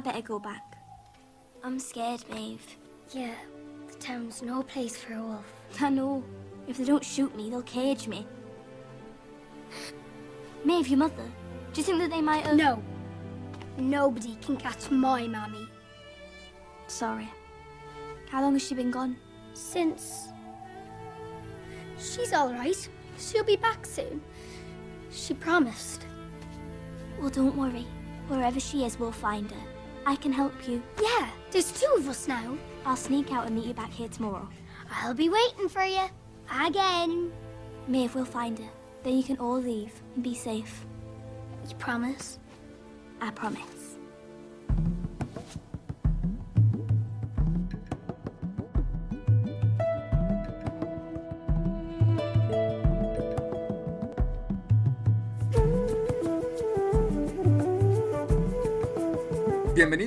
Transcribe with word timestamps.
I 0.00 0.02
better 0.02 0.22
go 0.22 0.38
back. 0.38 0.78
I'm 1.62 1.78
scared, 1.78 2.24
Maeve. 2.30 2.64
Yeah, 3.10 3.34
the 3.86 3.94
town's 3.96 4.40
no 4.40 4.62
place 4.62 4.96
for 4.96 5.12
a 5.12 5.22
wolf. 5.22 5.52
I 5.78 5.90
know. 5.90 6.24
If 6.66 6.78
they 6.78 6.84
don't 6.84 7.04
shoot 7.04 7.36
me, 7.36 7.50
they'll 7.50 7.60
cage 7.60 8.08
me. 8.08 8.26
Maeve, 10.64 10.88
your 10.88 11.00
mother. 11.00 11.30
Do 11.74 11.80
you 11.82 11.84
think 11.84 11.98
that 11.98 12.08
they 12.08 12.22
might 12.22 12.46
have... 12.46 12.56
No. 12.56 12.82
Nobody 13.76 14.38
can 14.40 14.56
catch 14.56 14.90
my 14.90 15.26
mammy. 15.26 15.68
Sorry. 16.86 17.28
How 18.30 18.40
long 18.40 18.54
has 18.54 18.66
she 18.66 18.74
been 18.74 18.90
gone? 18.90 19.18
Since. 19.52 20.28
She's 21.98 22.32
alright. 22.32 22.88
She'll 23.18 23.44
be 23.44 23.56
back 23.56 23.84
soon. 23.84 24.22
She 25.10 25.34
promised. 25.34 26.06
Well, 27.20 27.28
don't 27.28 27.54
worry. 27.54 27.86
Wherever 28.28 28.60
she 28.60 28.86
is, 28.86 28.98
we'll 28.98 29.12
find 29.12 29.50
her. 29.50 29.69
I 30.10 30.16
can 30.16 30.32
help 30.32 30.66
you. 30.66 30.82
Yeah, 31.00 31.30
there's 31.52 31.70
two 31.70 31.94
of 31.96 32.08
us 32.08 32.26
now. 32.26 32.58
I'll 32.84 32.96
sneak 32.96 33.32
out 33.32 33.46
and 33.46 33.54
meet 33.54 33.66
you 33.66 33.74
back 33.74 33.92
here 33.92 34.08
tomorrow. 34.08 34.48
I'll 34.90 35.14
be 35.14 35.28
waiting 35.28 35.68
for 35.68 35.84
you. 35.84 36.06
Again. 36.66 37.30
Maeve, 37.86 38.16
we'll 38.16 38.24
find 38.24 38.58
her. 38.58 38.68
Then 39.04 39.16
you 39.16 39.22
can 39.22 39.38
all 39.38 39.60
leave 39.60 39.92
and 40.16 40.24
be 40.24 40.34
safe. 40.34 40.84
You 41.68 41.76
promise? 41.76 42.40
I 43.20 43.30
promise. 43.30 43.79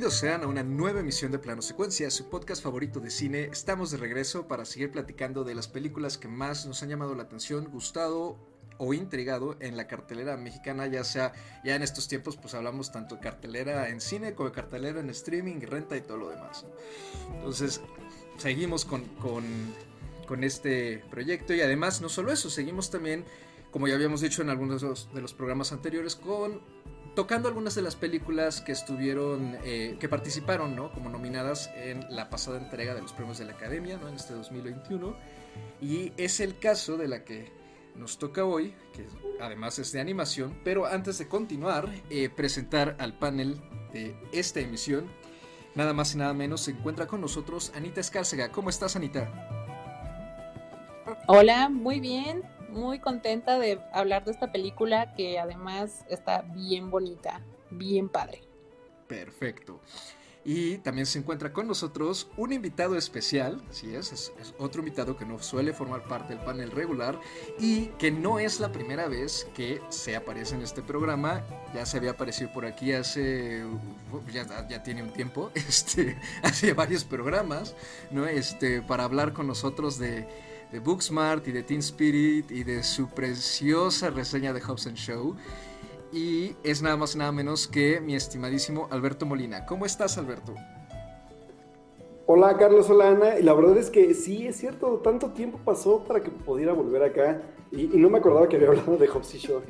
Bienvenidos 0.04 0.20
sean 0.20 0.44
a 0.44 0.48
una 0.48 0.64
nueva 0.64 1.00
emisión 1.00 1.32
de 1.32 1.40
Plano 1.40 1.62
Secuencia, 1.62 2.12
su 2.12 2.28
podcast 2.28 2.62
favorito 2.62 3.00
de 3.00 3.10
cine. 3.10 3.44
Estamos 3.46 3.90
de 3.90 3.96
regreso 3.96 4.50
para 4.50 4.66
seguir 4.66 4.92
platicando 4.92 5.46
de 5.46 5.56
las 5.56 5.70
películas 5.70 6.18
que 6.18 6.28
más 6.28 6.66
nos 6.66 6.84
han 6.84 6.90
llamado 6.90 7.16
la 7.16 7.24
atención, 7.24 7.70
gustado 7.72 8.38
o 8.78 8.94
intrigado 8.94 9.56
en 9.62 9.78
la 9.78 9.88
cartelera 9.88 10.36
mexicana, 10.36 10.88
ya 10.88 11.06
sea 11.06 11.32
ya 11.64 11.76
en 11.76 11.84
estos 11.84 12.10
tiempos 12.10 12.36
pues 12.36 12.54
hablamos 12.54 12.92
tanto 12.92 13.16
de 13.16 13.22
cartelera 13.22 13.88
en 13.88 14.02
cine 14.02 14.36
como 14.36 14.50
de 14.50 14.56
cartelera 14.56 15.00
en 15.00 15.10
streaming, 15.10 15.62
renta 15.62 15.96
y 15.96 16.02
todo 16.02 16.18
lo 16.18 16.30
demás. 16.32 16.66
Entonces 17.36 17.80
seguimos 18.36 18.84
con, 18.84 19.06
con, 19.06 19.46
con 20.28 20.44
este 20.44 21.02
proyecto 21.12 21.54
y 21.54 21.62
además 21.62 22.02
no 22.02 22.10
solo 22.10 22.34
eso, 22.34 22.50
seguimos 22.50 22.92
también, 22.92 23.24
como 23.72 23.88
ya 23.88 23.96
habíamos 23.96 24.20
dicho 24.20 24.42
en 24.42 24.50
algunos 24.50 24.82
de 24.82 25.14
de 25.16 25.22
los 25.22 25.34
programas 25.34 25.72
anteriores, 25.72 26.18
con 26.18 26.60
tocando 27.16 27.48
algunas 27.48 27.76
de 27.76 27.82
las 27.82 27.96
películas 27.96 28.62
que 28.62 28.72
estuvieron, 28.72 29.58
eh, 29.64 29.98
que 30.00 30.10
participaron, 30.10 30.76
¿no? 30.76 30.92
Como 30.92 31.10
nominadas 31.10 31.70
en 31.76 32.06
la 32.10 32.30
pasada 32.30 32.58
entrega 32.58 32.96
de 32.96 33.02
los 33.02 33.14
premios 33.14 33.38
de 33.38 33.46
la 33.46 33.54
Academia, 33.54 33.98
¿no? 33.98 34.08
En 34.08 34.16
este 34.16 34.34
2021. 34.34 35.16
Y 35.82 36.12
es 36.18 36.40
el 36.40 36.58
caso 36.58 36.98
de 36.98 37.08
la 37.08 37.24
que 37.24 37.52
nos 37.96 38.18
toca 38.18 38.44
hoy, 38.46 38.74
que 38.94 39.06
además 39.40 39.78
es 39.80 39.92
de 39.92 40.00
animación. 40.00 40.60
Pero 40.64 40.86
antes 40.86 41.20
de 41.20 41.28
continuar, 41.28 41.90
eh, 42.10 42.30
presentar 42.30 42.96
al 43.00 43.18
panel 43.18 43.62
de 43.94 44.16
esta 44.32 44.60
emisión, 44.60 45.08
nada 45.76 45.94
más 45.94 46.16
y 46.16 46.18
nada 46.18 46.34
menos, 46.34 46.62
se 46.62 46.72
encuentra 46.72 47.06
con 47.06 47.22
nosotros 47.22 47.72
Anita 47.76 48.02
Escárcega. 48.02 48.52
¿Cómo 48.52 48.70
estás, 48.70 48.96
Anita? 48.96 49.32
Hola, 51.28 51.70
muy 51.70 52.00
bien 52.00 52.42
muy 52.74 53.00
contenta 53.00 53.60
de 53.60 53.80
hablar 53.92 54.26
de 54.26 54.32
esta 54.32 54.52
película 54.52 55.14
que 55.16 55.40
además 55.40 56.06
está 56.10 56.42
bien 56.42 56.90
bonita, 56.92 57.42
bien 57.70 58.10
padre. 58.10 58.42
Perfecto. 59.08 59.80
Y 60.46 60.80
también 60.80 61.06
se 61.06 61.20
encuentra 61.20 61.54
con 61.54 61.68
nosotros 61.68 62.28
un 62.36 62.52
invitado 62.52 62.98
especial, 62.98 63.64
así 63.70 63.96
es, 63.96 64.12
es, 64.12 64.34
otro 64.58 64.82
invitado 64.82 65.16
que 65.16 65.26
no 65.26 65.40
suele 65.40 65.72
formar 65.72 66.06
parte 66.06 66.36
del 66.36 66.44
panel 66.44 66.72
regular 66.72 67.18
y 67.60 67.86
que 67.98 68.12
no 68.12 68.40
es 68.40 68.60
la 68.60 68.70
primera 68.72 69.08
vez 69.08 69.48
que 69.56 69.82
se 69.88 70.18
aparece 70.18 70.56
en 70.56 70.62
este 70.62 70.82
programa. 70.82 71.46
Ya 71.74 71.86
se 71.86 71.98
había 71.98 72.12
aparecido 72.12 72.52
por 72.52 72.66
aquí 72.66 72.92
hace, 72.92 73.64
ya, 74.34 74.68
ya 74.68 74.84
tiene 74.84 75.02
un 75.02 75.14
tiempo, 75.14 75.50
este, 75.56 76.18
hace 76.42 76.74
varios 76.74 77.06
programas, 77.06 77.74
¿no? 78.12 78.28
Este, 78.28 78.82
para 78.82 79.06
hablar 79.06 79.32
con 79.32 79.48
nosotros 79.48 79.98
de, 79.98 80.28
de 80.74 80.80
Booksmart 80.80 81.48
y 81.48 81.52
de 81.52 81.62
Teen 81.62 81.82
Spirit 81.82 82.50
y 82.50 82.64
de 82.64 82.82
su 82.82 83.08
preciosa 83.08 84.10
reseña 84.10 84.54
de 84.54 84.60
Hobson 84.60 84.96
Show. 84.96 85.36
Y 86.12 86.56
es 86.64 86.82
nada 86.82 86.98
más 86.98 87.16
nada 87.16 87.32
menos 87.32 87.68
que 87.68 88.02
mi 88.02 88.16
estimadísimo 88.16 88.88
Alberto 88.90 89.28
Molina. 89.28 89.68
¿Cómo 89.68 89.86
estás, 89.86 90.18
Alberto? 90.18 90.56
Hola, 92.26 92.58
Carlos, 92.58 92.90
hola, 92.90 93.10
Ana. 93.10 93.40
Y 93.40 93.44
la 93.44 93.54
verdad 93.54 93.78
es 93.78 93.92
que 93.92 94.16
sí, 94.16 94.48
es 94.48 94.58
cierto, 94.58 94.98
tanto 94.98 95.30
tiempo 95.30 95.60
pasó 95.64 96.04
para 96.06 96.22
que 96.22 96.32
pudiera 96.32 96.74
volver 96.74 97.04
acá. 97.04 97.40
Y, 97.72 97.96
y 97.96 97.98
no 98.00 98.10
me 98.10 98.18
acordaba 98.18 98.50
que 98.50 98.56
había 98.56 98.70
hablado 98.70 98.98
de 98.98 99.08
Hobson 99.08 99.40
Show. 99.40 99.62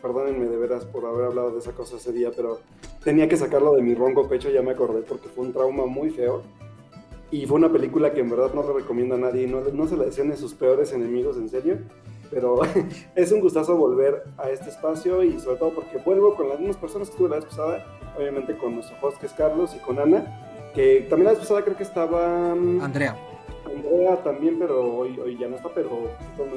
Perdónenme 0.00 0.46
de 0.46 0.56
veras 0.56 0.84
por 0.84 1.04
haber 1.04 1.24
hablado 1.24 1.50
de 1.50 1.58
esa 1.58 1.72
cosa 1.72 1.96
ese 1.96 2.12
día, 2.12 2.30
pero 2.34 2.60
tenía 3.02 3.28
que 3.28 3.36
sacarlo 3.36 3.74
de 3.74 3.82
mi 3.82 3.94
ronco 3.96 4.28
pecho, 4.28 4.50
ya 4.50 4.62
me 4.62 4.70
acordé, 4.70 5.02
porque 5.02 5.28
fue 5.28 5.46
un 5.46 5.52
trauma 5.52 5.86
muy 5.86 6.10
feo. 6.10 6.42
Y 7.34 7.46
fue 7.46 7.56
una 7.56 7.72
película 7.72 8.12
que 8.12 8.20
en 8.20 8.30
verdad 8.30 8.54
no 8.54 8.62
le 8.62 8.74
recomiendo 8.74 9.16
a 9.16 9.18
nadie, 9.18 9.48
no, 9.48 9.60
no 9.60 9.88
se 9.88 9.96
la 9.96 10.04
decían 10.04 10.30
a 10.30 10.36
sus 10.36 10.54
peores 10.54 10.92
enemigos, 10.92 11.36
en 11.36 11.48
serio. 11.48 11.78
Pero 12.30 12.60
es 13.16 13.32
un 13.32 13.40
gustazo 13.40 13.76
volver 13.76 14.22
a 14.38 14.50
este 14.50 14.70
espacio 14.70 15.20
y 15.24 15.40
sobre 15.40 15.56
todo 15.56 15.70
porque 15.70 15.98
vuelvo 15.98 16.36
con 16.36 16.48
las 16.48 16.60
mismas 16.60 16.76
personas 16.76 17.08
que 17.08 17.14
estuve 17.14 17.30
la 17.30 17.36
vez 17.36 17.46
pasada, 17.46 17.84
obviamente 18.16 18.56
con 18.56 18.76
nuestro 18.76 18.96
host 19.02 19.18
que 19.18 19.26
es 19.26 19.32
Carlos 19.32 19.74
y 19.74 19.80
con 19.80 19.98
Ana, 19.98 20.70
que 20.76 21.08
también 21.10 21.24
la 21.24 21.30
vez 21.32 21.40
pasada 21.40 21.64
creo 21.64 21.76
que 21.76 21.82
estaba... 21.82 22.52
Andrea. 22.52 23.16
Andrea 23.66 24.22
también, 24.22 24.56
pero 24.60 24.98
hoy, 24.98 25.18
hoy 25.18 25.36
ya 25.36 25.48
no 25.48 25.56
está, 25.56 25.70
pero 25.74 25.90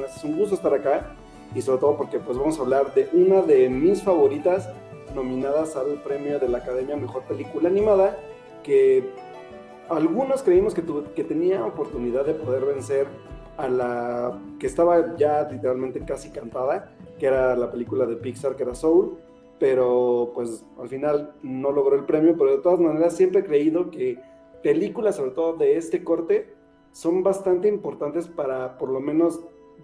es 0.05 0.23
un 0.23 0.37
gusto 0.37 0.53
estar 0.53 0.75
acá 0.75 1.15
y 1.55 1.61
sobre 1.63 1.79
todo 1.79 1.97
porque 1.97 2.19
pues 2.19 2.37
vamos 2.37 2.59
a 2.59 2.61
hablar 2.61 2.93
de 2.93 3.09
una 3.13 3.41
de 3.41 3.67
mis 3.67 4.03
favoritas 4.03 4.69
nominadas 5.15 5.75
al 5.75 6.03
premio 6.03 6.37
de 6.37 6.49
la 6.49 6.59
Academia 6.59 6.95
Mejor 6.95 7.23
Película 7.23 7.67
Animada, 7.67 8.15
que 8.61 9.09
algunos 9.89 10.43
creímos 10.43 10.73
que, 10.73 10.81
tu, 10.81 11.01
tenía 11.01 11.65
oportunidad 11.65 12.25
de 12.25 12.33
poder 12.33 12.65
vencer 12.65 13.07
a 13.57 13.67
la 13.67 14.39
que 14.59 14.67
estaba 14.67 15.15
ya 15.17 15.47
literalmente 15.49 16.03
casi 16.05 16.29
cantada, 16.29 16.93
que 17.17 17.25
era 17.25 17.55
la 17.55 17.71
película 17.71 18.05
de 18.05 18.15
Pixar, 18.15 18.55
que 18.55 18.63
era 18.63 18.75
Soul, 18.75 19.17
pero 19.59 20.31
pues 20.35 20.63
al 20.79 20.87
final 20.89 21.33
no 21.41 21.71
logró 21.71 21.95
el 21.95 22.05
premio, 22.05 22.35
pero 22.37 22.51
de 22.51 22.61
todas 22.61 22.79
maneras 22.79 23.15
siempre 23.15 23.41
he 23.41 23.45
creído 23.45 23.89
que 23.89 24.19
películas, 24.61 25.15
sobre 25.15 25.31
todo 25.31 25.57
de 25.57 25.77
este 25.77 26.03
corte, 26.03 26.53
son 26.91 27.23
bastante 27.23 27.67
importantes 27.67 28.27
para 28.27 28.77
por 28.77 28.89
lo 28.89 28.99
menos 28.99 29.41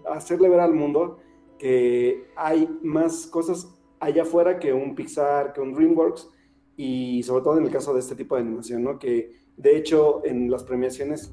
hacerle 0.08 0.48
ver 0.48 0.60
al 0.60 0.74
mundo 0.74 1.18
que 1.58 2.28
hay 2.36 2.68
más 2.82 3.26
cosas 3.26 3.68
allá 4.00 4.22
afuera 4.22 4.58
que 4.58 4.72
un 4.72 4.94
Pixar, 4.94 5.52
que 5.52 5.60
un 5.60 5.74
DreamWorks, 5.74 6.30
y 6.76 7.22
sobre 7.22 7.42
todo 7.42 7.58
en 7.58 7.64
el 7.64 7.70
caso 7.70 7.94
de 7.94 8.00
este 8.00 8.16
tipo 8.16 8.34
de 8.34 8.42
animación, 8.42 8.82
¿no? 8.82 8.98
Que 8.98 9.43
de 9.56 9.76
hecho, 9.76 10.22
en 10.24 10.50
las 10.50 10.64
premiaciones 10.64 11.32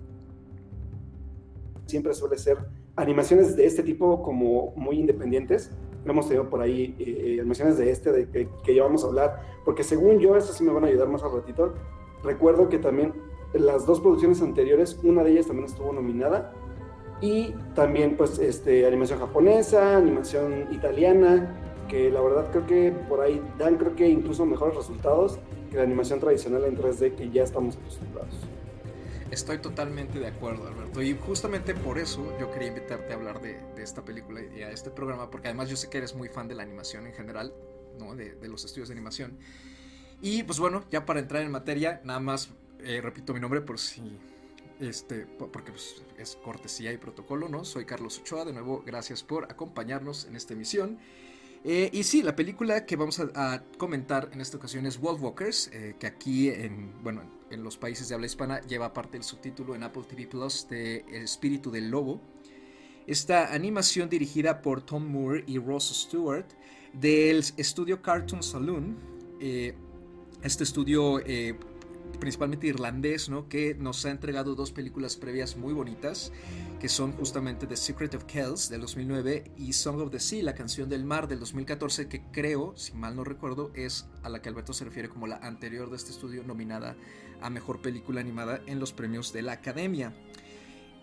siempre 1.86 2.14
suele 2.14 2.38
ser 2.38 2.58
animaciones 2.96 3.56
de 3.56 3.66
este 3.66 3.84
tipo 3.84 4.22
como 4.24 4.74
muy 4.76 5.00
independientes. 5.00 5.72
Hemos 6.06 6.28
tenido 6.28 6.50
por 6.50 6.62
ahí 6.62 6.96
eh, 7.00 7.38
animaciones 7.40 7.78
de 7.78 7.92
este 7.92 8.12
de 8.12 8.30
que, 8.30 8.50
que, 8.64 8.76
ya 8.76 8.84
vamos 8.84 9.04
a 9.04 9.08
hablar, 9.08 9.42
porque 9.66 9.84
según 9.84 10.20
yo, 10.20 10.36
estas 10.36 10.58
sí 10.58 10.64
me 10.64 10.72
van 10.72 10.84
a 10.86 10.88
ayudar 10.88 11.08
más 11.10 11.24
al 11.24 11.34
ratito. 11.34 11.74
Recuerdo 12.24 12.70
que 12.70 12.80
también 12.80 13.14
las 13.54 13.86
dos 13.86 14.00
producciones 14.00 14.42
anteriores, 14.42 15.00
una 15.04 15.24
de 15.24 15.32
ellas 15.32 15.48
también 15.48 15.68
estuvo 15.68 15.92
nominada, 15.92 16.54
y 17.22 17.54
también 17.76 18.18
pues 18.18 18.40
este, 18.40 18.86
animación 18.86 19.20
japonesa, 19.20 19.98
animación 19.98 20.68
italiana, 20.72 21.56
que 21.88 22.10
la 22.10 22.22
verdad 22.22 22.50
creo 22.52 22.66
que 22.66 22.92
por 23.08 23.22
ahí 23.22 23.42
dan 23.60 23.78
creo 23.78 23.96
que 23.96 24.10
incluso 24.10 24.46
mejores 24.46 24.76
resultados 24.76 25.40
que 25.72 25.78
la 25.78 25.84
animación 25.84 26.20
tradicional 26.20 26.66
en 26.66 26.78
3D 26.78 27.16
que 27.16 27.32
ya 27.32 27.44
estamos 27.44 27.78
acostumbrados. 27.78 28.36
Estoy 29.32 29.60
totalmente 29.60 30.20
de 30.20 30.28
acuerdo, 30.28 30.68
Alberto. 30.68 31.02
Y 31.02 31.18
justamente 31.18 31.74
por 31.74 31.98
eso 31.98 32.38
yo 32.38 32.52
quería 32.52 32.68
invitarte 32.68 33.14
a 33.14 33.16
hablar 33.16 33.42
de, 33.42 33.58
de, 33.76 33.82
esta 33.82 34.04
película 34.04 34.42
y 34.42 34.62
a 34.62 34.72
este 34.72 34.92
programa, 34.92 35.32
porque 35.32 35.48
además 35.48 35.70
yo 35.70 35.78
sé 35.78 35.90
que 35.90 35.98
eres 35.98 36.14
muy 36.14 36.28
fan 36.28 36.50
de 36.50 36.56
la 36.56 36.64
animación 36.64 37.08
en 37.08 37.14
general, 37.14 37.54
¿no? 37.98 38.14
de, 38.14 38.36
de 38.36 38.48
los 38.50 38.66
estudios 38.66 38.90
de 38.90 38.94
animación. 38.94 39.38
Y 40.22 40.44
pues 40.44 40.60
bueno, 40.60 40.84
ya 40.92 41.06
para 41.06 41.22
entrar 41.22 41.42
en 41.44 41.52
materia, 41.52 42.02
nada 42.04 42.20
más 42.20 42.50
eh, 42.84 43.00
repito 43.02 43.34
mi 43.34 43.40
nombre 43.40 43.62
por 43.62 43.80
si. 43.80 44.02
Este, 44.80 45.28
porque 45.28 45.72
pues, 45.72 46.02
es 46.18 46.36
cortesía 46.44 46.92
y 46.92 46.98
protocolo, 46.98 47.48
¿no? 47.48 47.64
Soy 47.64 47.86
Carlos 47.86 48.18
Ochoa, 48.20 48.46
de 48.46 48.54
nuevo, 48.54 48.82
gracias 48.84 49.22
por 49.22 49.46
acompañarnos 49.46 50.26
en 50.26 50.36
esta 50.36 50.54
emisión. 50.54 50.98
Eh, 51.64 51.90
y 51.94 52.04
sí, 52.04 52.24
la 52.24 52.36
película 52.36 52.86
que 52.86 52.96
vamos 52.96 53.20
a, 53.20 53.64
comentar 53.78 54.30
en 54.34 54.42
esta 54.42 54.58
ocasión 54.58 54.86
es 54.86 55.00
Wolf 55.00 55.22
Walkers, 55.22 55.70
eh, 55.72 55.96
que 56.00 56.08
aquí 56.08 56.50
en, 56.50 56.92
bueno, 57.04 57.22
en 57.52 57.64
los 57.64 57.78
países 57.78 58.10
de 58.10 58.16
habla 58.16 58.26
hispana 58.26 58.62
lleva 58.62 58.94
parte 58.94 59.18
el 59.18 59.24
subtítulo 59.24 59.76
en 59.76 59.84
Apple 59.84 60.04
TV 60.10 60.26
Plus 60.26 60.68
de 60.70 61.06
El 61.12 61.24
espíritu 61.24 61.70
del 61.70 61.90
lobo. 61.92 62.20
Esta 63.06 63.54
animación 63.54 64.10
dirigida 64.10 64.62
por 64.62 64.82
Tom 64.82 65.06
Moore 65.06 65.44
y 65.46 65.60
Ross 65.60 66.06
Stewart 66.08 66.48
del 66.94 67.44
estudio 67.58 68.02
Cartoon 68.02 68.42
Saloon. 68.42 68.98
Eh, 69.40 69.76
este 70.44 70.64
estudio 70.64 71.22
principalmente 72.20 72.68
irlandés, 72.68 73.30
¿no? 73.30 73.48
Que 73.48 73.76
nos 73.76 74.06
ha 74.06 74.12
entregado 74.12 74.56
dos 74.56 74.72
películas 74.72 75.16
previas 75.16 75.56
muy 75.56 75.74
bonitas, 75.74 76.32
que 76.82 76.90
son 76.90 77.12
justamente 77.12 77.68
The 77.68 77.78
Secret 77.78 78.16
of 78.16 78.24
Kells 78.24 78.68
del 78.68 78.82
2009 78.82 79.52
y 79.56 79.72
Song 79.72 80.02
of 80.02 80.10
the 80.10 80.20
Sea, 80.20 80.42
la 80.42 80.56
canción 80.56 80.90
del 80.90 81.06
mar 81.06 81.28
del 81.28 81.40
2014, 81.40 82.08
que 82.08 82.24
creo, 82.32 82.76
si 82.76 82.94
mal 82.94 83.16
no 83.16 83.24
recuerdo, 83.24 83.72
es 83.76 84.08
a 84.24 84.30
la 84.30 84.42
que 84.42 84.50
Alberto 84.50 84.74
se 84.74 84.84
refiere 84.84 85.08
como 85.08 85.28
la 85.28 85.36
anterior 85.38 85.92
de 85.92 85.98
este 85.98 86.10
estudio 86.10 86.44
nominada 86.44 86.98
a 87.40 87.52
Mejor 87.52 87.84
Película 87.84 88.20
Animada 88.20 88.64
en 88.66 88.80
los 88.80 88.94
premios 88.94 89.32
de 89.32 89.44
la 89.44 89.52
Academia. 89.52 90.12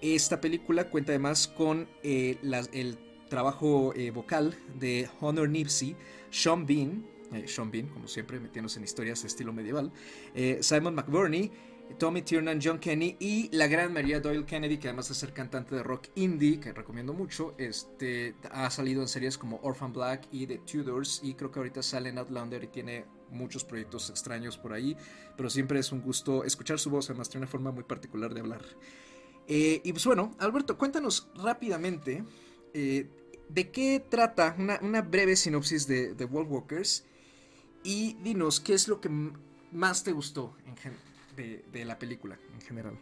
Esta 0.00 0.40
película 0.40 0.90
cuenta 0.90 1.12
además 1.12 1.46
con 1.46 1.86
eh, 2.02 2.38
el 2.72 2.98
trabajo 3.28 3.94
eh, 3.94 4.10
vocal 4.10 4.56
de 4.80 5.08
Honor 5.20 5.48
Nipsey, 5.48 5.94
Sean 6.30 6.66
Bean, 6.66 7.06
eh, 7.32 7.46
Sean 7.46 7.70
Bean, 7.70 7.86
como 7.86 8.08
siempre, 8.08 8.40
metiéndose 8.40 8.80
en 8.80 8.84
historias 8.84 9.22
de 9.22 9.28
estilo 9.28 9.52
medieval, 9.52 9.92
Simon 10.60 10.96
McBurney, 10.96 11.52
Tommy 11.96 12.22
Tiernan, 12.22 12.60
John 12.62 12.78
Kenny 12.78 13.16
y 13.18 13.48
la 13.56 13.66
gran 13.66 13.92
María 13.92 14.20
Doyle 14.20 14.44
Kennedy, 14.44 14.78
que 14.78 14.88
además 14.88 15.08
de 15.08 15.14
ser 15.14 15.32
cantante 15.32 15.74
de 15.74 15.82
rock 15.82 16.08
indie, 16.14 16.60
que 16.60 16.72
recomiendo 16.72 17.12
mucho, 17.12 17.54
este, 17.58 18.34
ha 18.50 18.70
salido 18.70 19.00
en 19.00 19.08
series 19.08 19.38
como 19.38 19.58
Orphan 19.62 19.92
Black 19.92 20.28
y 20.30 20.46
The 20.46 20.58
Tudors, 20.58 21.20
y 21.22 21.34
creo 21.34 21.50
que 21.50 21.60
ahorita 21.60 21.82
sale 21.82 22.10
en 22.10 22.18
Outlander 22.18 22.64
y 22.64 22.68
tiene 22.68 23.04
muchos 23.30 23.64
proyectos 23.64 24.10
extraños 24.10 24.58
por 24.58 24.72
ahí, 24.72 24.96
pero 25.36 25.50
siempre 25.50 25.78
es 25.78 25.92
un 25.92 26.02
gusto 26.02 26.44
escuchar 26.44 26.78
su 26.78 26.90
voz, 26.90 27.08
además 27.10 27.28
tiene 27.28 27.44
una 27.44 27.50
forma 27.50 27.70
muy 27.70 27.84
particular 27.84 28.34
de 28.34 28.40
hablar. 28.40 28.62
Eh, 29.46 29.80
y 29.82 29.92
pues 29.92 30.04
bueno, 30.04 30.34
Alberto, 30.38 30.76
cuéntanos 30.76 31.28
rápidamente 31.34 32.22
de 33.48 33.70
qué 33.70 34.04
trata 34.08 34.54
una, 34.58 35.02
breve 35.02 35.36
sinopsis 35.36 35.86
de, 35.86 36.14
de 36.14 36.24
Walkers 36.24 37.04
y 37.82 38.14
dinos, 38.22 38.60
¿qué 38.60 38.74
es 38.74 38.88
lo 38.88 39.00
que 39.00 39.10
más 39.72 40.04
te 40.04 40.12
gustó 40.12 40.54
de, 41.38 41.84
la 41.84 41.98
película 41.98 42.38
en 42.54 42.60
general? 42.60 42.98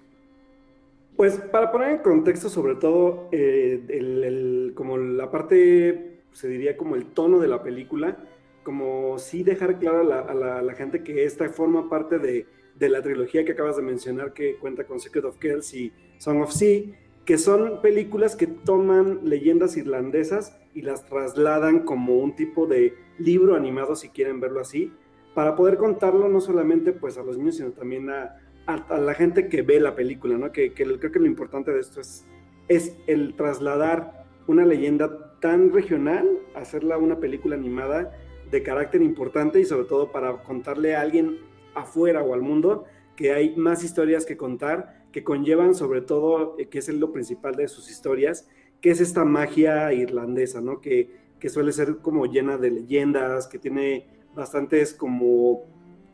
Pues 1.17 1.37
para 1.37 1.73
poner 1.73 1.91
en 1.91 1.99
contexto 1.99 2.49
sobre 2.49 2.75
todo 2.75 3.29
eh, 3.33 4.73
como 4.75 4.99
la 4.99 5.31
parte, 5.31 6.21
se 6.33 6.49
diría 6.49 6.77
como 6.77 6.95
el 6.95 7.07
tono 7.07 7.39
de 7.39 7.49
la 7.49 7.63
película, 7.63 8.19
como 8.63 9.19
sí 9.19 9.43
dejar 9.43 9.79
claro 9.79 10.01
a 10.01 10.35
la, 10.35 10.75
gente 10.75 11.03
que 11.03 11.25
esta 11.25 11.49
forma 11.49 11.89
parte 11.89 12.19
de, 12.19 12.47
de, 12.75 12.89
la 12.89 13.01
trilogía 13.01 13.45
que 13.45 13.53
acabas 13.53 13.77
de 13.77 13.83
mencionar 13.83 14.33
que 14.33 14.57
cuenta 14.57 14.85
con 14.85 15.01
Secret 15.01 15.25
of 15.25 15.39
Kells 15.39 15.73
y 15.73 15.93
Song 16.19 16.43
of 16.43 16.53
Sea, 16.53 16.83
que 17.25 17.39
son 17.39 17.81
películas 17.81 18.37
que 18.37 18.47
toman 18.47 19.21
leyendas 19.29 19.77
irlandesas 19.77 20.59
y 20.75 20.83
las 20.83 21.07
trasladan 21.07 21.81
como 21.81 22.17
un 22.19 22.37
tipo 22.37 22.67
de 22.67 22.95
libro 23.19 23.57
animado, 23.57 23.97
si 23.97 24.11
quieren 24.11 24.41
verlo 24.41 24.61
así, 24.61 24.93
para 25.37 25.55
poder 25.55 25.77
contarlo 25.77 26.31
no 26.31 26.41
solamente 26.41 26.95
pues 26.95 27.19
a 27.19 27.23
los 27.23 27.37
niños, 27.37 27.59
sino 27.59 27.73
también 27.73 28.09
a, 28.09 28.41
la 28.89 29.13
gente 29.13 29.49
que 29.49 29.61
ve 29.61 29.79
la 29.79 29.95
película, 29.95 30.39
¿no? 30.39 30.51
Que, 30.51 30.73
creo 30.73 30.99
que 30.99 31.19
lo 31.19 31.27
importante 31.27 31.75
de 31.75 31.81
esto 31.81 32.01
es, 32.01 32.27
es 32.69 32.97
el 33.07 33.35
trasladar 33.37 34.25
una 34.47 34.65
leyenda 34.65 35.39
tan 35.41 35.75
regional, 35.75 36.27
hacerla 36.55 36.97
una 36.97 37.21
película 37.21 37.55
animada 37.55 38.17
de 38.51 38.63
carácter 38.63 39.03
importante 39.03 39.61
y 39.61 39.67
sobre 39.67 39.87
todo 39.87 40.11
para 40.11 40.43
contarle 40.43 40.97
a 40.97 41.03
alguien 41.03 41.37
afuera 41.75 42.23
o 42.23 42.33
al 42.33 42.41
mundo 42.41 42.87
que 43.15 43.35
hay 43.35 43.55
más 43.57 43.85
historias 43.85 44.25
que 44.25 44.39
contar, 44.39 45.05
que 45.13 45.23
conllevan 45.23 45.75
sobre 45.75 46.01
todo, 46.01 46.57
eh, 46.59 46.71
que 46.71 46.79
es 46.79 46.89
lo 46.89 47.13
principal 47.13 47.57
de 47.57 47.69
sus 47.69 47.91
historias, 47.91 48.49
que 48.81 48.91
es 48.91 49.03
esta 49.03 49.27
magia 49.27 49.93
irlandesa, 49.93 50.63
¿no? 50.63 50.81
Que, 50.81 51.27
suele 51.47 51.71
ser 51.71 51.99
como 51.99 52.27
llena 52.27 52.59
de 52.59 52.73
leyendas, 52.73 53.47
que 53.47 53.61
tiene 53.61 54.16
bastantes 54.37 54.95
como, 54.95 55.65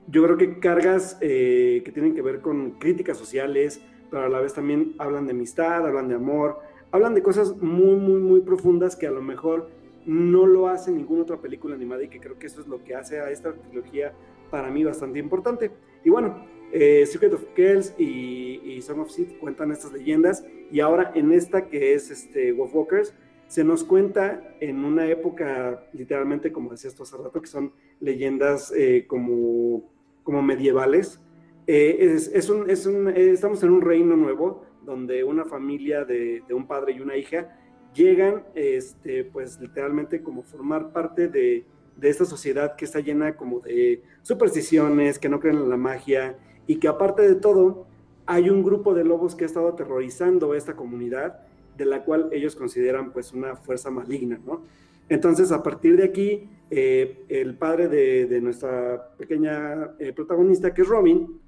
yo 0.08 0.22
creo 0.24 0.38
que 0.38 0.58
cargas 0.58 1.18
eh, 1.20 1.82
que 1.84 1.92
tienen 1.92 2.14
que 2.14 2.22
ver 2.22 2.40
con 2.40 2.72
críticas 2.78 3.18
sociales, 3.18 3.82
pero 4.10 4.24
a 4.24 4.28
la 4.28 4.40
vez 4.40 4.54
también 4.54 4.94
hablan 4.98 5.26
de 5.26 5.32
amistad, 5.32 5.86
hablan 5.86 6.08
de 6.08 6.14
amor, 6.14 6.60
hablan 6.90 7.14
de 7.14 7.22
cosas 7.22 7.56
muy, 7.56 7.96
muy, 7.96 8.20
muy 8.20 8.40
profundas 8.40 8.96
que 8.96 9.06
a 9.06 9.10
lo 9.10 9.22
mejor 9.22 9.68
no 10.06 10.46
lo 10.46 10.68
hace 10.68 10.90
ninguna 10.90 11.22
otra 11.22 11.40
película 11.40 11.74
animada 11.74 12.02
y 12.02 12.08
que 12.08 12.20
creo 12.20 12.38
que 12.38 12.46
eso 12.46 12.60
es 12.60 12.66
lo 12.66 12.82
que 12.82 12.94
hace 12.94 13.20
a 13.20 13.30
esta 13.30 13.52
trilogía 13.52 14.12
para 14.50 14.70
mí 14.70 14.84
bastante 14.84 15.18
importante. 15.18 15.70
Y 16.04 16.10
bueno, 16.10 16.44
eh, 16.72 17.06
Secret 17.06 17.34
of 17.34 17.44
Kells 17.54 17.94
y, 17.98 18.80
Song 18.82 19.00
of 19.00 19.10
Seed 19.10 19.38
cuentan 19.38 19.70
estas 19.70 19.92
leyendas 19.92 20.44
y 20.70 20.80
ahora 20.80 21.12
en 21.14 21.32
esta 21.32 21.68
que 21.68 21.94
es 21.94 22.10
este, 22.10 22.52
Wolf 22.52 22.74
Walkers 22.74 23.14
se 23.52 23.64
nos 23.64 23.84
cuenta 23.84 24.56
en 24.60 24.82
una 24.82 25.06
época 25.08 25.84
literalmente 25.92 26.50
como 26.52 26.70
decía 26.70 26.88
esto 26.88 27.02
hace 27.02 27.18
rato 27.18 27.38
que 27.42 27.48
son 27.48 27.74
leyendas 28.00 28.72
eh, 28.74 29.04
como, 29.06 29.92
como 30.22 30.40
medievales. 30.40 31.20
Eh, 31.66 32.16
es, 32.32 32.48
un, 32.48 32.70
es 32.70 32.86
un, 32.86 33.08
estamos 33.08 33.62
en 33.62 33.68
un 33.68 33.82
reino 33.82 34.16
nuevo 34.16 34.64
donde 34.86 35.22
una 35.22 35.44
familia 35.44 36.06
de, 36.06 36.42
de, 36.48 36.54
un 36.54 36.66
padre 36.66 36.94
y 36.94 37.00
una 37.00 37.14
hija 37.14 37.54
llegan 37.94 38.42
este, 38.54 39.24
pues 39.24 39.60
literalmente 39.60 40.22
como 40.22 40.42
formar 40.42 40.90
parte 40.94 41.28
de, 41.28 41.66
de 41.98 42.08
esta 42.08 42.24
sociedad 42.24 42.74
que 42.74 42.86
está 42.86 43.00
llena 43.00 43.36
como 43.36 43.60
de 43.60 44.02
supersticiones, 44.22 45.18
que 45.18 45.28
no 45.28 45.40
creen 45.40 45.58
en 45.58 45.68
la 45.68 45.76
magia 45.76 46.38
y 46.66 46.76
que 46.76 46.88
aparte 46.88 47.20
de 47.20 47.34
todo, 47.34 47.86
hay 48.24 48.48
un 48.48 48.62
grupo 48.62 48.94
de 48.94 49.04
lobos 49.04 49.34
que 49.34 49.44
ha 49.44 49.46
estado 49.46 49.68
aterrorizando 49.68 50.52
a 50.52 50.56
esta 50.56 50.74
comunidad, 50.74 51.51
de 51.76 51.84
la 51.84 52.04
cual 52.04 52.28
ellos 52.32 52.56
consideran 52.56 53.12
pues 53.12 53.32
una 53.32 53.56
fuerza 53.56 53.90
maligna, 53.90 54.40
¿no? 54.44 54.64
Entonces, 55.08 55.52
a 55.52 55.62
partir 55.62 55.96
de 55.96 56.04
aquí, 56.04 56.48
eh, 56.70 57.24
el 57.28 57.56
padre 57.56 57.88
de, 57.88 58.40
nuestra 58.40 59.14
pequeña 59.18 59.94
eh, 59.98 60.12
protagonista, 60.12 60.72
que 60.72 60.82
es 60.82 60.88
Robin, 60.88 61.40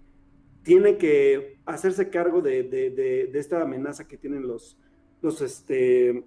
tiene 0.63 0.97
que 0.97 1.59
hacerse 1.65 2.11
cargo 2.11 2.43
de, 2.43 3.31
esta 3.35 3.63
amenaza 3.63 4.07
que 4.07 4.17
tienen 4.17 4.47
los, 4.47 4.77
los 5.23 5.41
este, 5.41 6.25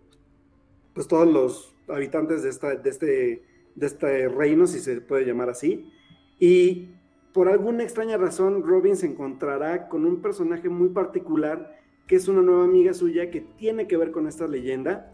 pues 0.93 1.07
todos 1.07 1.31
los 1.31 1.75
habitantes 1.87 2.43
de, 2.43 2.49
esta, 2.49 2.75
de, 2.75 2.89
este, 2.89 3.43
de 3.75 3.85
este 3.85 4.29
reino, 4.29 4.65
si 4.65 4.79
se 4.79 5.01
puede 5.01 5.25
llamar 5.25 5.49
así, 5.49 5.91
y 6.39 6.89
por 7.33 7.49
alguna 7.49 7.83
extraña 7.83 8.17
razón, 8.17 8.63
Robin 8.63 8.95
se 8.95 9.05
encontrará 9.05 9.89
con 9.89 10.05
un 10.05 10.23
personaje 10.23 10.69
muy 10.69 10.89
particular 10.89 11.76
que 12.07 12.15
es 12.15 12.27
una 12.27 12.41
nueva 12.41 12.63
amiga 12.63 12.93
suya 12.93 13.29
que 13.29 13.41
tiene 13.41 13.87
que 13.87 13.97
ver 13.97 14.11
con 14.11 14.27
esta 14.27 14.47
leyenda 14.47 15.11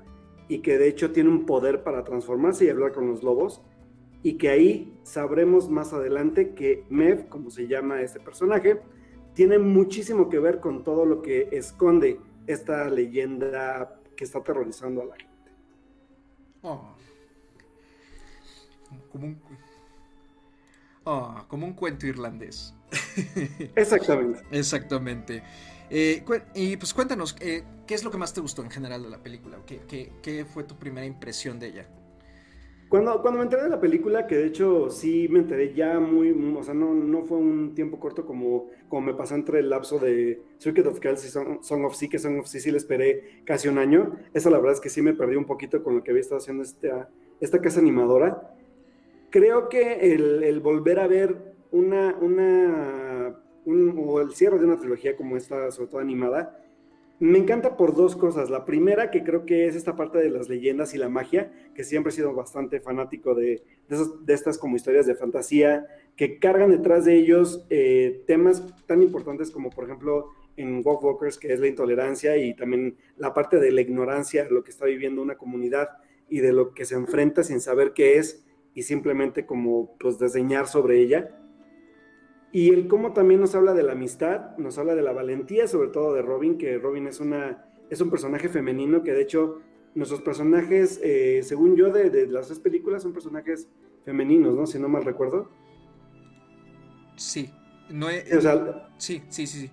y 0.47 0.59
que 0.59 0.77
de 0.77 0.87
hecho 0.87 1.11
tiene 1.11 1.29
un 1.29 1.45
poder 1.45 1.83
para 1.83 2.03
transformarse 2.03 2.65
y 2.65 2.69
hablar 2.69 2.93
con 2.93 3.07
los 3.07 3.23
lobos 3.23 3.61
y 4.21 4.33
que 4.37 4.49
ahí 4.49 4.97
sabremos 5.03 5.69
más 5.69 5.91
adelante 5.91 6.53
que 6.53 6.85
Mev, 6.89 7.27
como 7.27 7.49
se 7.49 7.67
llama 7.67 8.01
este 8.01 8.19
personaje, 8.19 8.79
tiene 9.33 9.57
muchísimo 9.57 10.29
que 10.29 10.39
ver 10.39 10.59
con 10.59 10.83
todo 10.83 11.05
lo 11.05 11.21
que 11.21 11.49
esconde 11.51 12.19
esta 12.47 12.89
leyenda 12.89 13.99
que 14.15 14.23
está 14.23 14.39
aterrorizando 14.39 15.01
a 15.01 15.05
la 15.05 15.15
gente. 15.15 15.51
Oh. 16.61 16.95
Como 19.11 19.25
un, 19.27 19.41
Ah, 21.05 21.45
como 21.49 21.65
un 21.65 21.73
cuento 21.73 22.07
irlandés. 22.07 22.73
Exactamente. 23.75 24.41
Exactamente. 24.51 25.43
Eh, 25.95 26.23
y 26.55 26.75
pues 26.77 26.91
cuéntanos, 26.91 27.35
eh, 27.39 27.63
¿qué 27.85 27.93
es 27.93 28.03
lo 28.03 28.09
que 28.09 28.17
más 28.17 28.33
te 28.33 28.41
gustó 28.41 28.63
en 28.63 28.71
general 28.71 29.03
de 29.03 29.11
la 29.11 29.21
película? 29.21 29.59
¿Qué, 29.67 30.11
qué, 30.23 30.43
fue 30.43 30.63
tu 30.63 30.75
primera 30.75 31.05
impresión 31.05 31.59
de 31.59 31.67
ella? 31.67 31.87
Cuando, 32.89 33.21
cuando 33.21 33.37
me 33.37 33.43
enteré 33.43 33.63
de 33.63 33.69
la 33.69 33.79
película, 33.79 34.25
que 34.25 34.35
de 34.35 34.47
hecho 34.47 34.89
sí 34.89 35.27
me 35.29 35.37
enteré 35.37 35.75
ya 35.75 35.99
muy, 35.99 36.31
o 36.57 36.63
sea, 36.63 36.73
no, 36.73 36.95
no 36.95 37.23
fue 37.25 37.37
un 37.37 37.75
tiempo 37.75 37.99
corto 37.99 38.25
como, 38.25 38.69
como 38.89 39.05
me 39.05 39.13
pasó 39.13 39.35
entre 39.35 39.59
el 39.59 39.69
lapso 39.69 39.99
de 39.99 40.41
Circuit 40.57 40.87
of 40.87 40.99
Kells 40.99 41.25
y 41.25 41.29
Song, 41.29 41.85
of 41.85 41.95
Sea, 41.95 42.09
que 42.09 42.17
Song 42.17 42.39
of 42.39 42.47
Sea 42.47 42.59
sí 42.59 42.71
le 42.71 42.77
esperé 42.77 43.43
casi 43.45 43.67
un 43.67 43.77
año. 43.77 44.15
Eso 44.33 44.49
la 44.49 44.57
verdad 44.57 44.73
es 44.73 44.81
que 44.81 44.89
sí 44.89 45.03
me 45.03 45.13
perdí 45.13 45.35
un 45.35 45.45
poquito 45.45 45.83
con 45.83 45.95
lo 45.95 46.03
que 46.03 46.09
había 46.09 46.21
estado 46.21 46.39
haciendo 46.39 46.63
esta, 46.63 47.07
esta 47.39 47.61
casa 47.61 47.79
animadora 47.79 48.55
creo 49.33 49.67
que 49.67 50.13
el, 50.13 50.59
volver 50.59 50.99
a 50.99 51.07
ver 51.07 51.55
una, 51.71 52.15
una 52.21 53.02
o 53.65 54.21
el 54.21 54.33
cierre 54.33 54.59
de 54.59 54.65
una 54.65 54.77
trilogía 54.77 55.15
como 55.15 55.37
esta, 55.37 55.71
sobre 55.71 55.89
todo 55.89 56.01
animada, 56.01 56.59
me 57.19 57.37
encanta 57.37 57.77
por 57.77 57.95
dos 57.95 58.15
cosas. 58.15 58.49
La 58.49 58.65
primera, 58.65 59.11
que 59.11 59.23
creo 59.23 59.45
que 59.45 59.67
es 59.67 59.75
esta 59.75 59.95
parte 59.95 60.17
de 60.17 60.29
las 60.29 60.49
leyendas 60.49 60.93
y 60.93 60.97
la 60.97 61.09
magia, 61.09 61.51
que 61.73 61.83
siempre 61.83 62.11
he 62.11 62.15
sido 62.15 62.33
bastante 62.33 62.81
fanático 62.81 63.33
de, 63.33 63.63
estas 64.27 64.57
como 64.57 64.75
historias 64.75 65.05
de 65.05 65.15
fantasía, 65.15 65.87
que 66.17 66.37
cargan 66.39 66.71
detrás 66.71 67.05
de 67.05 67.15
ellos 67.15 67.65
eh, 67.69 68.23
temas 68.27 68.63
tan 68.87 69.01
importantes 69.01 69.51
como, 69.51 69.69
por 69.69 69.85
ejemplo, 69.85 70.31
en 70.57 70.81
Walk 70.83 71.03
Walkers, 71.03 71.37
que 71.37 71.53
es 71.53 71.59
la 71.59 71.67
intolerancia 71.67 72.37
y 72.37 72.55
también 72.55 72.97
la 73.17 73.33
parte 73.33 73.59
de 73.59 73.71
la 73.71 73.81
ignorancia, 73.81 74.47
lo 74.49 74.63
que 74.63 74.71
está 74.71 74.85
viviendo 74.85 75.21
una 75.21 75.35
comunidad 75.35 75.89
y 76.29 76.39
de 76.39 76.53
lo 76.53 76.73
que 76.73 76.85
se 76.85 76.95
enfrenta 76.95 77.43
sin 77.43 77.61
saber 77.61 77.93
qué 77.93 78.17
es 78.17 78.45
y 78.73 78.83
simplemente 78.83 79.45
como 79.45 79.95
pues 79.97 80.19
desdeñar 80.19 80.67
sobre 80.67 80.99
ella. 80.99 81.39
Y 82.53 82.69
el 82.69 82.87
cómo 82.87 83.13
también 83.13 83.41
nos 83.41 83.55
habla 83.55 83.73
de 83.73 83.81
la 83.83 83.93
amistad, 83.93 84.55
nos 84.57 84.77
habla 84.77 84.93
de 84.95 85.01
la 85.01 85.11
valentía, 85.11 85.67
sobre 85.67 85.89
todo 85.89 86.13
de 86.13 86.21
Robin, 86.21 86.57
que 86.59 86.77
Robin 86.77 87.07
es, 87.07 87.19
una, 87.19 87.65
es 87.89 87.99
un 87.99 88.11
personaje 88.11 88.47
femenino 88.47 89.03
que 89.03 89.11
de 89.11 89.23
hecho 89.23 89.59
nuestros 89.95 90.21
personajes, 90.21 90.99
eh, 91.03 91.41
según 91.43 91.75
yo, 91.75 91.91
de, 91.91 92.11
de, 92.11 92.27
las 92.27 92.47
tres 92.47 92.59
películas 92.59 93.01
son 93.01 93.11
personajes 93.11 93.67
femeninos, 94.05 94.55
¿no? 94.55 94.67
Si 94.67 94.77
no 94.77 94.87
mal 94.87 95.03
recuerdo. 95.03 95.49
Sí, 97.15 97.49
No 97.89 98.09
he- 98.09 98.23
sí, 98.97 99.21
sí, 99.29 99.47
sí, 99.47 99.47
sí. 99.47 99.71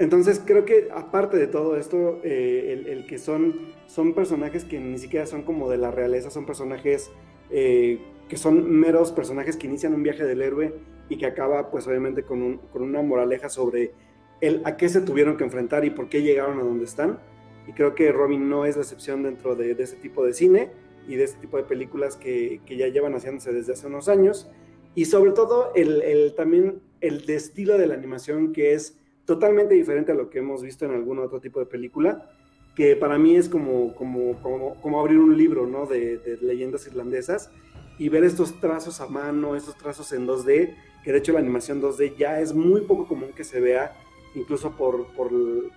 Entonces 0.00 0.40
creo 0.44 0.64
que 0.64 0.88
aparte 0.92 1.36
de 1.36 1.46
todo 1.48 1.76
esto, 1.76 2.20
eh, 2.22 2.72
el, 2.72 2.86
el 2.86 3.06
que 3.06 3.18
son, 3.18 3.72
son 3.86 4.14
personajes 4.14 4.64
que 4.64 4.78
ni 4.80 4.98
siquiera 4.98 5.26
son 5.26 5.42
como 5.42 5.68
de 5.70 5.78
la 5.78 5.90
realeza, 5.90 6.30
son 6.30 6.46
personajes 6.46 7.10
eh, 7.50 8.00
que 8.28 8.36
son 8.36 8.70
meros 8.70 9.12
personajes 9.12 9.56
que 9.56 9.66
inician 9.66 9.94
un 9.94 10.02
viaje 10.02 10.24
del 10.24 10.42
héroe 10.42 10.74
y 11.08 11.16
que 11.16 11.26
acaba 11.26 11.70
pues 11.70 11.86
obviamente 11.86 12.22
con, 12.22 12.42
un- 12.42 12.58
con 12.58 12.82
una 12.82 13.02
moraleja 13.02 13.48
sobre 13.48 13.92
el 14.40 14.60
a 14.64 14.76
qué 14.76 14.88
se 14.88 15.00
tuvieron 15.00 15.36
que 15.36 15.44
enfrentar 15.44 15.84
y 15.84 15.90
por 15.90 16.08
qué 16.08 16.22
llegaron 16.22 16.58
a 16.60 16.62
donde 16.62 16.84
están. 16.84 17.18
Y 17.66 17.72
creo 17.72 17.94
que 17.94 18.12
Robin 18.12 18.48
no 18.48 18.64
es 18.64 18.76
la 18.76 18.82
excepción 18.82 19.22
dentro 19.22 19.54
de, 19.56 19.74
de 19.74 19.82
ese 19.82 19.96
tipo 19.96 20.24
de 20.24 20.32
cine 20.32 20.70
y 21.08 21.16
de 21.16 21.24
este 21.24 21.40
tipo 21.40 21.56
de 21.56 21.64
películas 21.64 22.16
que, 22.16 22.60
que 22.66 22.76
ya 22.76 22.88
llevan 22.88 23.14
haciéndose 23.14 23.52
desde 23.52 23.72
hace 23.72 23.86
unos 23.86 24.08
años. 24.08 24.48
Y 24.94 25.06
sobre 25.06 25.32
todo 25.32 25.72
el, 25.74 26.02
el- 26.02 26.34
también 26.34 26.80
el 27.00 27.24
de 27.26 27.34
estilo 27.36 27.78
de 27.78 27.86
la 27.86 27.94
animación 27.94 28.52
que 28.52 28.72
es 28.74 28.98
totalmente 29.24 29.74
diferente 29.74 30.12
a 30.12 30.14
lo 30.14 30.30
que 30.30 30.38
hemos 30.38 30.62
visto 30.62 30.84
en 30.84 30.92
algún 30.92 31.18
otro 31.18 31.40
tipo 31.40 31.60
de 31.60 31.66
película, 31.66 32.30
que 32.74 32.96
para 32.96 33.18
mí 33.18 33.36
es 33.36 33.48
como, 33.48 33.94
como, 33.94 34.40
como, 34.40 34.80
como 34.80 35.00
abrir 35.00 35.18
un 35.18 35.36
libro 35.36 35.66
¿no? 35.66 35.84
de, 35.86 36.18
de 36.18 36.38
leyendas 36.40 36.86
irlandesas 36.86 37.50
y 37.98 38.08
ver 38.08 38.24
estos 38.24 38.60
trazos 38.60 39.00
a 39.00 39.08
mano, 39.08 39.56
estos 39.56 39.76
trazos 39.76 40.12
en 40.12 40.26
2D, 40.26 40.74
que 41.02 41.12
de 41.12 41.18
hecho 41.18 41.32
la 41.32 41.40
animación 41.40 41.82
2D 41.82 42.16
ya 42.16 42.40
es 42.40 42.54
muy 42.54 42.82
poco 42.82 43.06
común 43.06 43.30
que 43.34 43.44
se 43.44 43.60
vea, 43.60 43.92
incluso 44.34 44.72
por, 44.72 45.06
por, 45.14 45.30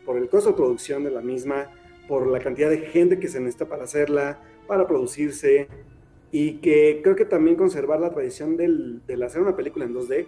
por 0.05 0.17
el 0.17 0.29
costo 0.29 0.51
de 0.51 0.55
producción 0.55 1.03
de 1.03 1.11
la 1.11 1.21
misma, 1.21 1.71
por 2.07 2.27
la 2.27 2.39
cantidad 2.39 2.69
de 2.69 2.79
gente 2.79 3.19
que 3.19 3.27
se 3.27 3.39
necesita 3.39 3.67
para 3.67 3.85
hacerla, 3.85 4.39
para 4.67 4.87
producirse, 4.87 5.67
y 6.31 6.59
que 6.59 7.01
creo 7.03 7.15
que 7.15 7.25
también 7.25 7.55
conservar 7.55 7.99
la 7.99 8.11
tradición 8.11 8.55
del, 8.55 9.05
del 9.05 9.23
hacer 9.23 9.41
una 9.41 9.55
película 9.55 9.85
en 9.85 9.93
2D, 9.93 10.27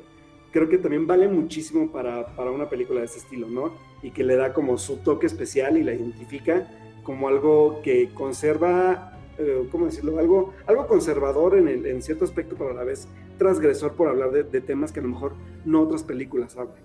creo 0.51 0.69
que 0.69 0.77
también 0.77 1.07
vale 1.07 1.27
muchísimo 1.27 1.91
para, 1.91 2.35
para 2.35 2.51
una 2.51 2.69
película 2.69 2.99
de 2.99 3.07
este 3.07 3.19
estilo, 3.19 3.47
¿no? 3.47 3.73
Y 4.01 4.11
que 4.11 4.23
le 4.23 4.35
da 4.35 4.53
como 4.53 4.77
su 4.77 4.97
toque 4.97 5.25
especial 5.25 5.77
y 5.77 5.83
la 5.83 5.93
identifica 5.93 6.69
como 7.03 7.27
algo 7.27 7.81
que 7.83 8.09
conserva, 8.13 9.12
eh, 9.37 9.67
¿cómo 9.71 9.85
decirlo? 9.85 10.19
Algo, 10.19 10.53
algo 10.67 10.87
conservador 10.87 11.57
en, 11.57 11.67
el- 11.67 11.85
en 11.85 12.01
cierto 12.01 12.25
aspecto, 12.25 12.55
pero 12.57 12.71
a 12.71 12.73
la 12.73 12.83
vez 12.83 13.07
transgresor 13.37 13.93
por 13.93 14.07
hablar 14.09 14.31
de, 14.31 14.43
de 14.43 14.61
temas 14.61 14.91
que 14.91 14.99
a 14.99 15.03
lo 15.03 15.09
mejor 15.09 15.33
no 15.65 15.81
otras 15.81 16.03
películas 16.03 16.55
hablan. 16.55 16.77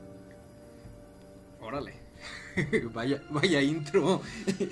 Órale. 1.60 1.94
vaya, 2.94 3.22
vaya 3.30 3.60
intro. 3.62 4.20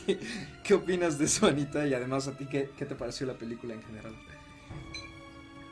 ¿Qué 0.64 0.75
opinas 0.75 1.18
de 1.18 1.26
eso, 1.26 1.47
Anita? 1.47 1.87
Y 1.87 1.95
además, 1.95 2.26
¿a 2.28 2.37
ti 2.37 2.47
qué, 2.47 2.71
qué 2.76 2.87
te 2.87 2.95
pareció 2.95 3.26
la 3.26 3.35
película 3.35 3.75
en 3.75 3.83
general? 3.83 4.14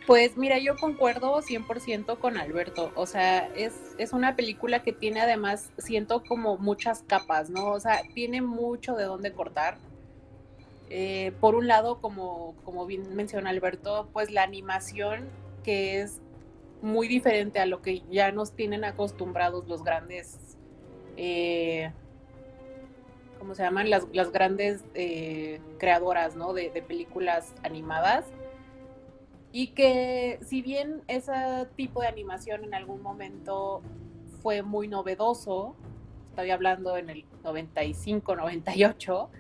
Pues 0.07 0.37
mira, 0.37 0.59
yo 0.59 0.77
concuerdo 0.77 1.41
100% 1.41 2.19
con 2.19 2.37
Alberto. 2.37 2.93
O 2.95 3.07
sea, 3.07 3.47
es, 3.55 3.73
es 3.97 4.13
una 4.13 4.37
película 4.37 4.83
que 4.83 4.93
tiene 4.93 5.21
además, 5.23 5.73
siento 5.79 6.23
como 6.23 6.59
muchas 6.59 7.03
capas, 7.03 7.49
¿no? 7.49 7.69
O 7.73 7.81
sea, 7.81 8.03
tiene 8.15 8.43
mucho 8.43 8.95
de 8.97 9.05
dónde 9.05 9.33
cortar. 9.33 9.79
Eh, 10.91 11.33
por 11.41 11.55
un 11.55 11.67
lado, 11.67 12.01
como, 12.01 12.55
como 12.65 12.87
bien 12.87 13.15
menciona 13.15 13.51
Alberto, 13.51 14.09
pues 14.13 14.31
la 14.31 14.43
animación 14.43 15.29
que 15.63 16.01
es 16.01 16.21
muy 16.83 17.09
diferente 17.09 17.59
a 17.59 17.67
lo 17.67 17.81
que 17.81 18.03
ya 18.11 18.31
nos 18.33 18.53
tienen 18.53 18.85
acostumbrados 18.85 19.67
los 19.67 19.83
grandes, 19.83 20.57
eh, 21.17 21.91
¿cómo 23.39 23.55
se 23.55 23.63
llaman? 23.63 23.89
Las, 23.89 24.07
las 24.13 24.31
grandes 24.31 24.85
eh, 24.95 25.61
creadoras, 25.79 26.37
¿no? 26.37 26.53
De, 26.53 26.71
de 26.71 26.83
películas 26.83 27.55
animadas 27.63 28.27
y 29.57 29.69
que 29.69 30.41
si 30.45 30.63
bien 30.63 31.03
ese 31.07 31.33
tipo 31.77 32.01
de 32.01 32.09
animación 32.09 32.65
en 32.65 32.75
algún 32.75 33.01
momento 33.01 33.83
fue 34.43 34.63
muy 34.63 34.89
novedoso, 34.89 35.77
estoy 36.31 36.51
hablando 36.51 36.97
en 36.97 37.09
el 37.09 37.25
95, 37.45 38.35
98, 38.35 39.31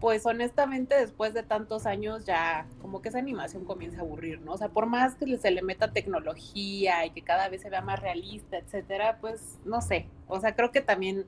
pues 0.00 0.24
honestamente 0.24 0.94
después 0.94 1.34
de 1.34 1.42
tantos 1.42 1.84
años 1.84 2.24
ya 2.24 2.66
como 2.80 3.02
que 3.02 3.10
esa 3.10 3.18
animación 3.18 3.66
comienza 3.66 3.98
a 3.98 4.00
aburrir, 4.00 4.40
¿no? 4.40 4.52
O 4.52 4.58
sea, 4.58 4.70
por 4.70 4.86
más 4.86 5.14
que 5.14 5.36
se 5.36 5.50
le 5.50 5.60
meta 5.62 5.92
tecnología 5.92 7.04
y 7.04 7.10
que 7.10 7.20
cada 7.20 7.48
vez 7.50 7.60
se 7.60 7.70
vea 7.70 7.82
más 7.82 8.00
realista, 8.00 8.56
etcétera, 8.56 9.18
pues 9.20 9.58
no 9.66 9.82
sé, 9.82 10.06
o 10.26 10.40
sea, 10.40 10.56
creo 10.56 10.70
que 10.70 10.80
también 10.80 11.26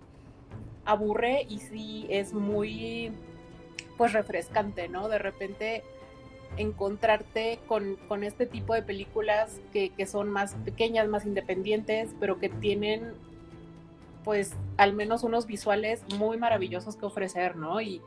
aburre 0.87 1.47
y 1.49 1.59
sí 1.59 2.07
es 2.09 2.33
muy 2.33 3.13
pues 3.99 4.15
refrescante, 4.15 4.89
¿no? 4.89 5.09
De 5.09 5.19
repente 5.19 5.85
encontrarte 6.57 7.61
con, 7.67 7.97
con 8.09 8.25
este 8.25 8.47
tipo 8.47 8.75
de 8.75 8.83
películas 8.83 9.61
que, 9.73 9.91
que, 9.91 10.07
son 10.07 10.31
más 10.31 10.55
pequeñas, 10.65 11.09
más 11.09 11.27
independientes, 11.27 12.11
pero 12.21 12.39
que 12.39 12.49
tienen 12.49 13.13
pues 14.25 14.55
al 14.77 14.93
menos 14.93 15.25
unos 15.25 15.47
visuales 15.47 16.03
muy 16.17 16.37
maravillosos 16.37 16.97
que 16.97 17.07
ofrecer, 17.07 17.57
¿no? 17.57 17.81
Y, 17.81 18.01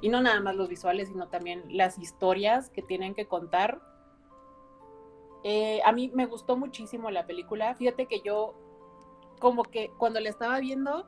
y 0.00 0.08
no 0.08 0.20
nada 0.22 0.40
más 0.40 0.56
los 0.56 0.68
visuales, 0.68 1.08
sino 1.08 1.28
también 1.28 1.64
las 1.68 1.98
historias 1.98 2.70
que 2.70 2.82
tienen 2.82 3.14
que 3.14 3.26
contar. 3.26 3.80
Eh, 5.44 5.80
a 5.84 5.92
mí 5.92 6.10
me 6.14 6.26
gustó 6.26 6.56
muchísimo 6.56 7.10
la 7.10 7.26
película. 7.26 7.74
Fíjate 7.74 8.06
que 8.06 8.20
yo 8.20 8.54
como 9.38 9.64
que 9.64 9.90
cuando 9.98 10.20
la 10.20 10.28
estaba 10.28 10.58
viendo, 10.60 11.06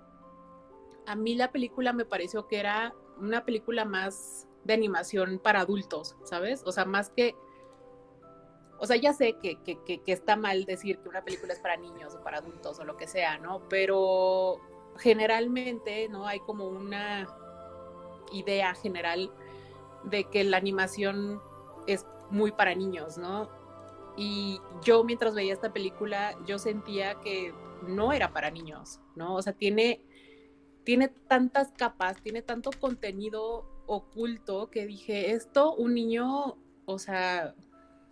a 1.06 1.16
mí 1.16 1.34
la 1.34 1.52
película 1.52 1.92
me 1.92 2.04
pareció 2.04 2.48
que 2.48 2.58
era 2.58 2.94
una 3.18 3.44
película 3.44 3.84
más 3.84 4.46
de 4.64 4.74
animación 4.74 5.38
para 5.38 5.60
adultos, 5.60 6.16
¿sabes? 6.24 6.62
O 6.66 6.72
sea, 6.72 6.84
más 6.84 7.10
que... 7.10 7.34
O 8.78 8.86
sea, 8.86 8.96
ya 8.96 9.12
sé 9.12 9.36
que, 9.40 9.62
que, 9.62 9.80
que, 9.84 10.02
que, 10.02 10.12
está 10.12 10.34
mal 10.34 10.64
decir 10.64 10.98
que 10.98 11.08
una 11.08 11.22
película 11.22 11.52
es 11.52 11.60
para 11.60 11.76
niños 11.76 12.16
o 12.16 12.22
para 12.24 12.38
adultos 12.38 12.80
o 12.80 12.84
lo 12.84 12.96
que 12.96 13.06
sea, 13.06 13.38
¿no? 13.38 13.68
Pero 13.68 14.60
generalmente, 14.98 16.08
¿no? 16.08 16.26
Hay 16.26 16.40
como 16.40 16.66
una 16.66 17.28
idea 18.32 18.74
general 18.74 19.30
de 20.04 20.24
que 20.24 20.44
la 20.44 20.56
animación 20.56 21.40
es 21.86 22.06
muy 22.30 22.52
para 22.52 22.74
niños, 22.74 23.18
¿no? 23.18 23.50
Y 24.16 24.60
yo 24.82 25.04
mientras 25.04 25.34
veía 25.34 25.52
esta 25.52 25.72
película, 25.72 26.36
yo 26.46 26.58
sentía 26.58 27.14
que 27.20 27.54
no 27.86 28.12
era 28.12 28.32
para 28.32 28.50
niños, 28.50 29.00
¿no? 29.16 29.34
O 29.34 29.42
sea, 29.42 29.52
tiene, 29.52 30.04
tiene 30.84 31.08
tantas 31.08 31.72
capas, 31.72 32.20
tiene 32.22 32.42
tanto 32.42 32.70
contenido 32.78 33.66
oculto 33.86 34.70
que 34.70 34.86
dije, 34.86 35.32
esto 35.32 35.74
un 35.74 35.94
niño, 35.94 36.56
o 36.84 36.98
sea, 36.98 37.54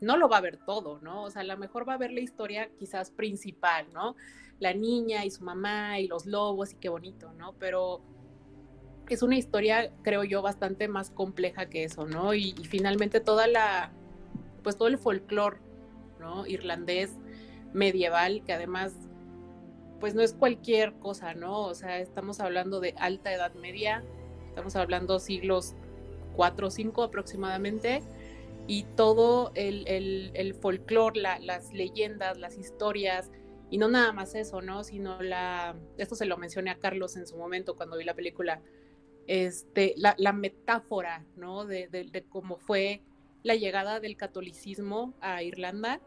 no 0.00 0.17
lo 0.17 0.29
va 0.29 0.39
a 0.39 0.43
ver 0.43 0.59
todo, 0.65 0.99
¿no? 1.00 1.25
O 1.25 1.31
sea, 1.31 1.43
a 1.43 1.45
lo 1.45 1.57
mejor 1.57 1.89
va 1.89 1.95
a 1.95 1.99
ver 1.99 2.12
la 2.12 2.21
historia 2.21 2.71
quizás 2.79 3.11
principal, 3.11 3.87
¿no? 3.93 4.17
La 4.59 4.73
niña 4.75 5.25
y 5.25 5.31
su 5.31 5.45
mamá 5.45 5.99
y 6.00 6.09
los 6.09 6.27
lobos 6.27 6.73
y 6.73 6.77
qué 6.77 6.89
bonito, 6.89 7.33
¿no? 7.35 7.55
Pero 7.55 8.00
es 9.14 9.23
una 9.23 9.37
historia, 9.37 9.93
creo 10.02 10.25
yo, 10.25 10.43
bastante 10.43 10.88
más 10.88 11.11
compleja 11.11 11.67
que 11.67 11.85
eso, 11.85 12.07
¿no? 12.07 12.35
Y, 12.35 12.55
y 12.59 12.64
finalmente 12.64 13.21
toda 13.21 13.47
la, 13.47 13.93
pues 14.62 14.76
todo 14.76 14.88
el 14.88 14.99
folclore, 14.99 15.59
¿no? 16.19 16.47
Irlandés 16.47 17.12
medieval, 17.73 18.43
que 18.45 18.52
además, 18.52 18.93
pues 20.00 20.14
no 20.14 20.23
es 20.23 20.33
cualquier 20.33 20.95
cosa, 20.95 21.35
¿no? 21.35 21.62
O 21.62 21.75
sea, 21.75 21.99
estamos 21.99 22.40
hablando 22.40 22.81
de 22.81 22.95
alta 22.99 23.33
edad 23.33 23.55
media, 23.55 24.02
estamos 24.49 24.76
hablando 24.76 25.19
siglos 25.19 25.75
4 26.37 26.67
o 26.67 26.71
5 26.71 27.02
aproximadamente, 27.02 28.02
y 28.67 28.85
todo 28.97 29.50
el, 29.55 30.57
folclore, 30.61 31.21
la, 31.21 31.38
las 31.40 31.73
leyendas, 31.73 32.38
las 32.38 32.57
historias, 32.57 33.31
y 33.69 33.79
no 33.79 33.88
nada 33.88 34.12
más 34.12 34.35
eso, 34.35 34.62
¿no? 34.62 34.85
Sino 34.85 35.23
la, 35.23 35.75
esto 35.97 36.14
se 36.14 36.26
lo 36.26 36.37
mencioné 36.37 36.71
a 36.71 36.79
Carlos 36.79 37.17
en 37.17 37.26
su 37.26 37.37
momento 37.37 37.76
cuando 37.76 37.97
vi 37.97 38.05
la 38.05 38.14
película, 38.14 38.61
este, 39.31 39.95
la, 39.97 40.33
metáfora, 40.33 41.25
¿no? 41.37 41.65
De, 41.65 42.25
cómo 42.29 42.57
fue 42.57 43.01
la 43.45 43.55
llegada 43.55 44.01
del 44.01 44.17
catolicismo 44.17 45.15
a 45.21 45.45
Irlanda 45.45 46.01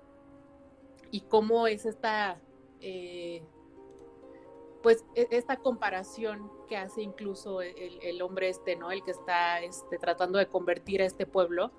y 1.10 1.22
cómo 1.22 1.68
es 1.68 1.86
esta, 1.86 2.42
eh, 2.82 3.42
pues, 4.82 5.06
esta 5.16 5.56
comparación 5.56 6.52
que 6.68 6.76
hace 6.76 7.02
incluso 7.02 7.62
el, 7.62 7.98
el, 8.02 8.22
hombre 8.22 8.50
este, 8.50 8.76
¿no? 8.76 8.92
El 8.92 9.06
que 9.06 9.12
está 9.12 9.62
este, 9.62 9.98
tratando 9.98 10.38
de 10.38 10.50
convertir 10.50 11.02
a 11.02 11.06
este 11.06 11.26
pueblo, 11.26 11.72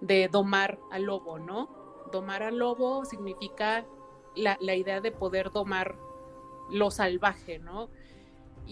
de 0.00 0.26
domar 0.26 0.80
al 0.90 1.04
lobo, 1.04 1.38
¿no? 1.38 1.70
Domar 2.10 2.42
al 2.42 2.58
lobo 2.58 3.04
significa 3.04 3.86
la, 4.34 4.58
la 4.60 4.74
idea 4.74 5.00
de 5.00 5.12
poder 5.12 5.52
domar 5.52 5.96
lo 6.68 6.90
salvaje, 6.90 7.60
¿no? 7.60 7.90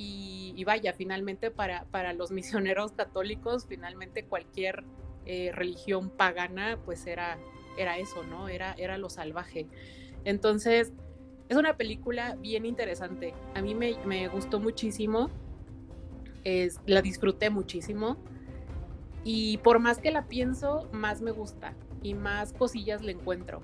Y, 0.00 0.62
vaya, 0.64 0.93
finalmente 0.93 1.50
para, 1.50 1.85
para, 1.87 2.12
los 2.12 2.31
misioneros 2.38 2.93
católicos, 2.93 3.67
finalmente 3.69 4.25
cualquier 4.25 4.85
eh, 5.26 5.50
religión 5.52 6.09
pagana, 6.09 6.78
pues 6.85 7.07
era, 7.07 7.37
era 7.76 7.99
eso, 7.99 8.23
¿no? 8.23 8.49
Era, 8.49 8.75
era 8.78 8.97
lo 8.97 9.11
salvaje. 9.11 9.67
Entonces, 10.25 10.93
es 11.49 11.57
una 11.57 11.76
película 11.76 12.37
bien 12.37 12.64
interesante. 12.64 13.35
A 13.55 13.62
mí 13.62 13.75
me, 13.75 13.97
me 14.05 14.28
gustó 14.28 14.61
muchísimo, 14.61 15.31
es, 16.45 16.81
la 16.87 17.02
disfruté 17.02 17.50
muchísimo. 17.50 18.17
Y 19.25 19.59
por 19.59 19.81
más 19.81 19.99
que 19.99 20.12
la 20.12 20.28
pienso, 20.28 20.88
más 20.93 21.21
me 21.21 21.33
gusta 21.33 21.75
y 22.02 22.14
más 22.14 22.52
cosillas 22.52 23.02
le 23.02 23.12
encuentro. 23.12 23.61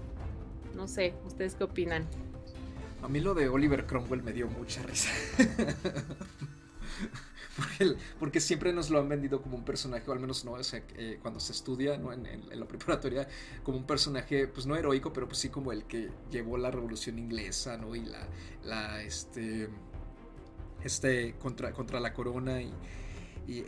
No 0.74 0.88
sé, 0.88 1.14
¿ustedes 1.24 1.54
qué 1.54 1.64
opinan? 1.64 2.08
A 3.04 3.08
mí 3.08 3.20
lo 3.20 3.34
de 3.34 3.50
Oliver 3.50 3.84
Cromwell 3.84 4.22
me 4.22 4.32
dio 4.32 4.48
mucha 4.48 4.82
risa. 4.82 5.10
porque, 8.18 8.40
siempre 8.40 8.72
nos 8.72 8.88
lo 8.88 8.98
han 8.98 9.10
vendido 9.10 9.42
como 9.42 9.58
un 9.58 9.64
personaje, 9.64 10.08
o 10.08 10.14
al 10.14 10.20
menos 10.20 10.46
no, 10.46 10.56
eh, 10.58 11.18
cuando 11.20 11.38
se 11.38 11.52
estudia 11.52 11.98
¿no? 11.98 12.14
en, 12.14 12.24
la 12.50 12.66
preparatoria, 12.66 13.28
como 13.62 13.76
un 13.76 13.84
personaje, 13.84 14.48
pues 14.48 14.64
no 14.64 14.74
heroico, 14.74 15.12
pero 15.12 15.28
pues 15.28 15.38
sí 15.38 15.50
como 15.50 15.70
el 15.70 15.84
que 15.84 16.08
llevó 16.30 16.56
la 16.56 16.70
revolución 16.70 17.18
inglesa, 17.18 17.76
¿no? 17.76 17.94
Y 17.94 18.06
la, 18.64 19.02
este, 19.02 19.68
este, 20.82 21.34
contra, 21.34 21.74
contra 21.74 22.00
la 22.00 22.14
corona 22.14 22.62
y, 22.62 22.72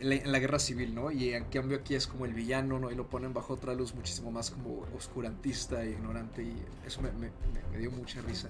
la, 0.01 0.39
guerra 0.39 0.57
civil, 0.57 0.95
¿no? 0.95 1.11
Y 1.11 1.35
en 1.35 1.45
cambio 1.45 1.77
aquí 1.77 1.93
es 1.93 2.07
como 2.07 2.25
el 2.25 2.33
villano, 2.33 2.79
¿no? 2.79 2.89
Y 2.89 2.95
lo 2.95 3.07
ponen 3.07 3.35
bajo 3.35 3.53
otra 3.53 3.75
luz 3.75 3.93
muchísimo 3.93 4.31
más 4.31 4.49
como 4.49 4.87
oscurantista 4.97 5.83
e 5.83 5.91
ignorante 5.91 6.41
y 6.41 6.55
eso 6.87 7.03
me 7.03 7.77
dio 7.77 7.91
mucha 7.91 8.19
risa. 8.21 8.49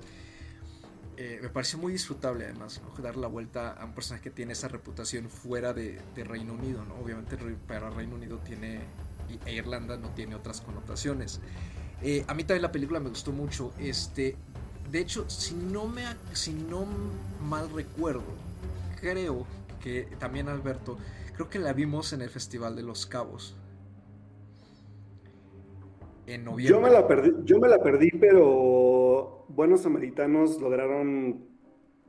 Eh, 1.19 1.39
me 1.41 1.49
pareció 1.49 1.79
muy 1.79 1.91
disfrutable 1.93 2.45
además, 2.45 2.79
dar 3.01 3.17
la 3.17 3.27
vuelta 3.27 3.73
a 3.73 3.85
un 3.85 3.93
personaje 3.93 4.25
que 4.25 4.29
tiene 4.29 4.53
esa 4.53 4.67
reputación 4.67 5.29
fuera 5.29 5.73
de, 5.73 5.99
Reino 6.15 6.53
Unido, 6.53 6.85
¿no? 6.85 6.93
Obviamente 7.03 7.35
para 7.67 7.89
Reino 7.89 8.15
Unido 8.15 8.37
tiene, 8.37 8.81
e 9.47 9.53
Irlanda 9.55 9.97
no 9.97 10.09
tiene 10.09 10.35
otras 10.35 10.61
connotaciones. 10.61 11.41
Eh, 12.03 12.23
a 12.27 12.35
mí 12.35 12.43
también 12.43 12.61
la 12.61 12.71
película 12.71 12.99
me 12.99 13.09
gustó 13.09 13.31
mucho, 13.31 13.73
este, 13.79 14.35
de 14.91 14.99
hecho, 14.99 15.27
si 15.27 15.55
no, 15.55 15.87
me, 15.87 16.03
si 16.33 16.53
no 16.53 16.85
mal 17.41 17.67
recuerdo, 17.71 18.21
creo 19.01 19.47
que 19.81 20.07
también 20.19 20.49
Alberto, 20.49 20.99
creo 21.33 21.49
que 21.49 21.57
la 21.57 21.73
vimos 21.73 22.13
en 22.13 22.21
el 22.21 22.29
Festival 22.29 22.75
de 22.75 22.83
los 22.83 23.07
Cabos. 23.07 23.55
En 26.27 26.43
noviembre. 26.43 26.75
Yo 26.75 26.79
me 26.79 26.91
la 26.91 27.07
perdí, 27.07 27.31
yo 27.43 27.59
me 27.59 27.69
la 27.69 27.81
perdí 27.81 28.11
pero 28.11 28.86
buenos 29.49 29.81
samaritanos 29.81 30.59
lograron 30.61 31.45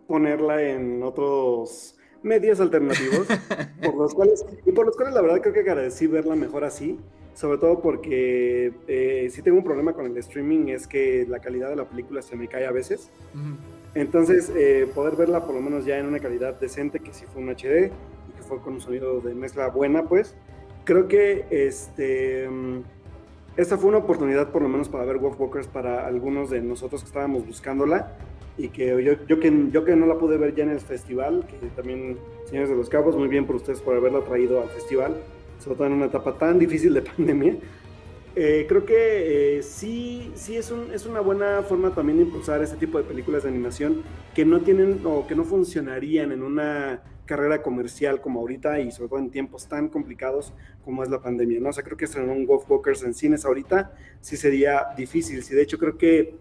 ponerla 0.06 0.62
en 0.62 1.02
otros 1.02 1.96
medios 2.22 2.60
alternativos, 2.60 3.26
por 3.82 3.94
los 3.94 4.14
cuales, 4.14 4.44
y 4.66 4.72
por 4.72 4.86
los 4.86 4.96
cuales 4.96 5.14
la 5.14 5.22
verdad 5.22 5.40
creo 5.40 5.54
que 5.54 5.60
agradecí 5.60 6.06
verla 6.06 6.34
mejor 6.34 6.64
así, 6.64 6.98
sobre 7.34 7.58
todo 7.58 7.80
porque 7.80 8.72
eh, 8.88 9.28
si 9.30 9.42
tengo 9.42 9.58
un 9.58 9.64
problema 9.64 9.92
con 9.92 10.06
el 10.06 10.16
streaming, 10.16 10.68
es 10.68 10.86
que 10.86 11.26
la 11.28 11.38
calidad 11.38 11.68
de 11.68 11.76
la 11.76 11.88
película 11.88 12.22
se 12.22 12.34
me 12.36 12.48
cae 12.48 12.66
a 12.66 12.72
veces. 12.72 13.10
Entonces, 13.94 14.50
eh, 14.56 14.88
poder 14.94 15.16
verla 15.16 15.44
por 15.44 15.54
lo 15.54 15.60
menos 15.60 15.84
ya 15.84 15.98
en 15.98 16.06
una 16.06 16.18
calidad 16.18 16.58
decente, 16.58 17.00
que 17.00 17.12
sí 17.12 17.24
fue 17.32 17.42
un 17.42 17.50
HD 17.50 17.90
y 18.28 18.36
que 18.36 18.42
fue 18.42 18.60
con 18.60 18.74
un 18.74 18.80
sonido 18.80 19.20
de 19.20 19.34
mezcla 19.34 19.68
buena, 19.68 20.04
pues, 20.04 20.34
creo 20.84 21.06
que 21.06 21.46
este 21.50 22.48
esta 23.58 23.76
fue 23.76 23.88
una 23.88 23.98
oportunidad 23.98 24.52
por 24.52 24.62
lo 24.62 24.68
menos 24.68 24.88
para 24.88 25.04
ver 25.04 25.18
Wolf 25.18 25.38
Walkers 25.40 25.66
para 25.66 26.06
algunos 26.06 26.48
de 26.48 26.60
nosotros 26.60 27.02
que 27.02 27.08
estábamos 27.08 27.44
buscándola 27.44 28.12
y 28.56 28.68
que 28.68 28.86
yo, 29.02 29.14
yo, 29.26 29.40
que 29.40 29.52
yo 29.72 29.84
que 29.84 29.96
no 29.96 30.06
la 30.06 30.16
pude 30.16 30.38
ver 30.38 30.54
ya 30.54 30.62
en 30.62 30.70
el 30.70 30.78
festival, 30.78 31.44
que 31.44 31.66
también, 31.74 32.16
señores 32.46 32.70
de 32.70 32.76
los 32.76 32.88
Cabos, 32.88 33.16
muy 33.16 33.26
bien 33.26 33.46
por 33.46 33.56
ustedes 33.56 33.80
por 33.80 33.96
haberla 33.96 34.20
traído 34.20 34.62
al 34.62 34.68
festival, 34.68 35.16
sobre 35.58 35.76
todo 35.76 35.86
en 35.88 35.94
una 35.94 36.06
etapa 36.06 36.38
tan 36.38 36.60
difícil 36.60 36.94
de 36.94 37.02
pandemia. 37.16 37.56
Eh, 38.36 38.66
creo 38.68 38.84
que 38.84 39.56
eh, 39.58 39.62
sí, 39.64 40.30
sí 40.36 40.56
es, 40.56 40.70
un, 40.70 40.92
es 40.94 41.04
una 41.06 41.18
buena 41.18 41.62
forma 41.62 41.92
también 41.92 42.18
de 42.18 42.24
impulsar 42.26 42.62
este 42.62 42.76
tipo 42.76 42.98
de 42.98 43.02
películas 43.02 43.42
de 43.42 43.48
animación 43.48 44.04
que 44.36 44.44
no 44.44 44.60
tienen 44.60 45.00
o 45.04 45.26
que 45.26 45.34
no 45.34 45.42
funcionarían 45.42 46.30
en 46.30 46.44
una 46.44 47.02
carrera 47.28 47.60
comercial 47.60 48.22
como 48.22 48.40
ahorita 48.40 48.80
y 48.80 48.90
sobre 48.90 49.10
todo 49.10 49.18
en 49.18 49.30
tiempos 49.30 49.68
tan 49.68 49.88
complicados 49.88 50.54
como 50.82 51.02
es 51.02 51.10
la 51.10 51.20
pandemia, 51.20 51.60
¿no? 51.60 51.68
O 51.68 51.72
sea, 51.72 51.84
creo 51.84 51.98
que 51.98 52.06
estrenar 52.06 52.34
un 52.34 52.46
Golf 52.46 52.68
Walkers 52.68 53.02
en 53.02 53.12
cines 53.12 53.44
ahorita 53.44 53.92
sí 54.22 54.38
sería 54.38 54.86
difícil. 54.96 55.42
Sí, 55.42 55.54
de 55.54 55.62
hecho 55.62 55.78
creo 55.78 55.98
que 55.98 56.34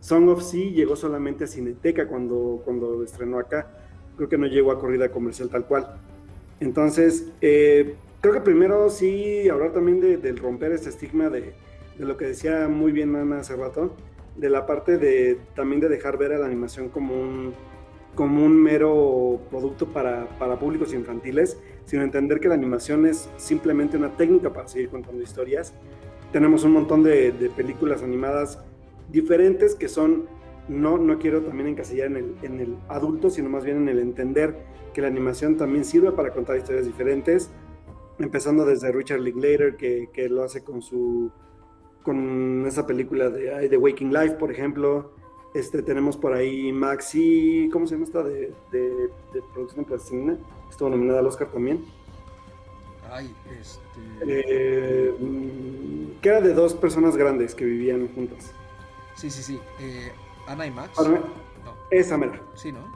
Song 0.00 0.28
of 0.28 0.42
Sea 0.42 0.70
llegó 0.70 0.96
solamente 0.96 1.44
a 1.44 1.46
Cineteca 1.46 2.06
cuando, 2.06 2.60
cuando 2.62 3.02
estrenó 3.02 3.38
acá. 3.38 3.70
Creo 4.16 4.28
que 4.28 4.36
no 4.36 4.46
llegó 4.46 4.70
a 4.70 4.78
corrida 4.78 5.10
comercial 5.10 5.48
tal 5.48 5.64
cual. 5.64 5.96
Entonces, 6.60 7.32
eh, 7.40 7.94
creo 8.20 8.34
que 8.34 8.42
primero 8.42 8.90
sí 8.90 9.48
hablar 9.48 9.72
también 9.72 10.00
de, 10.02 10.18
del 10.18 10.36
romper 10.36 10.72
este 10.72 10.90
estigma 10.90 11.30
de, 11.30 11.54
de, 11.98 12.04
lo 12.04 12.18
que 12.18 12.26
decía 12.26 12.68
muy 12.68 12.92
bien 12.92 13.16
Ana 13.16 13.40
hace 13.40 13.56
rato, 13.56 13.96
de 14.36 14.50
la 14.50 14.66
parte 14.66 14.98
de 14.98 15.38
también 15.56 15.80
de 15.80 15.88
dejar 15.88 16.18
ver 16.18 16.34
a 16.34 16.38
la 16.38 16.46
animación 16.46 16.90
como 16.90 17.14
un 17.18 17.54
como 18.14 18.44
un 18.44 18.60
mero 18.60 19.40
producto 19.50 19.86
para, 19.86 20.28
para, 20.38 20.58
públicos 20.58 20.92
infantiles, 20.94 21.58
sino 21.84 22.02
entender 22.02 22.40
que 22.40 22.48
la 22.48 22.54
animación 22.54 23.06
es 23.06 23.28
simplemente 23.36 23.96
una 23.96 24.16
técnica 24.16 24.52
para 24.52 24.68
seguir 24.68 24.88
contando 24.88 25.22
historias. 25.22 25.74
Tenemos 26.32 26.64
un 26.64 26.72
montón 26.72 27.02
de, 27.02 27.32
de 27.32 27.50
películas 27.50 28.02
animadas 28.02 28.58
diferentes 29.10 29.74
que 29.74 29.88
son, 29.88 30.26
no, 30.68 30.98
no 30.98 31.18
quiero 31.18 31.42
también 31.42 31.68
encasillar 31.68 32.06
en 32.08 32.16
el, 32.16 32.34
en 32.42 32.60
el 32.60 32.76
adulto, 32.88 33.30
sino 33.30 33.48
más 33.48 33.64
bien 33.64 33.78
en 33.78 33.88
el 33.88 33.98
entender 33.98 34.56
que 34.92 35.02
la 35.02 35.08
animación 35.08 35.56
también 35.56 35.84
sirve 35.84 36.12
para 36.12 36.32
contar 36.32 36.56
historias 36.56 36.86
diferentes, 36.86 37.50
empezando 38.18 38.64
desde 38.64 38.92
Richard 38.92 39.20
Linklater, 39.20 39.76
que, 39.76 40.08
que 40.12 40.28
lo 40.28 40.44
hace 40.44 40.62
con 40.62 40.82
su 40.82 41.32
con 42.04 42.66
esa 42.66 42.86
película 42.86 43.30
de 43.30 43.66
The 43.68 43.78
Waking 43.78 44.12
Life, 44.12 44.34
por 44.34 44.52
ejemplo, 44.52 45.12
este, 45.54 45.82
tenemos 45.82 46.16
por 46.16 46.34
ahí 46.34 46.72
Maxi, 46.72 47.68
¿cómo 47.72 47.86
se 47.86 47.94
llama 47.94 48.04
esta? 48.04 48.22
De, 48.24 48.52
de, 48.72 49.08
de 49.32 49.42
producción 49.52 49.84
plastilina. 49.84 50.36
Estuvo 50.68 50.90
nominada 50.90 51.20
al 51.20 51.26
Oscar 51.26 51.48
también. 51.48 51.84
Ay, 53.10 53.32
este. 53.60 53.80
Eh, 54.26 55.14
mm, 55.18 56.20
que 56.20 56.28
era 56.28 56.40
de 56.40 56.52
dos 56.52 56.74
personas 56.74 57.16
grandes 57.16 57.54
que 57.54 57.64
vivían 57.64 58.08
juntas. 58.14 58.52
Sí, 59.14 59.30
sí, 59.30 59.42
sí. 59.42 59.60
Eh, 59.80 60.10
Ana 60.48 60.66
y 60.66 60.72
Max. 60.72 60.98
No. 60.98 61.22
Esa 61.90 62.18
mera. 62.18 62.42
Sí, 62.54 62.72
¿no? 62.72 62.92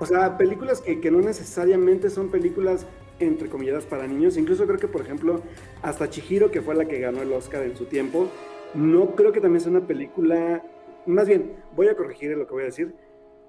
O 0.00 0.06
sea, 0.06 0.36
películas 0.36 0.80
que, 0.80 1.00
que 1.00 1.10
no 1.10 1.20
necesariamente 1.20 2.10
son 2.10 2.28
películas 2.28 2.86
entre 3.18 3.48
comillas 3.48 3.84
para 3.84 4.06
niños. 4.06 4.36
Incluso 4.36 4.66
creo 4.66 4.78
que, 4.78 4.88
por 4.88 5.00
ejemplo, 5.00 5.40
hasta 5.82 6.08
Chihiro, 6.08 6.50
que 6.50 6.62
fue 6.62 6.74
la 6.74 6.84
que 6.84 7.00
ganó 7.00 7.22
el 7.22 7.32
Oscar 7.32 7.62
en 7.62 7.76
su 7.76 7.86
tiempo, 7.86 8.28
no 8.74 9.14
creo 9.16 9.32
que 9.32 9.40
también 9.40 9.60
sea 9.60 9.70
una 9.70 9.86
película 9.86 10.62
más 11.06 11.28
bien, 11.28 11.56
voy 11.74 11.88
a 11.88 11.96
corregir 11.96 12.36
lo 12.36 12.46
que 12.46 12.52
voy 12.52 12.62
a 12.62 12.66
decir. 12.66 12.94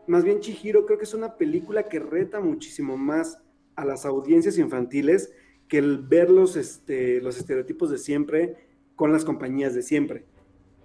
Más 0.08 0.24
bien, 0.24 0.40
Chihiro 0.40 0.86
creo 0.86 0.98
que 0.98 1.04
es 1.04 1.14
una 1.14 1.36
película 1.36 1.84
que 1.84 2.00
reta 2.00 2.40
muchísimo 2.40 2.98
más 2.98 3.42
a 3.76 3.86
las 3.86 4.06
audiencias 4.06 4.58
infantiles 4.58 5.34
que 5.68 5.78
el 5.78 6.00
ver 6.00 6.30
los, 6.30 6.56
este, 6.56 7.22
los 7.22 7.38
estereotipos 7.38 7.90
de 7.90 7.98
siempre 7.98 8.68
con 8.96 9.12
las 9.12 9.26
compañías 9.26 9.76
de 9.76 9.82
siempre. 9.82 10.26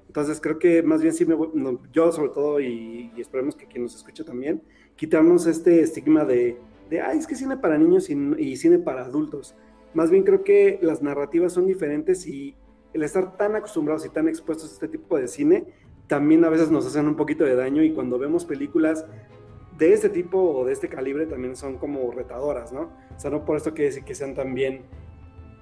Entonces 0.06 0.40
creo 0.40 0.58
que 0.58 0.82
más 0.82 1.00
bien 1.00 1.14
sí 1.14 1.24
me 1.24 1.34
yo 1.92 2.12
sobre 2.12 2.30
todo 2.30 2.60
y, 2.60 3.10
esperemos 3.16 3.56
que 3.56 3.66
quien 3.66 3.84
nos 3.84 3.94
escuche 3.94 4.24
también, 4.24 4.62
quitarnos 4.96 5.46
este 5.46 5.80
estigma 5.80 6.24
de, 6.24 6.58
de 6.90 7.00
ay, 7.00 7.18
es 7.18 7.26
que 7.26 7.34
cine 7.34 7.56
para 7.56 7.78
niños 7.78 8.10
y, 8.10 8.14
y, 8.38 8.56
cine 8.56 8.78
para 8.78 9.04
adultos. 9.04 9.54
Más 9.94 10.10
bien 10.10 10.24
creo 10.24 10.44
que 10.44 10.78
las 10.82 11.00
narrativas 11.00 11.52
son 11.52 11.66
diferentes 11.66 12.26
y 12.26 12.54
el 12.92 13.02
estar 13.02 13.38
tan 13.38 13.56
acostumbrados 13.56 14.04
y 14.04 14.10
tan 14.10 14.28
expuestos 14.28 14.70
a 14.70 14.74
este 14.74 14.88
tipo 14.88 15.16
de 15.16 15.28
cine 15.28 15.66
también 16.06 16.44
a 16.44 16.48
veces 16.48 16.70
nos 16.70 16.86
hacen 16.86 17.06
un 17.06 17.16
poquito 17.16 17.44
de 17.44 17.54
daño 17.54 17.82
y 17.82 17.92
cuando 17.92 18.18
vemos 18.18 18.44
películas 18.44 19.06
de 19.78 19.92
este 19.92 20.08
tipo 20.08 20.38
o 20.38 20.64
de 20.64 20.72
este 20.72 20.88
calibre 20.88 21.26
también 21.26 21.56
son 21.56 21.78
como 21.78 22.10
retadoras, 22.12 22.72
¿no? 22.72 22.90
O 23.16 23.18
sea, 23.18 23.30
no 23.30 23.44
por 23.44 23.56
esto 23.56 23.72
quiere 23.72 23.86
decir 23.86 24.04
que 24.04 24.14
sean 24.14 24.34
también 24.34 24.82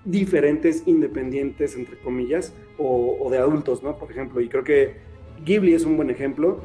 diferentes, 0.05 0.83
independientes, 0.87 1.77
entre 1.77 1.99
comillas, 1.99 2.55
o, 2.79 3.29
de 3.31 3.39
adultos, 3.39 3.83
¿no? 3.83 3.97
Por 3.99 4.11
ejemplo, 4.11 4.41
y 4.41 4.49
creo 4.49 4.65
que 4.65 4.97
Ghibli 5.45 5.75
es 5.75 5.85
un 5.85 5.97
buen 5.97 6.11
ejemplo. 6.11 6.61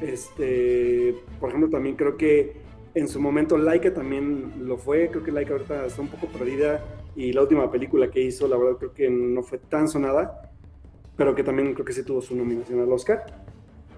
Este, 0.00 1.14
por 1.40 1.50
ejemplo, 1.50 1.70
también 1.70 1.96
creo 1.96 2.16
que 2.16 2.56
en 2.94 3.08
su 3.08 3.20
momento 3.20 3.58
Laika 3.58 3.92
también 3.92 4.66
lo 4.66 4.78
fue. 4.78 5.08
Creo 5.10 5.22
que 5.22 5.32
Laika 5.32 5.52
ahorita 5.52 5.86
está 5.86 6.00
un 6.00 6.08
poco 6.08 6.26
perdida 6.28 6.82
y 7.14 7.32
la 7.32 7.42
última 7.42 7.70
película 7.70 8.10
que 8.10 8.20
hizo, 8.20 8.48
la 8.48 8.56
verdad, 8.56 8.78
creo 8.78 8.94
que 8.94 9.10
no 9.10 9.42
fue 9.42 9.58
tan 9.58 9.88
sonada 9.88 10.47
pero 11.18 11.34
que 11.34 11.42
también 11.42 11.74
creo 11.74 11.84
que 11.84 11.92
sí 11.92 12.04
tuvo 12.04 12.22
su 12.22 12.36
nominación 12.36 12.80
al 12.80 12.92
Oscar. 12.92 13.26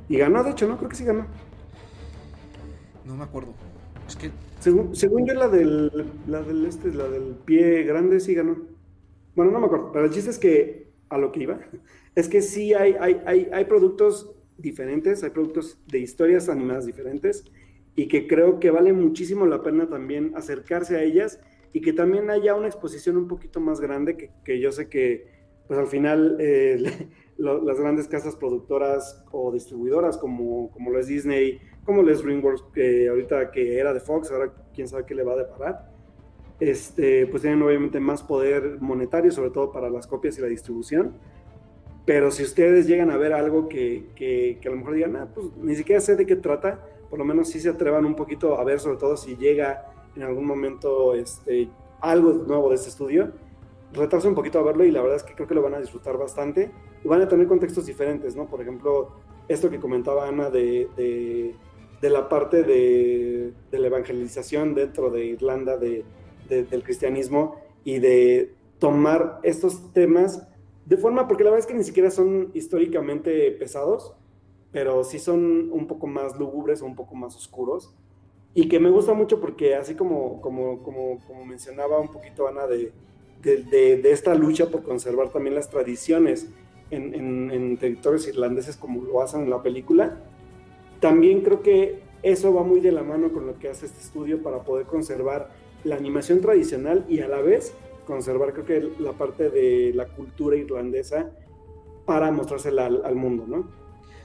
Y 0.08 0.16
ganó, 0.16 0.42
de 0.42 0.52
hecho, 0.52 0.66
¿no? 0.66 0.78
Creo 0.78 0.88
que 0.88 0.96
sí 0.96 1.04
ganó. 1.04 1.26
No 3.04 3.14
me 3.14 3.22
acuerdo. 3.22 3.52
Es 4.08 4.16
que... 4.16 4.30
Según, 4.58 4.96
según 4.96 5.26
yo, 5.26 5.34
la 5.34 5.48
del, 5.48 6.06
la 6.26 6.42
del, 6.42 6.64
este, 6.64 6.92
la 6.92 7.08
del 7.08 7.34
pie 7.44 7.82
grande 7.82 8.20
sí 8.20 8.34
ganó. 8.34 8.56
Bueno, 9.36 9.52
no 9.52 9.60
me 9.60 9.66
acuerdo, 9.66 9.92
pero 9.92 10.06
el 10.06 10.10
chiste 10.10 10.30
es 10.30 10.38
que 10.38 10.88
a 11.10 11.18
lo 11.18 11.30
que 11.30 11.42
iba, 11.42 11.60
es 12.14 12.28
que 12.28 12.40
sí 12.40 12.72
hay, 12.72 12.94
hay, 12.98 13.20
hay, 13.26 13.48
hay 13.52 13.64
productos 13.66 14.34
diferentes, 14.56 15.22
hay 15.22 15.30
productos 15.30 15.78
de 15.88 15.98
historias 15.98 16.48
animadas 16.48 16.86
diferentes 16.86 17.44
y 17.96 18.08
que 18.08 18.26
creo 18.26 18.60
que 18.60 18.70
vale 18.70 18.92
muchísimo 18.92 19.46
la 19.46 19.62
pena 19.62 19.88
también 19.88 20.32
acercarse 20.36 20.96
a 20.96 21.02
ellas 21.02 21.40
y 21.72 21.80
que 21.80 21.92
también 21.92 22.30
haya 22.30 22.54
una 22.54 22.66
exposición 22.66 23.16
un 23.16 23.28
poquito 23.28 23.60
más 23.60 23.80
grande 23.80 24.16
que, 24.16 24.30
que 24.44 24.60
yo 24.60 24.72
sé 24.72 24.88
que 24.88 25.39
pues 25.70 25.78
al 25.78 25.86
final 25.86 26.36
eh, 26.40 26.82
las 27.38 27.78
grandes 27.78 28.08
casas 28.08 28.34
productoras 28.34 29.24
o 29.30 29.52
distribuidoras 29.52 30.18
como, 30.18 30.68
como 30.72 30.90
lo 30.90 30.98
es 30.98 31.06
Disney, 31.06 31.60
como 31.84 32.02
lo 32.02 32.10
es 32.10 32.24
DreamWorks, 32.24 32.64
que 32.74 33.08
ahorita 33.08 33.52
que 33.52 33.78
era 33.78 33.94
de 33.94 34.00
Fox, 34.00 34.32
ahora 34.32 34.52
quién 34.74 34.88
sabe 34.88 35.06
qué 35.06 35.14
le 35.14 35.22
va 35.22 35.34
a 35.34 35.36
deparar, 35.36 35.92
este, 36.58 37.28
pues 37.28 37.42
tienen 37.42 37.62
obviamente 37.62 38.00
más 38.00 38.24
poder 38.24 38.78
monetario, 38.80 39.30
sobre 39.30 39.50
todo 39.50 39.70
para 39.70 39.88
las 39.90 40.08
copias 40.08 40.36
y 40.38 40.40
la 40.40 40.48
distribución. 40.48 41.12
Pero 42.04 42.32
si 42.32 42.42
ustedes 42.42 42.88
llegan 42.88 43.12
a 43.12 43.16
ver 43.16 43.32
algo 43.32 43.68
que, 43.68 44.06
que, 44.16 44.58
a 44.66 44.70
lo 44.70 44.76
mejor 44.76 44.94
digan, 44.94 45.14
ah, 45.14 45.28
pues 45.32 45.56
ni 45.56 45.76
siquiera 45.76 46.00
sé 46.00 46.16
de 46.16 46.26
qué 46.26 46.34
trata, 46.34 46.84
por 47.08 47.20
lo 47.20 47.24
menos 47.24 47.48
sí 47.48 47.60
se 47.60 47.68
atrevan 47.68 48.04
un 48.06 48.16
poquito 48.16 48.58
a 48.58 48.64
ver, 48.64 48.80
sobre 48.80 48.96
todo 48.98 49.16
si 49.16 49.36
llega 49.36 49.86
en 50.16 50.24
algún 50.24 50.46
momento 50.46 51.14
este, 51.14 51.68
algo 52.00 52.32
nuevo 52.32 52.70
de 52.70 52.74
este 52.74 52.88
estudio, 52.88 53.30
retrasa 53.92 54.28
un 54.28 54.34
poquito 54.34 54.58
a 54.58 54.62
verlo 54.62 54.84
y 54.84 54.90
la 54.90 55.02
verdad 55.02 55.16
es 55.16 55.22
que 55.22 55.34
creo 55.34 55.48
que 55.48 55.54
lo 55.54 55.62
van 55.62 55.74
a 55.74 55.80
disfrutar 55.80 56.16
bastante 56.16 56.70
y 57.04 57.08
van 57.08 57.22
a 57.22 57.28
tener 57.28 57.46
contextos 57.46 57.86
diferentes, 57.86 58.36
¿no? 58.36 58.46
Por 58.46 58.60
ejemplo, 58.60 59.12
esto 59.48 59.70
que 59.70 59.80
comentaba 59.80 60.28
Ana 60.28 60.50
de, 60.50 60.88
de, 62.00 62.10
la 62.10 62.28
parte 62.28 62.62
de, 62.62 63.52
de, 63.70 63.78
la 63.78 63.88
evangelización 63.88 64.74
dentro 64.74 65.10
de 65.10 65.26
Irlanda 65.26 65.76
de, 65.76 66.04
del 66.48 66.82
cristianismo 66.82 67.56
y 67.84 67.98
de 67.98 68.54
tomar 68.78 69.40
estos 69.42 69.92
temas 69.92 70.46
de 70.86 70.96
forma, 70.96 71.28
porque 71.28 71.44
la 71.44 71.50
verdad 71.50 71.66
es 71.66 71.72
que 71.72 71.78
ni 71.78 71.84
siquiera 71.84 72.10
son 72.10 72.50
históricamente 72.54 73.50
pesados, 73.52 74.14
pero 74.72 75.04
sí 75.04 75.18
son 75.18 75.70
un 75.72 75.86
poco 75.86 76.06
más 76.06 76.38
lúgubres 76.38 76.82
o 76.82 76.86
un 76.86 76.96
poco 76.96 77.14
más 77.14 77.36
oscuros. 77.36 77.94
Y 78.54 78.68
que 78.68 78.80
me 78.80 78.90
gusta 78.90 79.14
mucho 79.14 79.40
porque 79.40 79.76
así 79.76 79.94
como, 79.94 80.40
como, 80.40 80.82
como, 80.82 81.20
como 81.26 81.44
mencionaba 81.44 82.00
un 82.00 82.08
poquito 82.08 82.48
Ana 82.48 82.66
de, 82.66 82.92
de, 83.42 84.00
esta 84.10 84.34
lucha 84.34 84.70
por 84.70 84.82
conservar 84.82 85.30
también 85.30 85.54
las 85.54 85.70
tradiciones 85.70 86.48
en, 86.90 87.76
territorios 87.78 88.26
irlandeses 88.26 88.76
como 88.76 89.02
lo 89.02 89.22
hacen 89.22 89.42
en 89.42 89.50
la 89.50 89.62
película, 89.62 90.18
también 91.00 91.42
creo 91.42 91.62
que 91.62 92.02
eso 92.22 92.52
va 92.52 92.62
muy 92.62 92.80
de 92.80 92.92
la 92.92 93.02
mano 93.02 93.32
con 93.32 93.46
lo 93.46 93.58
que 93.58 93.68
hace 93.68 93.86
este 93.86 94.00
estudio 94.00 94.42
para 94.42 94.62
poder 94.62 94.86
conservar 94.86 95.50
la 95.84 95.96
animación 95.96 96.40
tradicional 96.40 97.06
y 97.08 97.20
a 97.20 97.28
la 97.28 97.40
vez 97.40 97.72
conservar 98.06 98.52
creo 98.52 98.66
que 98.66 99.02
la 99.02 99.12
parte 99.12 99.48
de 99.50 99.92
la 99.94 100.08
cultura 100.08 100.56
irlandesa 100.56 101.30
para 102.04 102.30
mostrársela 102.30 102.86
al, 102.86 103.04
al 103.04 103.14
mundo, 103.14 103.44
¿no? 103.46 103.80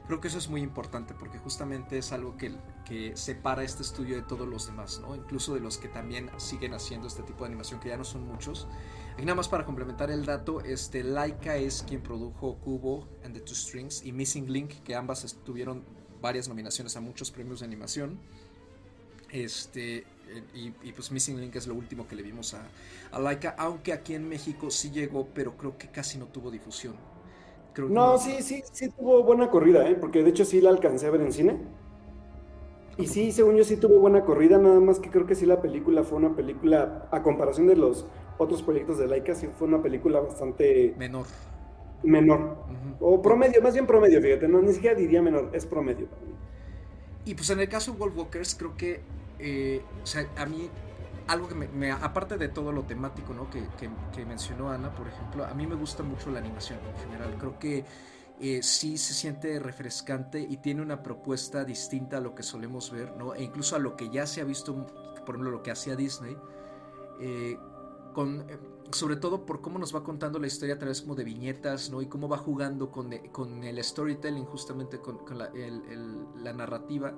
Creo 0.07 0.21
que 0.21 0.27
eso 0.27 0.37
es 0.37 0.49
muy 0.49 0.61
importante 0.61 1.15
porque 1.17 1.39
justamente 1.39 1.97
es 1.97 2.11
algo 2.11 2.37
que, 2.37 2.51
que 2.85 3.15
separa 3.15 3.63
este 3.63 3.81
estudio 3.81 4.15
de 4.15 4.21
todos 4.21 4.47
los 4.47 4.67
demás, 4.67 5.01
¿no? 5.01 5.15
Incluso 5.15 5.55
de 5.55 5.61
los 5.61 5.79
que 5.79 5.87
también 5.87 6.29
siguen 6.37 6.75
haciendo 6.75 7.07
este 7.07 7.23
tipo 7.23 7.43
de 7.43 7.47
animación, 7.47 7.79
que 7.79 7.89
ya 7.89 7.97
no 7.97 8.03
son 8.03 8.27
muchos. 8.27 8.67
Y 9.17 9.21
nada 9.21 9.35
más 9.35 9.47
para 9.47 9.65
complementar 9.65 10.11
el 10.11 10.25
dato, 10.25 10.61
este, 10.61 11.03
Laika 11.03 11.55
es 11.55 11.83
quien 11.87 12.01
produjo 12.01 12.57
Kubo 12.57 13.07
and 13.23 13.33
the 13.33 13.39
Two 13.39 13.55
Strings 13.55 14.05
y 14.05 14.11
Missing 14.11 14.51
Link, 14.51 14.71
que 14.83 14.95
ambas 14.95 15.37
tuvieron 15.45 15.83
varias 16.21 16.49
nominaciones 16.49 16.97
a 16.97 17.01
muchos 17.01 17.31
premios 17.31 17.61
de 17.61 17.65
animación. 17.65 18.19
Este, 19.31 20.05
y, 20.53 20.73
y, 20.83 20.91
pues 20.91 21.11
Missing 21.11 21.39
Link 21.39 21.55
es 21.55 21.67
lo 21.67 21.75
último 21.75 22.07
que 22.07 22.15
le 22.15 22.23
vimos 22.23 22.53
a, 22.53 22.67
a 23.11 23.19
Laika, 23.19 23.55
aunque 23.57 23.93
aquí 23.93 24.15
en 24.15 24.27
México 24.27 24.69
sí 24.69 24.91
llegó, 24.91 25.27
pero 25.33 25.55
creo 25.55 25.77
que 25.77 25.89
casi 25.89 26.17
no 26.17 26.25
tuvo 26.27 26.51
difusión 26.51 26.95
no, 27.83 28.17
sí, 28.17 28.41
sí, 28.41 28.63
sí 28.71 28.89
tuvo 28.89 29.23
buena 29.23 29.49
corrida, 29.49 29.87
¿eh? 29.89 29.95
porque 29.95 30.23
de 30.23 30.29
hecho 30.29 30.45
sí 30.45 30.61
la 30.61 30.69
alcancé 30.69 31.07
a 31.07 31.11
ver 31.11 31.21
en 31.21 31.33
cine. 31.33 31.57
Y 32.97 33.07
sí, 33.07 33.33
según 33.33 33.57
yo 33.57 33.65
sí 33.65 33.75
tuvo 33.75 33.99
buena 33.99 34.23
corrida, 34.23 34.57
nada 34.57 34.79
más 34.79 34.99
que 34.99 35.09
creo 35.09 35.25
que 35.25 35.35
sí 35.35 35.45
la 35.45 35.61
película 35.61 36.03
fue 36.03 36.17
una 36.17 36.33
película, 36.35 37.09
a 37.11 37.21
comparación 37.21 37.67
de 37.67 37.75
los 37.75 38.05
otros 38.37 38.61
proyectos 38.63 38.97
de 38.97 39.07
Laika, 39.07 39.35
sí 39.35 39.47
fue 39.57 39.67
una 39.67 39.81
película 39.81 40.19
bastante... 40.19 40.93
Menor. 40.97 41.25
Menor. 42.03 42.57
O 42.99 43.21
promedio, 43.21 43.61
más 43.61 43.73
bien 43.73 43.87
promedio, 43.87 44.21
fíjate, 44.21 44.47
no, 44.47 44.61
ni 44.61 44.73
siquiera 44.73 44.95
diría 44.95 45.21
menor, 45.21 45.49
es 45.53 45.65
promedio 45.65 46.07
Y 47.25 47.33
pues 47.33 47.49
en 47.49 47.59
el 47.59 47.69
caso 47.69 47.93
de 47.93 47.97
Wolf 47.97 48.17
Walkers, 48.17 48.55
creo 48.55 48.77
que, 48.77 49.01
eh, 49.39 49.81
o 50.03 50.05
sea, 50.05 50.27
a 50.37 50.45
mí 50.45 50.69
algo 51.27 51.47
que 51.47 51.55
me, 51.55 51.91
aparte 51.91 52.37
de 52.37 52.49
todo 52.49 52.71
lo 52.71 52.83
temático 52.83 53.33
¿no? 53.33 53.49
que, 53.49 53.63
que, 54.13 54.25
mencionó 54.25 54.69
Ana, 54.69 54.93
por 54.93 55.07
ejemplo, 55.07 55.45
a 55.45 55.53
mí 55.53 55.65
me 55.65 55.75
gusta 55.75 56.03
mucho 56.03 56.29
la 56.29 56.39
animación 56.39 56.79
en 56.87 57.01
general. 57.01 57.35
Creo 57.39 57.57
que 57.57 57.85
eh, 58.39 58.61
sí 58.61 58.97
se 58.97 59.13
siente 59.13 59.59
refrescante 59.59 60.39
y 60.39 60.57
tiene 60.57 60.81
una 60.81 61.01
propuesta 61.01 61.63
distinta 61.63 62.17
a 62.17 62.19
lo 62.19 62.35
que 62.35 62.43
solemos 62.43 62.91
ver, 62.91 63.15
¿no? 63.17 63.33
E 63.33 63.43
incluso 63.43 63.75
a 63.75 63.79
lo 63.79 63.95
que 63.95 64.09
ya 64.09 64.27
se 64.27 64.41
ha 64.41 64.43
visto, 64.43 64.85
por 65.25 65.35
ejemplo, 65.35 65.51
lo 65.51 65.63
que 65.63 65.71
hacía 65.71 65.95
Disney. 65.95 66.37
Eh, 67.19 67.57
con, 68.15 68.49
eh, 68.49 68.57
sobre 68.91 69.17
todo 69.17 69.45
por 69.45 69.61
cómo 69.61 69.77
nos 69.77 69.93
va 69.93 70.03
contando 70.03 70.39
la 70.39 70.47
historia 70.47 70.75
a 70.75 70.79
través 70.79 71.01
como 71.01 71.15
de 71.15 71.25
viñetas, 71.25 71.91
¿no? 71.91 72.01
Y 72.01 72.07
cómo 72.07 72.29
va 72.29 72.37
jugando 72.37 72.89
con, 72.89 73.11
con 73.33 73.65
el 73.65 73.83
storytelling, 73.83 74.45
justamente 74.45 74.99
con, 74.99 75.19
la 75.27 76.53
narrativa 76.53 77.13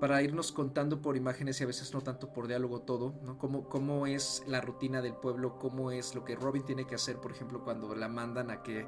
para 0.00 0.20
irnos 0.22 0.52
contando 0.52 1.00
por 1.00 1.16
imágenes 1.16 1.60
y 1.60 1.64
a 1.64 1.66
veces 1.66 1.94
no 1.94 2.02
tanto 2.02 2.32
por 2.32 2.48
diálogo 2.48 2.82
todo, 2.82 3.14
¿no? 3.22 3.38
Cómo, 3.38 3.68
cómo 3.68 4.06
es 4.06 4.42
la 4.46 4.60
rutina 4.60 5.00
del 5.00 5.14
pueblo, 5.14 5.58
cómo 5.58 5.90
es 5.90 6.14
lo 6.14 6.24
que 6.24 6.34
Robin 6.34 6.64
tiene 6.64 6.86
que 6.86 6.96
hacer, 6.96 7.16
por 7.16 7.32
ejemplo, 7.32 7.64
cuando 7.64 7.94
la 7.94 8.08
mandan 8.08 8.50
a 8.50 8.62
que 8.62 8.86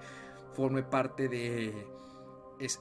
forme 0.55 0.83
parte 0.83 1.29
de... 1.29 1.87
Es, 2.59 2.81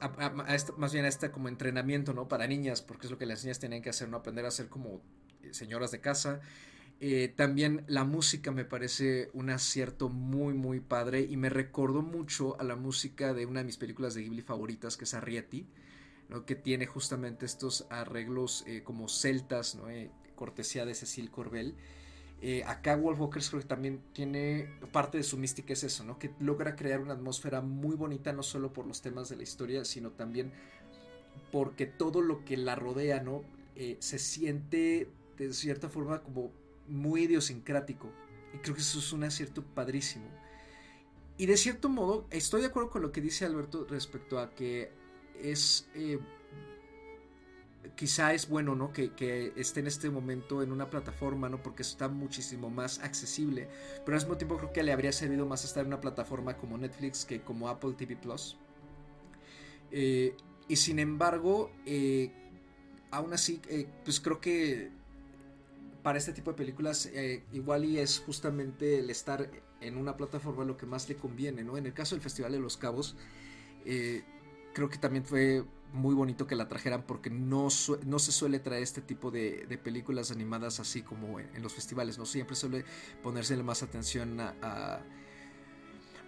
más 0.75 0.91
bien 0.91 1.05
a 1.05 1.07
este 1.07 1.29
como 1.29 1.47
entrenamiento, 1.47 2.13
¿no? 2.13 2.27
Para 2.27 2.47
niñas, 2.47 2.81
porque 2.81 3.05
es 3.05 3.11
lo 3.11 3.17
que 3.17 3.27
las 3.27 3.43
niñas 3.43 3.59
tienen 3.59 3.81
que 3.83 3.91
hacer, 3.91 4.09
¿no? 4.09 4.17
Aprender 4.17 4.45
a 4.45 4.51
ser 4.51 4.67
como 4.67 5.01
eh, 5.43 5.53
señoras 5.53 5.91
de 5.91 6.01
casa. 6.01 6.41
Eh, 6.99 7.31
también 7.35 7.83
la 7.87 8.03
música 8.03 8.51
me 8.51 8.65
parece 8.65 9.29
un 9.33 9.51
acierto 9.51 10.09
muy, 10.09 10.55
muy 10.55 10.79
padre 10.79 11.21
y 11.21 11.37
me 11.37 11.49
recordó 11.49 12.01
mucho 12.01 12.59
a 12.59 12.63
la 12.63 12.75
música 12.75 13.35
de 13.35 13.45
una 13.45 13.59
de 13.59 13.65
mis 13.65 13.77
películas 13.77 14.15
de 14.15 14.23
Ghibli 14.23 14.41
favoritas, 14.41 14.97
que 14.97 15.03
es 15.03 15.13
Arrietty 15.13 15.67
que 16.45 16.55
tiene 16.55 16.85
justamente 16.85 17.45
estos 17.45 17.87
arreglos 17.89 18.65
eh, 18.67 18.83
como 18.83 19.07
celtas, 19.07 19.75
¿no? 19.75 19.89
Eh, 19.89 20.11
cortesía 20.35 20.85
de 20.85 20.93
Cecil 20.93 21.31
Corbel. 21.31 21.75
Acá 22.65 22.97
Wolf 22.97 23.19
Walkers 23.19 23.49
creo 23.49 23.61
que 23.61 23.67
también 23.67 24.01
tiene 24.13 24.69
parte 24.91 25.17
de 25.17 25.23
su 25.23 25.37
mística 25.37 25.73
es 25.73 25.83
eso, 25.83 26.03
¿no? 26.03 26.19
que 26.19 26.29
logra 26.39 26.75
crear 26.75 26.99
una 26.99 27.13
atmósfera 27.13 27.61
muy 27.61 27.95
bonita 27.95 28.31
no 28.31 28.43
solo 28.43 28.73
por 28.73 28.85
los 28.85 29.01
temas 29.01 29.29
de 29.29 29.37
la 29.37 29.43
historia, 29.43 29.83
sino 29.85 30.11
también 30.11 30.51
porque 31.51 31.87
todo 31.87 32.21
lo 32.21 32.45
que 32.45 32.55
la 32.55 32.75
rodea 32.75 33.23
¿no? 33.23 33.43
se 33.97 34.19
siente 34.19 35.09
de 35.35 35.51
cierta 35.51 35.89
forma 35.89 36.21
como 36.21 36.51
muy 36.87 37.23
idiosincrático. 37.23 38.11
Y 38.53 38.59
creo 38.59 38.75
que 38.75 38.81
eso 38.81 38.99
es 38.99 39.13
un 39.13 39.23
acierto 39.23 39.63
padrísimo. 39.63 40.25
Y 41.37 41.45
de 41.45 41.57
cierto 41.57 41.89
modo, 41.89 42.27
estoy 42.31 42.61
de 42.61 42.67
acuerdo 42.67 42.89
con 42.89 43.01
lo 43.01 43.11
que 43.11 43.21
dice 43.21 43.45
Alberto 43.45 43.85
respecto 43.87 44.39
a 44.39 44.55
que 44.55 44.91
es 45.39 45.87
eh, 45.93 46.19
quizá 47.95 48.33
es 48.33 48.49
bueno 48.49 48.75
¿no? 48.75 48.91
Que, 48.91 49.13
que, 49.13 49.53
esté 49.55 49.81
en 49.81 49.87
este 49.87 50.09
momento 50.09 50.63
en 50.63 50.71
una 50.71 50.89
plataforma, 50.89 51.47
¿no? 51.47 51.61
porque 51.61 51.83
está 51.83 52.07
muchísimo 52.07 52.69
más 52.69 52.99
accesible, 52.99 53.69
pero 54.03 54.17
al 54.17 54.23
mismo 54.23 54.37
tiempo 54.37 54.57
creo 54.57 54.73
que 54.73 54.81
le 54.81 54.91
habría 54.91 55.11
servido 55.11 55.45
más 55.45 55.63
estar 55.63 55.81
en 55.81 55.87
una 55.87 56.01
plataforma 56.01 56.57
como 56.57 56.77
Netflix 56.77 57.25
que 57.25 57.41
como 57.41 57.69
Apple 57.69 57.93
TV 57.97 58.15
Plus. 58.15 58.57
Eh, 59.91 60.35
y 60.67 60.75
sin 60.75 60.99
embargo, 60.99 61.71
eh, 61.85 62.31
aún 63.11 63.33
así, 63.33 63.61
pues 64.03 64.19
creo 64.19 64.41
que 64.41 64.91
para 66.07 66.19
este 66.19 66.31
tipo 66.31 66.51
de 66.51 66.55
películas 66.55 67.11
igual 67.51 67.83
y 67.83 67.99
es 67.99 68.19
justamente 68.25 68.99
el 68.99 69.09
estar 69.09 69.51
en 69.81 69.97
una 69.97 70.15
plataforma 70.15 70.63
lo 70.63 70.77
que 70.77 70.85
más 70.85 71.09
le 71.09 71.17
conviene, 71.17 71.65
¿no? 71.65 71.75
En 71.75 71.85
el 71.85 71.93
caso 71.93 72.15
del 72.15 72.21
Festival 72.21 72.53
de 72.53 72.59
los 72.59 72.77
Cabos, 72.77 73.17
creo 73.83 74.87
que 74.89 74.97
también 74.97 75.25
fue 75.25 75.65
muy 75.91 76.15
bonito 76.15 76.47
que 76.47 76.55
la 76.55 76.69
trajeran 76.69 77.03
porque 77.05 77.29
no, 77.29 77.67
no 78.05 78.19
se 78.19 78.31
suele 78.31 78.59
traer 78.59 78.83
este 78.83 79.01
tipo 79.01 79.31
de, 79.31 79.67
películas 79.83 80.31
animadas 80.31 80.79
así 80.79 81.01
como 81.01 81.41
en, 81.41 81.61
los 81.61 81.73
festivales, 81.73 82.17
no 82.17 82.25
siempre 82.25 82.55
suele 82.55 82.85
ponerse 83.21 83.61
más 83.61 83.83
atención 83.83 84.39
a, 84.39 85.01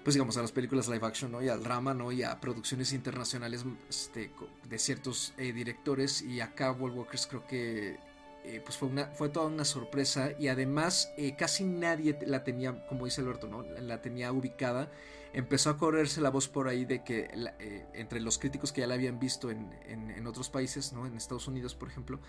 pues 0.04 0.14
digamos 0.14 0.36
a 0.36 0.42
las 0.42 0.52
películas 0.52 0.90
live 0.90 1.08
action 1.08 1.32
¿no? 1.32 1.42
y 1.42 1.48
al 1.48 1.64
drama 1.64 1.94
¿no? 1.94 2.12
y 2.12 2.22
a 2.22 2.38
producciones 2.42 2.92
internacionales 2.92 3.64
este, 3.90 4.30
de 4.68 4.78
ciertos 4.78 5.34
eh, 5.38 5.54
directores 5.54 6.22
y 6.22 6.42
acá 6.42 6.74
World 6.74 6.98
Walkers 6.98 7.28
creo 7.28 7.48
que 7.48 8.09
eh, 8.46 8.62
pues 8.64 8.78
fue, 8.78 9.30
toda 9.30 9.48
una 9.48 9.66
sorpresa 9.66 10.32
y 10.40 10.48
además 10.48 11.12
eh, 11.18 11.36
casi 11.36 11.66
nadie 11.66 12.18
la 12.26 12.44
tenía, 12.44 12.86
como 12.88 13.06
dice 13.06 13.22
Alberto, 13.22 13.48
¿no? 13.48 13.64
la 13.64 14.02
tenía 14.02 14.32
ubicada 14.32 14.92
empezó 15.34 15.70
a 15.70 15.78
correrse 15.78 16.22
la 16.22 16.30
voz 16.30 16.48
por 16.48 16.68
ahí 16.68 16.86
de 16.86 17.04
que 17.04 17.30
eh, 17.60 17.86
entre 17.94 18.22
los 18.22 18.40
críticos 18.40 18.72
que 18.72 18.82
ya 18.82 18.88
la 18.88 18.96
habían 18.96 19.20
visto 19.20 19.52
en, 19.52 19.72
en, 19.86 20.26
otros 20.26 20.50
países, 20.50 20.94
¿no? 20.94 21.06
en 21.06 21.16
Estados 21.16 21.48
Unidos 21.48 21.76
por 21.76 21.90
ejemplo, 21.90 22.20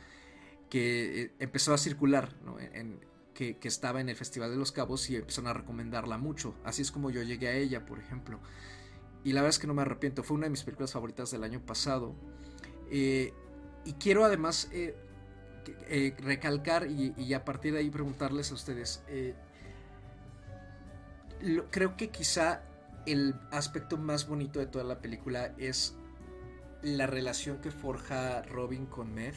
que 0.69 1.33
empezó 1.39 1.73
a 1.73 1.79
circular, 1.79 2.35
¿no? 2.45 2.57
que, 3.33 3.57
que, 3.57 3.69
estaba 3.69 4.01
en 4.01 4.09
el 4.09 4.17
Festival 4.17 4.51
de 4.51 4.57
los 4.57 4.73
Cabos 4.73 5.09
y 5.09 5.17
empezaron 5.17 5.49
a 5.49 5.55
recomendarla 5.55 6.19
mucho. 6.19 6.55
Así 6.65 6.83
es 6.83 6.91
como 6.91 7.11
yo 7.11 7.23
llegué 7.23 7.49
a 7.49 7.55
ella, 7.55 7.87
por 7.87 7.99
ejemplo. 7.99 8.39
Y 9.25 9.33
la 9.33 9.41
verdad 9.41 9.51
es 9.51 9.59
que 9.59 9.67
no 9.67 9.75
me 9.75 9.83
arrepiento, 9.83 10.23
fue 10.23 10.37
una 10.37 10.45
de 10.47 10.51
mis 10.51 10.65
películas 10.65 10.93
favoritas 10.93 11.31
del 11.31 11.45
año 11.45 11.65
pasado. 11.65 12.15
Y 12.91 13.93
quiero 13.99 14.25
además 14.25 14.69
recalcar 16.19 16.87
y, 16.89 17.35
a 17.35 17.45
partir 17.45 17.73
de 17.73 17.81
ahí 17.81 17.91
preguntarles 17.91 18.51
a 18.51 18.55
ustedes, 18.55 19.03
creo 21.71 21.97
que 21.97 22.11
quizá 22.11 22.63
el 23.07 23.35
aspecto 23.51 23.97
más 23.97 24.27
bonito 24.27 24.59
de 24.59 24.67
toda 24.67 24.85
la 24.85 25.01
película 25.01 25.55
es 25.59 25.95
la 26.83 27.07
relación 27.07 27.59
que 27.61 27.71
forja 27.71 28.43
Robin 28.43 28.87
con 28.87 29.15
Meth. 29.15 29.35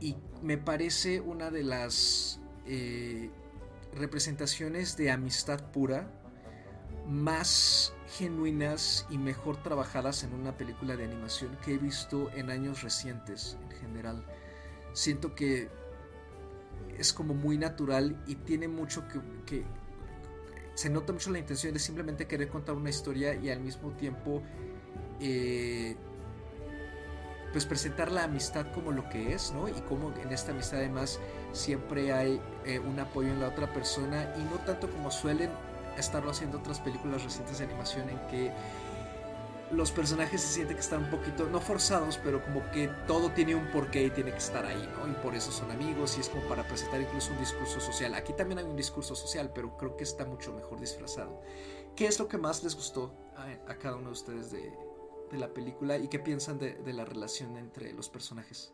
Y 0.00 0.16
me 0.42 0.58
parece 0.58 1.20
una 1.20 1.50
de 1.50 1.62
las 1.62 2.40
eh, 2.66 3.30
representaciones 3.94 4.96
de 4.96 5.10
amistad 5.10 5.70
pura 5.72 6.10
más 7.08 7.94
genuinas 8.18 9.06
y 9.10 9.16
mejor 9.16 9.62
trabajadas 9.62 10.24
en 10.24 10.34
una 10.34 10.56
película 10.56 10.96
de 10.96 11.04
animación 11.04 11.56
que 11.64 11.74
he 11.74 11.78
visto 11.78 12.30
en 12.32 12.50
años 12.50 12.82
recientes 12.82 13.56
en 13.62 13.70
general. 13.78 14.24
Siento 14.96 15.34
que 15.34 15.68
es 16.96 17.12
como 17.12 17.34
muy 17.34 17.58
natural 17.58 18.18
y 18.26 18.36
tiene 18.36 18.66
mucho 18.66 19.04
que, 19.44 19.62
se 20.72 20.88
nota 20.88 21.12
mucho 21.12 21.30
la 21.30 21.38
intención 21.38 21.74
de 21.74 21.80
simplemente 21.80 22.26
querer 22.26 22.48
contar 22.48 22.76
una 22.76 22.88
historia 22.88 23.34
y 23.34 23.50
al 23.50 23.60
mismo 23.60 23.90
tiempo 23.90 24.42
eh, 25.20 25.96
pues 27.52 27.66
presentar 27.66 28.10
la 28.10 28.24
amistad 28.24 28.72
como 28.72 28.90
lo 28.90 29.06
que 29.10 29.34
es, 29.34 29.52
¿no? 29.52 29.68
Y 29.68 29.74
como 29.82 30.14
en 30.14 30.32
esta 30.32 30.52
amistad 30.52 30.78
además 30.78 31.20
siempre 31.52 32.14
hay 32.14 32.40
eh, 32.64 32.78
un 32.78 32.98
apoyo 32.98 33.28
en 33.28 33.40
la 33.40 33.48
otra 33.48 33.70
persona 33.74 34.32
y 34.38 34.44
no 34.44 34.56
tanto 34.64 34.88
como 34.90 35.10
suelen 35.10 35.50
estarlo 35.98 36.30
haciendo 36.30 36.56
otras 36.56 36.80
películas 36.80 37.22
recientes 37.22 37.58
de 37.58 37.64
animación 37.64 38.08
en 38.08 38.26
que 38.28 38.50
los 39.70 39.90
personajes 39.90 40.40
se 40.40 40.54
sienten 40.54 40.76
que 40.76 40.82
están 40.82 41.04
un 41.04 41.10
poquito, 41.10 41.48
no 41.48 41.60
forzados, 41.60 42.18
pero 42.22 42.42
como 42.44 42.70
que 42.70 42.88
todo 43.06 43.30
tiene 43.30 43.54
un 43.54 43.66
porqué 43.72 44.04
y 44.04 44.10
tiene 44.10 44.30
que 44.30 44.38
estar 44.38 44.64
ahí, 44.64 44.88
¿no? 44.96 45.10
Y 45.10 45.14
por 45.14 45.34
eso 45.34 45.50
son 45.50 45.70
amigos 45.70 46.16
y 46.16 46.20
es 46.20 46.28
como 46.28 46.42
para 46.48 46.62
presentar 46.62 47.00
incluso 47.00 47.32
un 47.32 47.38
discurso 47.38 47.80
social. 47.80 48.14
Aquí 48.14 48.32
también 48.32 48.58
hay 48.58 48.64
un 48.64 48.76
discurso 48.76 49.16
social, 49.16 49.50
pero 49.52 49.76
creo 49.76 49.96
que 49.96 50.04
está 50.04 50.24
mucho 50.24 50.52
mejor 50.52 50.78
disfrazado. 50.78 51.42
¿Qué 51.96 52.06
es 52.06 52.18
lo 52.18 52.28
que 52.28 52.38
más 52.38 52.62
les 52.62 52.76
gustó 52.76 53.12
a, 53.36 53.74
cada 53.74 53.96
uno 53.96 54.06
de 54.06 54.12
ustedes 54.12 54.52
de, 54.52 54.72
la 55.32 55.48
película 55.52 55.98
y 55.98 56.08
qué 56.08 56.18
piensan 56.18 56.58
de, 56.58 56.92
la 56.92 57.04
relación 57.04 57.56
entre 57.56 57.92
los 57.92 58.08
personajes? 58.08 58.72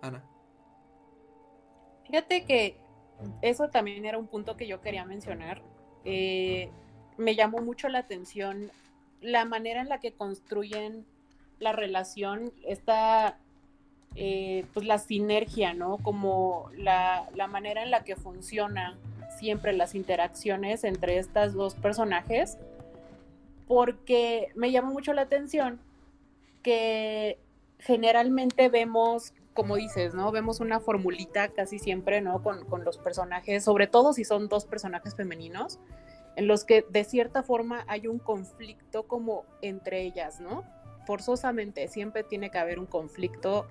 Ana. 0.00 0.24
Fíjate 2.06 2.46
que 2.46 2.80
eso 3.42 3.68
también 3.68 4.06
era 4.06 4.16
un 4.16 4.28
punto 4.28 4.56
que 4.56 4.66
yo 4.66 4.80
quería 4.80 5.04
mencionar. 5.04 5.62
Eh, 6.04 6.70
me 7.18 7.34
llamó 7.34 7.58
mucho 7.58 7.88
la 7.88 7.98
atención 7.98 8.70
la 9.20 9.44
manera 9.44 9.80
en 9.80 9.88
la 9.88 10.00
que 10.00 10.12
construyen 10.12 11.04
la 11.58 11.72
relación, 11.72 12.52
esta, 12.64 13.38
eh, 14.14 14.64
pues 14.74 14.86
la 14.86 14.98
sinergia, 14.98 15.74
¿no? 15.74 15.98
Como 15.98 16.70
la, 16.76 17.28
la, 17.34 17.46
manera 17.46 17.82
en 17.82 17.90
la 17.90 18.04
que 18.04 18.16
funciona 18.16 18.96
siempre 19.38 19.72
las 19.72 19.94
interacciones 19.94 20.84
entre 20.84 21.18
estas 21.18 21.54
dos 21.54 21.74
personajes, 21.74 22.58
porque 23.66 24.48
me 24.54 24.70
llama 24.70 24.90
mucho 24.90 25.12
la 25.12 25.22
atención 25.22 25.80
que 26.62 27.38
generalmente 27.80 28.68
vemos, 28.68 29.32
como 29.54 29.76
dices, 29.76 30.14
¿no? 30.14 30.30
Vemos 30.30 30.60
una 30.60 30.80
formulita 30.80 31.48
casi 31.48 31.78
siempre, 31.78 32.20
¿no? 32.20 32.42
Con, 32.42 32.64
con 32.66 32.84
los 32.84 32.98
personajes, 32.98 33.64
sobre 33.64 33.88
todo 33.88 34.12
si 34.12 34.24
son 34.24 34.48
dos 34.48 34.64
personajes 34.64 35.14
femeninos 35.14 35.78
en 36.38 36.46
los 36.46 36.64
que 36.64 36.86
de 36.88 37.02
cierta 37.02 37.42
forma 37.42 37.84
hay 37.88 38.06
un 38.06 38.20
conflicto 38.20 39.08
como 39.08 39.44
entre 39.60 40.02
ellas, 40.02 40.38
¿no? 40.38 40.62
Forzosamente, 41.04 41.88
siempre 41.88 42.22
tiene 42.22 42.48
que 42.52 42.58
haber 42.58 42.78
un 42.78 42.86
conflicto. 42.86 43.66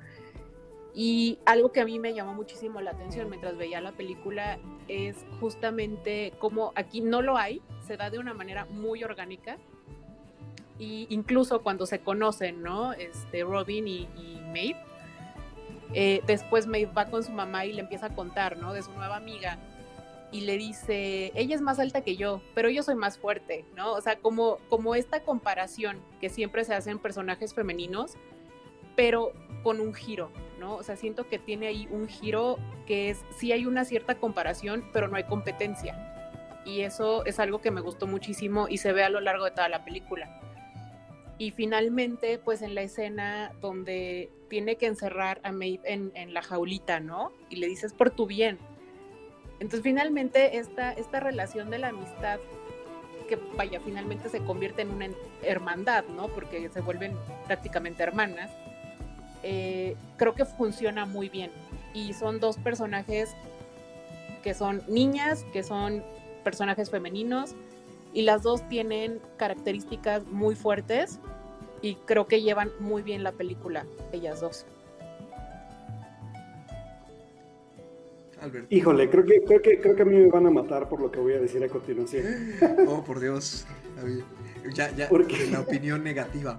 Y 0.93 1.39
algo 1.45 1.71
que 1.71 1.79
a 1.79 1.85
mí 1.85 1.97
me 1.97 2.13
llamó 2.13 2.33
muchísimo 2.33 2.81
la 2.81 2.91
atención 2.91 3.29
mientras 3.29 3.55
veía 3.55 3.79
la 3.79 3.93
película 3.93 4.59
es 4.89 5.15
justamente 5.39 6.33
cómo 6.39 6.73
aquí 6.75 6.99
no 6.99 7.21
lo 7.21 7.37
hay, 7.37 7.61
se 7.85 7.95
da 7.95 8.09
de 8.09 8.19
una 8.19 8.33
manera 8.33 8.65
muy 8.65 9.01
orgánica. 9.01 9.57
Y 10.77 11.07
incluso 11.09 11.63
cuando 11.63 11.85
se 11.85 11.99
conocen, 11.99 12.63
¿no? 12.63 12.91
Este, 12.91 13.45
Robin 13.45 13.87
y, 13.87 14.09
y 14.17 14.41
Maeve, 14.41 14.75
eh, 15.93 16.21
después 16.27 16.67
Maeve 16.67 16.91
va 16.91 17.05
con 17.05 17.23
su 17.23 17.31
mamá 17.31 17.63
y 17.63 17.71
le 17.71 17.79
empieza 17.79 18.07
a 18.07 18.13
contar, 18.13 18.57
¿no? 18.57 18.73
De 18.73 18.83
su 18.83 18.91
nueva 18.91 19.15
amiga 19.15 19.57
y 20.31 20.41
le 20.41 20.57
dice, 20.57 21.31
ella 21.35 21.55
es 21.55 21.61
más 21.61 21.79
alta 21.79 22.01
que 22.01 22.17
yo, 22.17 22.41
pero 22.53 22.69
yo 22.69 22.83
soy 22.83 22.95
más 22.95 23.17
fuerte, 23.17 23.65
¿no? 23.75 23.93
O 23.93 24.01
sea, 24.01 24.17
como, 24.17 24.57
como 24.69 24.95
esta 24.95 25.21
comparación 25.21 26.01
que 26.19 26.29
siempre 26.29 26.65
se 26.65 26.73
hace 26.73 26.91
en 26.91 26.99
personajes 26.99 27.53
femeninos, 27.53 28.15
pero 28.95 29.31
con 29.63 29.79
un 29.79 29.93
giro, 29.93 30.29
¿no? 30.59 30.75
O 30.75 30.83
sea, 30.83 30.97
siento 30.97 31.27
que 31.27 31.39
tiene 31.39 31.67
ahí 31.67 31.87
un 31.91 32.07
giro 32.07 32.57
que 32.85 33.09
es, 33.09 33.23
sí 33.37 33.51
hay 33.51 33.65
una 33.65 33.85
cierta 33.85 34.15
comparación, 34.15 34.83
pero 34.91 35.07
no 35.07 35.15
hay 35.15 35.23
competencia. 35.23 36.13
Y 36.65 36.81
eso 36.81 37.25
es 37.25 37.39
algo 37.39 37.61
que 37.61 37.71
me 37.71 37.79
gustó 37.79 38.07
muchísimo 38.07 38.67
y 38.67 38.77
se 38.77 38.91
ve 38.91 39.03
a 39.03 39.09
lo 39.09 39.21
largo 39.21 39.45
de 39.45 39.51
toda 39.51 39.69
la 39.69 39.85
película. 39.85 40.41
Y 41.37 41.51
finalmente, 41.51 42.39
pues 42.39 42.61
en 42.61 42.75
la 42.75 42.81
escena 42.81 43.53
donde 43.61 44.29
tiene 44.49 44.75
que 44.75 44.87
encerrar 44.87 45.39
a 45.43 45.51
Maeve 45.51 45.81
en 45.85 46.33
la 46.33 46.41
jaulita, 46.41 46.99
¿no? 46.99 47.31
Y 47.49 47.57
le 47.57 47.67
dices 47.67 47.93
por 47.93 48.09
tu 48.09 48.25
bien, 48.25 48.57
entonces 49.59 49.81
finalmente 49.81 50.57
esta, 50.57 50.91
esta 50.93 51.19
relación 51.19 51.69
de 51.69 51.79
la 51.79 51.89
amistad, 51.89 52.39
que 53.27 53.37
vaya, 53.57 53.81
finalmente 53.83 54.29
se 54.29 54.39
convierte 54.39 54.83
en 54.83 54.91
una 54.91 55.09
hermandad, 55.43 56.05
¿no? 56.15 56.27
Porque 56.29 56.69
se 56.69 56.81
vuelven 56.81 57.13
prácticamente 57.45 58.03
hermanas, 58.03 58.49
eh, 59.43 59.95
creo 60.17 60.33
que 60.33 60.45
funciona 60.45 61.05
muy 61.05 61.29
bien. 61.29 61.51
Y 61.93 62.13
son 62.13 62.39
dos 62.39 62.57
personajes 62.57 63.35
que 64.43 64.53
son 64.53 64.81
niñas, 64.87 65.45
que 65.51 65.63
son 65.63 66.03
personajes 66.43 66.89
femeninos, 66.89 67.55
y 68.13 68.21
las 68.21 68.43
dos 68.43 68.67
tienen 68.69 69.19
características 69.37 70.25
muy 70.25 70.55
fuertes 70.55 71.19
y 71.81 71.95
creo 71.95 72.27
que 72.27 72.41
llevan 72.41 72.71
muy 72.79 73.01
bien 73.01 73.23
la 73.23 73.31
película, 73.31 73.85
ellas 74.11 74.41
dos. 74.41 74.65
Híjole, 78.69 79.09
creo 79.09 79.25
que, 79.25 79.41
creo, 79.41 79.61
que, 79.61 79.79
creo 79.79 79.95
que 79.95 80.01
a 80.01 80.05
mí 80.05 80.15
me 80.15 80.27
van 80.27 80.45
a 80.45 80.51
matar 80.51 80.87
por 80.87 81.01
lo 81.01 81.11
que 81.11 81.19
voy 81.19 81.33
a 81.33 81.39
decir 81.39 81.63
a 81.63 81.69
continuación. 81.69 82.25
Oh, 82.87 83.03
por 83.03 83.19
Dios. 83.19 83.65
Ya, 84.73 84.91
ya, 84.95 85.09
la 85.51 85.59
opinión 85.59 86.03
negativa. 86.03 86.57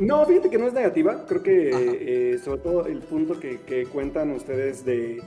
No, 0.00 0.26
fíjate 0.26 0.50
que 0.50 0.58
no 0.58 0.66
es 0.66 0.72
negativa. 0.72 1.24
Creo 1.26 1.42
que 1.42 2.32
eh, 2.34 2.38
sobre 2.38 2.60
todo 2.60 2.86
el 2.86 2.98
punto 3.00 3.38
que, 3.38 3.86
cuentan 3.92 4.30
ustedes 4.32 4.84
de, 4.84 5.22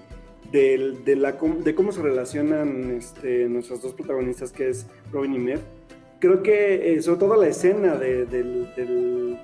de, 0.51 1.15
la, 1.15 1.33
de 1.33 1.75
cómo 1.75 1.91
se 1.91 2.01
relacionan 2.01 2.91
este, 2.91 3.47
nuestros 3.47 3.81
dos 3.81 3.93
protagonistas, 3.93 4.51
que 4.51 4.69
es 4.69 4.85
Robin 5.11 5.33
y 5.35 5.39
Mev. 5.39 5.59
Creo 6.19 6.43
que 6.43 6.93
eh, 6.93 7.01
sobre 7.01 7.19
todo 7.19 7.35
la 7.37 7.47
escena 7.47 7.95
del, 7.95 8.29
del, 8.29 9.37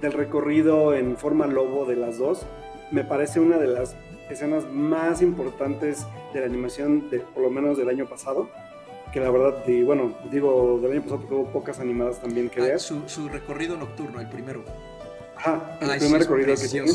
del 0.00 0.12
recorrido 0.12 0.94
en 0.94 1.16
forma 1.16 1.46
lobo 1.46 1.84
de 1.84 1.96
las 1.96 2.18
dos, 2.18 2.46
me 2.92 3.02
parece 3.04 3.40
una 3.40 3.58
de 3.58 3.66
las 3.66 3.96
escenas 4.32 4.70
más 4.70 5.22
importantes 5.22 6.06
de 6.32 6.40
la 6.40 6.46
animación, 6.46 7.10
de, 7.10 7.20
por 7.20 7.42
lo 7.42 7.50
menos 7.50 7.78
del 7.78 7.88
año 7.88 8.06
pasado. 8.06 8.48
Que 9.12 9.20
la 9.20 9.30
verdad, 9.30 9.66
y 9.66 9.82
bueno, 9.82 10.14
digo 10.30 10.78
del 10.80 10.92
año 10.92 11.02
pasado 11.02 11.20
porque 11.20 11.34
hubo 11.34 11.52
pocas 11.52 11.80
animadas 11.80 12.20
también 12.20 12.48
que 12.48 12.62
ah, 12.62 12.64
ver. 12.64 12.80
Su, 12.80 13.08
su, 13.08 13.28
recorrido 13.28 13.76
nocturno, 13.76 14.20
el 14.20 14.28
primero. 14.28 14.64
Ajá, 15.36 15.78
el 15.80 15.98
primer 15.98 16.20
recorrido 16.22 16.54
que 16.54 16.68
tiene. 16.68 16.92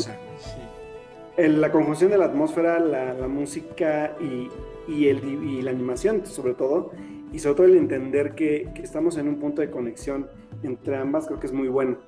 la 1.36 1.70
conjunción 1.70 2.10
de 2.10 2.18
la 2.18 2.24
atmósfera, 2.24 2.80
la, 2.80 3.14
la 3.14 3.28
música 3.28 4.16
y, 4.20 4.48
y, 4.92 5.08
el, 5.08 5.24
y 5.24 5.62
la 5.62 5.70
animación, 5.70 6.26
sobre 6.26 6.54
todo. 6.54 6.90
Y 7.32 7.38
sobre 7.38 7.54
todo 7.56 7.66
el 7.66 7.76
entender 7.76 8.34
que, 8.34 8.68
que 8.74 8.82
estamos 8.82 9.16
en 9.18 9.28
un 9.28 9.38
punto 9.38 9.60
de 9.60 9.70
conexión 9.70 10.28
entre 10.62 10.96
ambas, 10.96 11.26
creo 11.26 11.38
que 11.38 11.46
es 11.46 11.52
muy 11.52 11.68
bueno. 11.68 11.98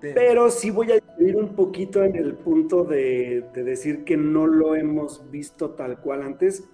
Pero 0.00 0.50
sí 0.50 0.70
voy 0.70 0.92
a 0.92 1.00
ir 1.18 1.36
un 1.36 1.54
poquito 1.54 2.04
en 2.04 2.14
el 2.14 2.34
punto 2.34 2.84
de, 2.84 3.44
decir 3.54 4.04
que 4.04 4.16
no 4.16 4.46
lo 4.46 4.76
hemos 4.76 5.28
visto 5.30 5.70
tal 5.70 6.00
cual 6.00 6.22
antes. 6.22 6.68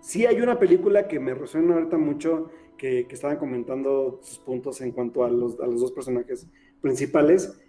Sí 0.00 0.26
hay 0.26 0.40
una 0.40 0.58
película 0.58 1.08
que 1.08 1.18
me 1.18 1.34
resuena 1.34 1.74
ahorita 1.74 1.98
mucho, 1.98 2.50
que, 2.76 3.06
estaban 3.10 3.38
comentando 3.38 4.20
sus 4.22 4.38
puntos 4.38 4.80
en 4.80 4.92
cuanto 4.92 5.24
a 5.24 5.30
los, 5.30 5.56
dos 5.56 5.92
personajes 5.92 6.46
principales. 6.80 7.60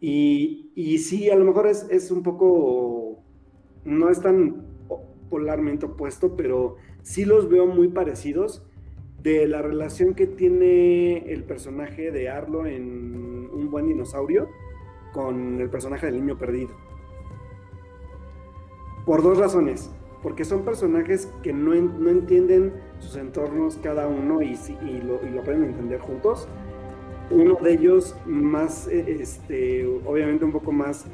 Y, 0.00 0.70
y, 0.74 0.98
sí, 0.98 1.30
a 1.30 1.34
lo 1.34 1.44
mejor 1.44 1.66
es, 1.66 1.86
es 1.90 2.10
un 2.10 2.22
poco, 2.22 3.22
no 3.84 4.10
es 4.10 4.20
tan 4.20 4.66
polarmente 5.30 5.86
opuesto, 5.86 6.36
pero 6.36 6.76
sí 7.02 7.24
los 7.24 7.48
veo 7.48 7.66
muy 7.66 7.88
parecidos 7.88 8.62
de 9.22 9.48
la 9.48 9.62
relación 9.62 10.14
que 10.14 10.26
tiene 10.26 11.32
el 11.32 11.44
personaje 11.44 12.12
de 12.12 12.28
Arlo 12.28 12.66
en 12.66 13.37
Buen 13.70 13.86
dinosaurio 13.86 14.48
con 15.12 15.60
el 15.60 15.70
personaje 15.70 16.06
del 16.06 16.16
niño 16.16 16.38
perdido. 16.38 16.70
Por 19.04 19.22
dos 19.22 19.38
razones. 19.38 19.90
Porque 20.22 20.44
son 20.44 20.62
personajes 20.64 21.32
que 21.44 21.52
no, 21.52 21.74
no 21.74 22.10
entienden 22.10 22.72
sus 22.98 23.16
entornos 23.16 23.76
cada 23.76 24.08
uno 24.08 24.42
y, 24.42 24.56
lo, 25.02 25.20
a 25.20 25.54
entender 25.54 26.00
juntos. 26.00 26.48
Uno 27.30 27.56
de 27.62 27.72
ellos 27.72 28.16
más, 28.26 28.88
eh, 28.88 29.18
este, 29.20 29.86
obviamente 30.04 30.44
un 30.44 30.50
poco 30.50 30.72
más, 30.72 31.04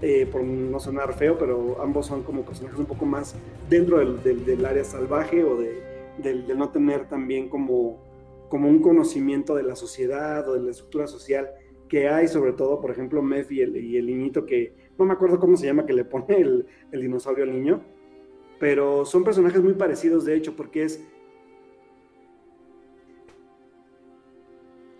eh, 0.00 0.28
por 0.30 0.44
no 0.44 0.78
sonar 0.78 1.12
feo, 1.14 1.36
pero 1.38 1.82
ambos 1.82 2.06
son 2.06 2.22
como 2.22 2.42
personajes 2.42 2.78
un 2.78 2.86
poco 2.86 3.04
más 3.04 3.34
dentro 3.68 3.98
del, 3.98 4.44
del 4.44 4.64
área 4.64 4.84
salvaje 4.84 5.42
o 5.42 5.56
de, 5.56 5.90
del, 6.18 6.46
no 6.56 6.68
tener 6.70 7.08
también 7.08 7.48
como, 7.48 7.98
como 8.48 8.68
un 8.68 8.80
conocimiento 8.80 9.54
de 9.54 9.62
la 9.62 9.76
sociedad 9.76 10.48
o 10.48 10.54
de 10.54 10.60
la 10.60 10.70
estructura 10.70 11.06
social 11.06 11.50
que 11.90 12.08
hay, 12.08 12.28
sobre 12.28 12.52
todo, 12.52 12.80
por 12.80 12.92
ejemplo, 12.92 13.20
Mef 13.20 13.50
y 13.50 13.62
el, 13.62 13.76
y 13.76 14.00
niñito 14.00 14.46
que, 14.46 14.72
no 14.96 15.04
me 15.04 15.12
acuerdo 15.12 15.40
cómo 15.40 15.56
se 15.56 15.66
llama, 15.66 15.84
que 15.84 15.92
le 15.92 16.04
pone 16.04 16.36
el, 16.36 16.66
dinosaurio 16.92 17.42
al 17.42 17.52
niño, 17.52 17.82
pero 18.60 19.04
son 19.04 19.24
personajes 19.24 19.60
muy 19.60 19.74
parecidos, 19.74 20.24
de 20.24 20.36
hecho, 20.36 20.54
porque 20.54 20.84
es 20.84 21.04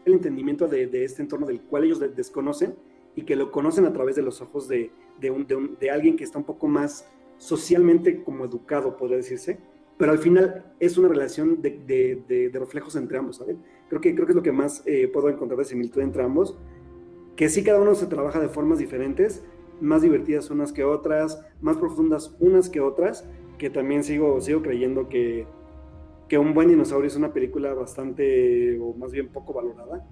el 0.04 0.14
entendimiento 0.14 0.66
de, 0.66 1.04
este 1.04 1.22
entorno 1.22 1.46
del 1.46 1.60
cual 1.60 1.84
ellos 1.84 2.00
desconocen 2.00 2.74
y 3.14 3.22
que 3.22 3.36
lo 3.36 3.52
conocen 3.52 3.86
a 3.86 3.92
través 3.92 4.16
de 4.16 4.22
los 4.22 4.40
ojos 4.40 4.66
de, 4.66 4.90
de, 5.20 5.90
alguien 5.90 6.16
que 6.16 6.24
está 6.24 6.38
un 6.38 6.44
poco 6.44 6.66
más 6.66 7.08
socialmente 7.38 8.24
como 8.24 8.44
educado, 8.44 8.96
podría 8.96 9.18
decirse, 9.18 9.60
pero 9.96 10.10
al 10.10 10.18
final 10.18 10.74
es 10.80 10.98
una 10.98 11.06
relación 11.06 11.62
de, 11.62 12.50
reflejos 12.52 12.96
entre 12.96 13.18
ambos, 13.18 13.36
¿saben? 13.36 13.62
Creo 13.88 14.00
que, 14.00 14.12
creo 14.12 14.26
que 14.26 14.32
es 14.32 14.36
lo 14.36 14.42
que 14.42 14.50
más 14.50 14.82
eh, 14.86 15.06
puedo 15.06 15.28
encontrar 15.28 15.58
de 15.58 15.64
similitud 15.66 16.00
entre 16.00 16.24
ambos, 16.24 16.56
que 17.40 17.48
sí 17.48 17.64
cada 17.64 17.80
uno 17.80 17.94
se 17.94 18.04
trabaja 18.04 18.38
de 18.38 18.50
formas 18.50 18.78
diferentes, 18.78 19.42
más 19.80 20.02
divertidas 20.02 20.50
unas 20.50 20.74
que 20.74 20.84
otras, 20.84 21.42
más 21.62 21.78
profundas 21.78 22.36
unas 22.38 22.68
que 22.68 22.82
otras, 22.82 23.26
que 23.56 23.70
también 23.70 24.04
sigo, 24.04 24.42
sigo 24.42 24.60
creyendo 24.60 25.08
que, 25.08 25.46
que 26.28 26.36
Un 26.36 26.52
buen 26.52 26.68
dinosaurio 26.68 27.08
es 27.08 27.16
una 27.16 27.32
película 27.32 27.72
bastante, 27.72 28.78
o 28.78 28.92
más 28.92 29.12
bien 29.12 29.28
poco 29.28 29.54
valorada, 29.54 30.06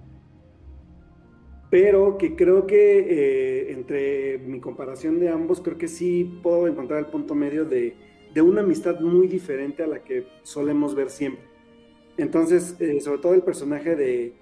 pero 1.69 2.17
que 2.17 2.35
creo 2.35 2.65
que 2.65 2.97
eh, 2.97 3.73
entre 3.73 4.39
mi 4.39 4.59
comparación 4.59 5.19
de 5.19 5.29
ambos, 5.29 5.61
creo 5.61 5.77
que 5.77 5.87
sí 5.87 6.39
puedo 6.41 6.67
encontrar 6.67 6.97
el 6.97 7.11
punto 7.11 7.35
medio 7.35 7.63
de, 7.63 7.95
de 8.33 8.41
una 8.41 8.61
amistad 8.61 9.01
muy 9.01 9.27
diferente 9.27 9.83
a 9.83 9.87
la 9.87 10.03
que 10.03 10.25
solemos 10.41 10.95
ver 10.95 11.11
siempre. 11.11 11.45
Entonces, 12.17 12.75
eh, 12.81 12.99
sobre 13.01 13.21
todo 13.21 13.35
el 13.35 13.43
personaje 13.43 13.95
de, 13.95 14.33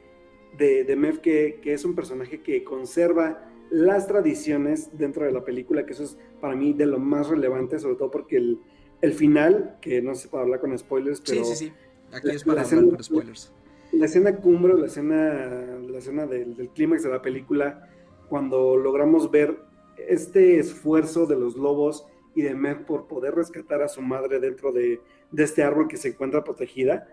de, 0.58 0.84
de 0.84 0.96
Mev, 0.96 1.22
que, 1.22 1.60
que, 1.62 1.74
es 1.74 1.86
un 1.86 1.96
personaje 1.96 2.41
que 2.41 2.63
conserva 2.63 3.48
las 3.70 4.08
tradiciones 4.08 4.98
dentro 4.98 5.26
de 5.26 5.32
la 5.32 5.43
película, 5.43 5.86
que 5.86 5.93
eso 5.93 6.04
es 6.04 6.17
para 6.39 6.56
mí 6.56 6.74
de 6.74 6.86
lo 6.86 7.00
más 7.00 7.28
relevante, 7.28 7.80
sobre 7.80 7.96
todo 7.96 8.12
porque 8.12 8.38
el, 8.38 8.60
el 9.02 9.13
final, 9.13 9.78
que 9.82 10.02
no 10.02 10.15
sé 10.15 10.30
para 10.30 10.43
hablar 10.43 10.60
con 10.60 10.78
spoilers, 10.78 11.22
pero... 11.22 11.43
Sí, 11.43 11.56
sí, 11.56 11.65
sí. 11.65 11.74
Aquí 12.12 12.30
es 12.30 12.43
para 12.43 12.62
hablar 12.62 12.86
con 12.86 13.04
spoilers. 13.04 13.54
La 13.91 14.06
escena 14.06 14.36
cumbre, 14.38 14.74
la 14.74 14.88
escena, 14.88 15.78
la 15.82 15.98
escena 15.98 16.26
del, 16.26 16.70
clímax 16.74 17.04
de 17.04 17.10
la 17.10 17.22
película, 17.22 17.89
cuando 18.30 18.78
logramos 18.78 19.32
ver 19.32 19.58
este 19.98 20.60
esfuerzo 20.60 21.26
de 21.26 21.36
los 21.36 21.56
lobos 21.56 22.06
y 22.36 22.41
de 22.41 22.54
Meg 22.54 22.86
por 22.86 23.08
poder 23.08 23.36
rescatar 23.36 23.82
a 23.82 23.88
su 23.88 24.02
madre 24.02 24.39
dentro 24.39 24.72
de, 24.72 25.02
de 25.32 25.43
este 25.43 25.63
árbol 25.63 25.88
que 25.88 25.98
se 25.98 26.10
encuentra 26.10 26.43
protegida, 26.43 27.08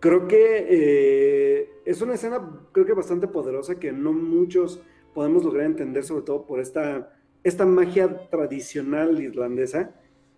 creo 0.00 0.28
que 0.28 0.66
eh, 0.68 1.70
es 1.84 2.00
una 2.02 2.14
escena, 2.14 2.60
creo 2.72 2.86
que 2.86 2.92
bastante 2.92 3.28
poderosa 3.28 3.78
que 3.78 3.92
no 3.92 4.12
muchos 4.12 4.82
podemos 5.14 5.44
lograr 5.44 5.66
entender, 5.66 6.04
sobre 6.04 6.24
todo 6.24 6.46
por 6.46 6.60
esta, 6.60 7.16
esta 7.44 7.64
magia 7.64 8.28
tradicional 8.28 9.20
irlandesa 9.20 9.94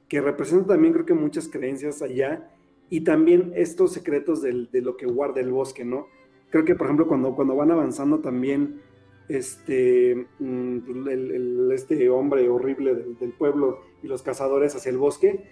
que 0.09 0.21
representa 0.21 0.68
también 0.68 0.94
creo 0.94 1.07
que 1.07 1.14
muchas 1.14 1.49
creencias 1.49 2.01
allá 2.03 2.51
y 2.90 3.03
también 3.03 3.53
estos 3.55 3.92
secretos 3.92 4.40
de 4.40 4.81
lo 4.81 4.97
que 4.97 5.07
guarda 5.07 5.40
el 5.40 5.51
bosque, 5.51 5.85
¿no? 5.85 6.07
Creo 6.51 6.64
que, 6.64 6.75
por 6.75 6.87
ejemplo, 6.87 7.07
cuando, 7.07 7.35
cuando 7.35 7.55
van 7.55 7.71
avanzando 7.71 8.21
también 8.21 8.81
este, 9.29 10.27
mm, 10.38 11.71
este 11.73 12.09
hombre 12.09 12.49
horrible 12.49 12.94
del, 12.94 13.33
pueblo 13.33 13.81
y 14.03 14.07
los 14.07 14.23
cazadores 14.23 14.75
hacia 14.75 14.90
el 14.90 14.99
bosque, 14.99 15.44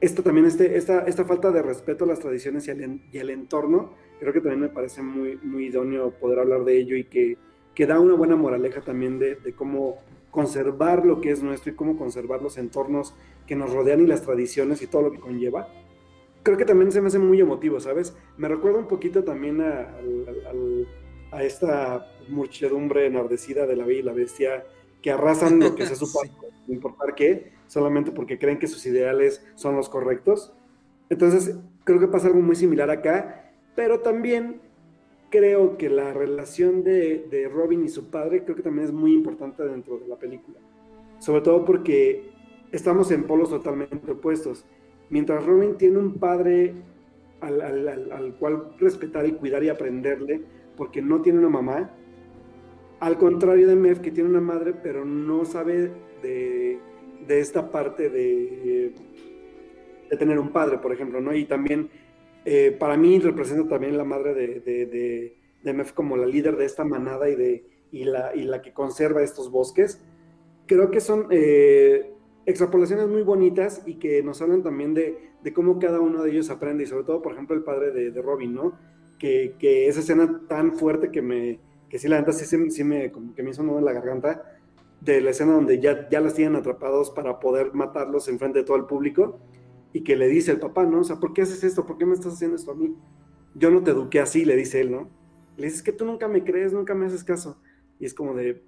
esto 0.00 0.22
también, 0.22 0.46
este, 0.46 0.76
esta, 0.76 1.00
esta 1.00 1.24
falta 1.24 1.50
de 1.50 1.62
respeto 1.62 2.04
a 2.04 2.08
las 2.08 2.20
tradiciones 2.20 2.68
y 2.68 3.18
al, 3.18 3.30
entorno, 3.30 3.94
creo 4.20 4.32
que 4.32 4.40
también 4.40 4.60
me 4.60 4.68
parece 4.68 5.02
muy, 5.02 5.36
muy 5.42 5.66
idóneo 5.66 6.10
poder 6.10 6.38
hablar 6.38 6.64
de 6.64 6.78
ello 6.78 6.96
y 6.96 7.04
que, 7.04 7.36
que 7.74 7.86
da 7.86 7.98
una 7.98 8.14
buena 8.14 8.36
moraleja 8.36 8.80
también 8.80 9.18
de, 9.18 9.34
de 9.36 9.52
cómo 9.52 9.98
conservar 10.30 11.04
lo 11.04 11.20
que 11.20 11.30
es 11.30 11.42
nuestro 11.42 11.72
y 11.72 11.74
cómo 11.74 11.96
conservar 11.96 12.42
los 12.42 12.58
entornos 12.58 13.14
que 13.46 13.56
nos 13.56 13.72
rodean 13.72 14.00
y 14.00 14.06
las 14.06 14.22
tradiciones 14.22 14.82
y 14.82 14.86
todo 14.86 15.02
lo 15.02 15.12
que 15.12 15.18
conlleva. 15.18 15.68
Creo 16.42 16.56
que 16.56 16.64
también 16.64 16.92
se 16.92 17.00
me 17.00 17.08
hace 17.08 17.18
muy 17.18 17.40
emotivo, 17.40 17.80
¿sabes? 17.80 18.16
Me 18.36 18.46
recuerda 18.46 18.78
un 18.78 18.88
poquito 18.88 19.24
también 19.24 19.60
a, 19.60 19.88
a, 21.32 21.42
esta 21.42 22.12
muchedumbre 22.28 23.06
enardecida 23.06 23.66
de 23.66 23.76
la 23.76 23.84
Bella 23.84 24.00
y 24.00 24.02
la 24.02 24.12
Bestia 24.12 24.64
que 25.02 25.10
arrasan 25.10 25.60
lo 25.60 25.74
que 25.74 25.86
se 25.86 25.96
supone, 25.96 26.30
sin 26.66 26.74
importar 26.74 27.14
qué, 27.14 27.52
solamente 27.66 28.10
porque 28.10 28.38
creen 28.38 28.58
que 28.58 28.66
sus 28.66 28.84
ideales 28.86 29.44
son 29.54 29.76
los 29.76 29.88
correctos. 29.88 30.52
Entonces, 31.10 31.56
creo 31.84 32.00
que 32.00 32.08
pasa 32.08 32.26
algo 32.26 32.40
muy 32.40 32.56
similar 32.56 32.90
acá, 32.90 33.52
pero 33.74 34.00
también 34.00 34.60
creo 35.30 35.76
que 35.76 35.90
la 35.90 36.12
relación 36.12 36.84
de, 36.84 37.26
de, 37.30 37.48
Robin 37.48 37.84
y 37.84 37.88
su 37.88 38.10
padre 38.10 38.44
creo 38.44 38.56
que 38.56 38.62
también 38.62 38.86
es 38.86 38.92
muy 38.92 39.12
importante 39.12 39.62
dentro 39.62 39.98
de 39.98 40.08
la 40.08 40.16
película. 40.16 40.58
Sobre 41.18 41.42
todo 41.42 41.64
porque 41.64 42.30
estamos 42.72 43.10
en 43.10 43.24
polos 43.24 43.50
totalmente 43.50 44.10
opuestos. 44.10 44.64
Mientras 45.10 45.44
Robin 45.44 45.76
tiene 45.76 45.98
un 45.98 46.14
padre 46.14 46.74
al, 47.40 47.60
al, 47.60 48.12
al, 48.12 48.34
cual 48.34 48.74
respetar 48.78 49.26
y 49.26 49.32
cuidar 49.32 49.62
y 49.64 49.68
aprenderle, 49.68 50.42
porque 50.76 51.02
no 51.02 51.22
tiene 51.22 51.38
una 51.38 51.48
mamá, 51.48 51.90
al 53.00 53.16
contrario 53.18 53.68
de 53.68 53.76
Mev, 53.76 54.00
que 54.00 54.10
tiene 54.10 54.28
una 54.28 54.40
madre, 54.40 54.74
pero 54.74 55.04
no 55.04 55.44
sabe 55.44 55.92
de, 56.22 56.78
de 57.26 57.40
esta 57.40 57.70
parte 57.70 58.10
de, 58.10 58.92
de, 60.10 60.16
tener 60.16 60.38
un 60.38 60.50
padre, 60.50 60.78
por 60.78 60.92
ejemplo, 60.92 61.20
¿no? 61.20 61.34
Y 61.34 61.44
también, 61.44 61.90
eh, 62.44 62.76
para 62.78 62.96
mí, 62.96 63.18
representa 63.20 63.68
también 63.68 63.96
la 63.96 64.04
madre 64.04 64.34
de, 64.34 64.60
de, 64.60 64.86
de, 65.62 65.72
Mev 65.72 65.92
como 65.92 66.16
la 66.16 66.26
líder 66.26 66.56
de 66.56 66.64
esta 66.64 66.84
manada 66.84 67.28
y, 67.28 67.36
de, 67.36 67.64
y, 67.92 68.04
la, 68.04 68.34
y 68.34 68.42
la 68.42 68.62
que 68.62 68.72
conserva 68.72 69.22
estos 69.22 69.50
bosques. 69.50 70.02
Creo 70.66 70.90
que 70.90 71.00
son 71.00 71.26
eh, 71.30 72.10
extrapolaciones 72.46 73.06
muy 73.06 73.22
bonitas 73.22 73.82
y 73.86 73.94
que 73.94 74.22
nos 74.22 74.40
hablan 74.42 74.62
también 74.62 74.94
de, 74.94 75.18
cómo 75.54 75.78
cada 75.78 76.00
uno 76.00 76.22
de 76.22 76.30
ellos 76.30 76.50
aprende, 76.50 76.84
y 76.84 76.86
sobre 76.86 77.04
todo, 77.04 77.22
por 77.22 77.32
ejemplo, 77.32 77.54
el 77.54 77.62
padre 77.62 77.92
de, 77.92 78.10
de 78.10 78.22
Robin, 78.22 78.54
¿no? 78.54 78.78
Que, 79.18 79.54
que, 79.58 79.88
esa 79.88 80.00
escena 80.00 80.42
tan 80.48 80.72
fuerte 80.72 81.10
que 81.10 81.22
me, 81.22 81.60
que 81.88 81.98
sí, 81.98 82.08
la 82.08 82.18
neta, 82.18 82.32
sí, 82.32 82.70
sí, 82.70 82.84
me, 82.84 83.10
como 83.10 83.34
que 83.34 83.42
me 83.42 83.50
hizo 83.50 83.62
nudo 83.62 83.78
en 83.78 83.84
la 83.84 83.92
garganta, 83.92 84.58
de 85.00 85.20
la 85.20 85.30
escena 85.30 85.52
donde 85.52 85.80
ya, 85.80 86.08
ya 86.08 86.20
las 86.20 86.34
tienen 86.34 86.56
atrapados 86.56 87.10
para 87.10 87.38
poder 87.38 87.72
matarlos 87.72 88.28
en 88.28 88.38
frente 88.38 88.60
de 88.60 88.64
todo 88.64 88.76
el 88.76 88.84
público, 88.84 89.40
y 89.92 90.02
que 90.02 90.16
le 90.16 90.28
dice 90.28 90.50
el 90.50 90.60
papá, 90.60 90.84
¿no? 90.84 91.00
O 91.00 91.04
sea, 91.04 91.16
¿por 91.16 91.32
qué 91.32 91.42
haces 91.42 91.64
esto? 91.64 91.86
¿Por 91.86 91.98
qué 91.98 92.04
me 92.04 92.14
estás 92.14 92.34
haciendo 92.34 92.56
esto 92.56 92.72
a 92.72 92.74
mí? 92.74 92.94
Yo 93.54 93.70
no 93.70 93.82
te 93.82 93.92
eduqué 93.92 94.20
así, 94.20 94.44
le 94.44 94.54
dice 94.56 94.80
él, 94.80 94.90
¿no? 94.90 95.08
Le 95.56 95.66
dices 95.66 95.82
que 95.82 95.92
tú 95.92 96.04
nunca 96.04 96.28
me 96.28 96.44
crees, 96.44 96.72
nunca 96.72 96.94
me 96.94 97.06
haces 97.06 97.24
caso. 97.24 97.60
Y 97.98 98.04
es 98.04 98.14
como 98.14 98.34
de, 98.34 98.64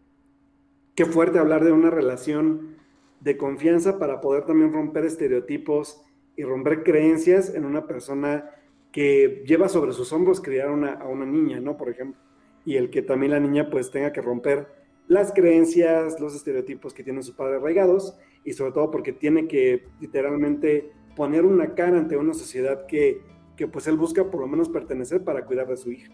qué 0.95 1.05
fuerte 1.05 1.39
hablar 1.39 1.65
de 1.65 1.73
una 1.73 1.91
relación 1.91 2.77
de 3.21 3.37
confianza 3.37 3.99
para 3.99 4.21
poder 4.21 4.47
también 4.47 4.73
romper 4.73 5.05
estereotipos 5.05 6.03
y 6.37 6.43
romper 6.43 6.83
creencias 6.83 7.55
en 7.55 7.67
una 7.67 7.87
persona 7.87 8.51
que 8.93 9.45
lleva 9.47 9.69
sobre 9.69 9.93
sus 9.93 10.13
hombros 10.13 10.41
criar 10.41 10.69
a 10.69 11.07
una 11.07 11.27
niña, 11.27 11.61
¿no? 11.61 11.77
Por 11.77 11.91
ejemplo. 11.91 12.30
Y 12.65 12.77
el 12.77 12.91
que 12.91 13.03
también 13.03 13.33
la 13.33 13.41
niña 13.41 13.71
pues 13.71 13.91
tenga 13.91 14.13
que 14.13 14.21
romper 14.21 14.69
las 15.09 15.33
creencias, 15.33 16.21
los 16.21 16.35
estereotipos 16.37 16.95
que 16.95 17.03
tiene 17.03 17.23
su 17.23 17.35
padre 17.35 17.57
arraigados 17.57 18.17
y 18.45 18.53
sobre 18.53 18.73
todo 18.73 18.91
porque 18.91 19.13
tiene 19.13 19.49
que 19.49 19.89
literalmente 20.01 20.93
poner 21.17 21.45
una 21.45 21.75
cara 21.75 21.99
ante 21.99 22.17
una 22.17 22.33
sociedad 22.33 22.87
que, 22.87 23.21
que 23.57 23.67
pues 23.67 23.87
él 23.89 23.97
busca 23.97 24.31
por 24.31 24.41
lo 24.41 24.47
menos 24.47 24.69
pertenecer 24.69 25.25
para 25.25 25.45
cuidar 25.45 25.67
de 25.67 25.77
su 25.77 25.91
hija. 25.91 26.13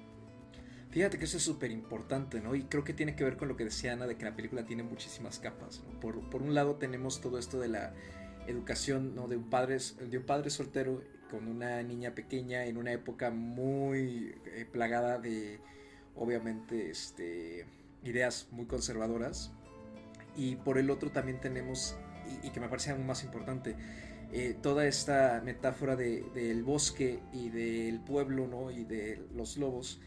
Fíjate 0.91 1.19
que 1.19 1.25
eso 1.25 1.37
es 1.37 1.43
súper 1.43 1.71
importante, 1.73 2.41
¿no? 2.41 2.55
Y 2.55 2.63
creo 2.63 2.85
que 2.85 2.95
tiene 2.95 3.15
que 3.15 3.23
ver 3.23 3.37
con 3.37 3.49
lo 3.49 3.57
que 3.57 3.65
decía 3.65 3.93
Ana, 3.93 4.07
de 4.07 4.17
que 4.17 4.25
la 4.25 4.35
película 4.35 4.65
tiene 4.65 4.83
muchísimas 4.83 5.39
capas. 5.39 5.85
Por, 6.01 6.31
por, 6.31 6.41
un 6.41 6.55
lado 6.55 6.77
tenemos 6.77 7.21
todo 7.21 7.39
esto 7.39 7.61
de 7.61 7.69
la 7.69 7.93
educación, 8.47 9.15
¿no? 9.15 9.29
De 9.29 9.37
un, 9.37 9.51
padre, 9.51 9.77
de 10.09 10.17
un 10.17 10.25
padre 10.25 10.49
soltero 10.49 11.03
con 11.31 11.49
una 11.49 11.83
niña 11.83 12.15
pequeña 12.15 12.65
en 12.65 12.79
una 12.79 12.93
época 12.93 13.31
muy 13.31 14.35
eh, 14.47 14.67
plagada 14.73 15.19
de, 15.19 15.61
obviamente, 16.17 16.91
este, 16.91 17.67
ideas 18.03 18.49
muy 18.51 18.67
conservadoras. 18.67 19.53
Y 20.37 20.57
por 20.57 20.79
el 20.79 20.91
otro 20.91 21.11
también 21.11 21.41
tenemos, 21.41 21.97
y, 22.43 22.51
que 22.51 22.61
me 22.61 22.69
parece 22.69 22.91
aún 22.91 23.07
más 23.07 23.25
importante, 23.25 23.77
eh, 24.33 24.57
toda 24.61 24.87
esta 24.87 25.41
metáfora 25.45 25.97
de, 25.97 26.23
del 26.35 26.63
bosque 26.63 27.21
y 27.33 27.49
del 27.49 28.01
pueblo, 28.01 28.47
¿no? 28.47 28.71
Y 28.71 28.85
de 28.85 29.23
los 29.35 29.57
lobos 29.57 30.01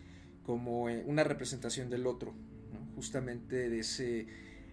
como 0.46 0.90
eh, 0.90 1.04
una 1.06 1.24
representación 1.24 1.90
del 1.90 2.06
otro, 2.08 2.34
justamente 2.96 3.70
de 3.70 3.80
ese 3.80 4.28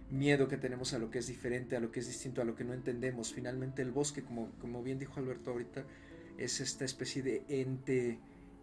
miedo 0.09 0.47
que 0.47 0.57
tenemos 0.57 0.93
a 0.93 0.99
lo 0.99 1.09
que 1.09 1.19
es 1.19 1.27
diferente, 1.27 1.75
a 1.75 1.79
lo 1.79 1.91
que 1.91 1.99
es 1.99 2.07
distinto, 2.07 2.41
a 2.41 2.45
lo 2.45 2.55
que 2.55 2.63
no 2.63 2.73
entendemos. 2.73 3.33
Finalmente 3.33 3.81
el 3.81 3.91
bosque, 3.91 4.23
como, 4.23 4.51
como 4.59 4.83
bien 4.83 4.99
dijo 4.99 5.19
Alberto 5.19 5.51
ahorita, 5.51 5.85
es 6.37 6.61
esta 6.61 6.85
especie 6.85 7.21
de 7.23 7.43
ente 7.47 8.19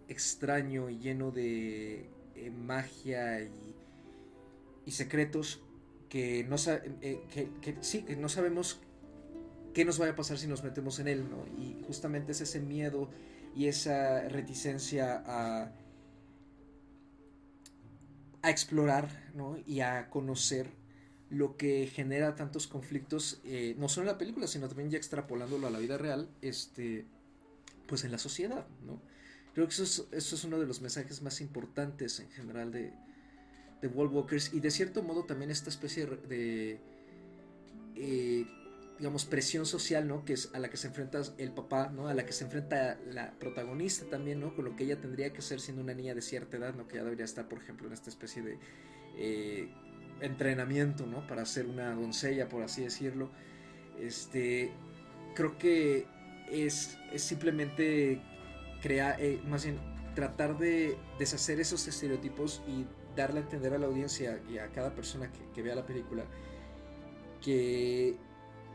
extraño 0.08 0.90
y 0.90 0.98
lleno 0.98 1.30
de 1.30 2.08
eh, 2.36 2.50
magia 2.50 3.42
y, 3.42 4.90
secretos 4.90 5.62
que 6.08 6.44
no, 6.44 6.56
eh, 7.00 7.20
que, 7.60 7.76
sí, 7.80 8.02
que 8.02 8.16
no 8.16 8.28
sabemos 8.28 8.80
qué 9.72 9.84
nos 9.84 10.00
va 10.00 10.08
a 10.08 10.14
pasar 10.14 10.38
si 10.38 10.46
nos 10.46 10.62
metemos 10.62 10.98
en 11.00 11.08
él, 11.08 11.28
¿no? 11.28 11.46
Y 11.58 11.82
justamente 11.86 12.32
es 12.32 12.40
ese 12.40 12.60
miedo 12.60 13.10
y 13.56 13.66
esa 13.66 14.28
reticencia 14.28 15.22
a 15.26 15.72
a 18.44 18.50
explorar 18.50 19.08
y 19.66 19.80
a 19.80 20.10
conocer 20.10 20.68
lo 21.30 21.56
que 21.56 21.86
genera 21.86 22.34
tantos 22.34 22.66
conflictos, 22.66 23.40
eh, 23.42 23.74
no 23.78 23.88
solo 23.88 24.02
en 24.02 24.12
la 24.12 24.18
película, 24.18 24.46
sino 24.46 24.68
también 24.68 24.90
ya 24.90 24.98
extrapolándolo 24.98 25.66
a 25.66 25.70
la 25.70 25.78
vida 25.78 25.96
real, 25.96 26.28
este, 26.42 27.06
pues 27.86 28.04
en 28.04 28.12
la 28.12 28.18
sociedad, 28.18 28.66
¿no? 28.84 29.00
Creo 29.54 29.68
que 29.68 29.72
eso 29.72 30.08
es, 30.10 30.44
uno 30.44 30.58
de 30.58 30.66
los 30.66 30.80
mensajes 30.80 31.22
más 31.22 31.40
importantes 31.40 32.18
en 32.18 32.28
general 32.30 32.72
de, 32.72 32.92
de 33.80 33.88
Wall 33.88 34.08
Walkers 34.08 34.52
y 34.52 34.58
de 34.58 34.70
cierto 34.70 35.02
modo 35.02 35.24
también 35.24 35.50
esta 35.52 35.70
especie 35.70 36.06
de, 36.06 36.80
eh, 37.94 38.46
digamos, 38.98 39.24
presión 39.24 39.64
social, 39.64 40.08
¿no? 40.08 40.24
Que 40.24 40.32
es 40.32 40.50
a 40.54 40.58
la 40.58 40.68
que 40.70 40.76
se 40.76 40.88
enfrenta 40.88 41.22
el 41.38 41.52
papá, 41.52 41.88
¿no? 41.88 42.08
A 42.08 42.14
la 42.14 42.26
que 42.26 42.32
se 42.32 42.44
enfrenta 42.44 42.98
la 43.12 43.32
protagonista 43.38 44.06
también, 44.06 44.40
¿no? 44.40 44.56
Con 44.56 44.64
lo 44.64 44.74
que 44.74 44.84
ella 44.84 45.00
tendría 45.00 45.32
que 45.32 45.40
ser 45.40 45.60
siendo 45.60 45.82
una 45.82 45.94
niña 45.94 46.14
de 46.14 46.22
cierta 46.22 46.56
edad, 46.56 46.74
¿no? 46.74 46.88
Que 46.88 46.96
ya 46.96 47.04
debería 47.04 47.24
estar, 47.24 47.48
por 47.48 47.58
ejemplo, 47.58 47.86
en 47.86 47.92
esta 47.92 48.10
especie 48.10 48.42
de 48.42 48.58
eh, 49.16 49.68
entrenamiento, 50.20 51.06
¿no? 51.06 51.24
Para 51.28 51.44
ser 51.44 51.66
una 51.66 51.94
doncella, 51.94 52.48
por 52.48 52.64
así 52.64 52.82
decirlo. 52.82 53.30
Este, 54.00 54.72
creo 55.36 55.58
que 55.58 56.06
es, 56.50 56.98
es 57.12 57.22
simplemente 57.22 58.20
crear, 58.84 59.16
eh, 59.18 59.40
más 59.46 59.64
bien 59.64 59.78
tratar 60.14 60.58
de 60.58 60.98
deshacer 61.18 61.58
esos 61.58 61.88
estereotipos 61.88 62.62
y 62.68 62.84
darle 63.16 63.40
a 63.40 63.42
entender 63.42 63.72
a 63.72 63.78
la 63.78 63.86
audiencia 63.86 64.42
y 64.46 64.58
a 64.58 64.70
cada 64.72 64.94
persona 64.94 65.32
que, 65.54 65.62
vea 65.62 65.74
la 65.74 65.86
película 65.86 66.26
que 67.40 68.14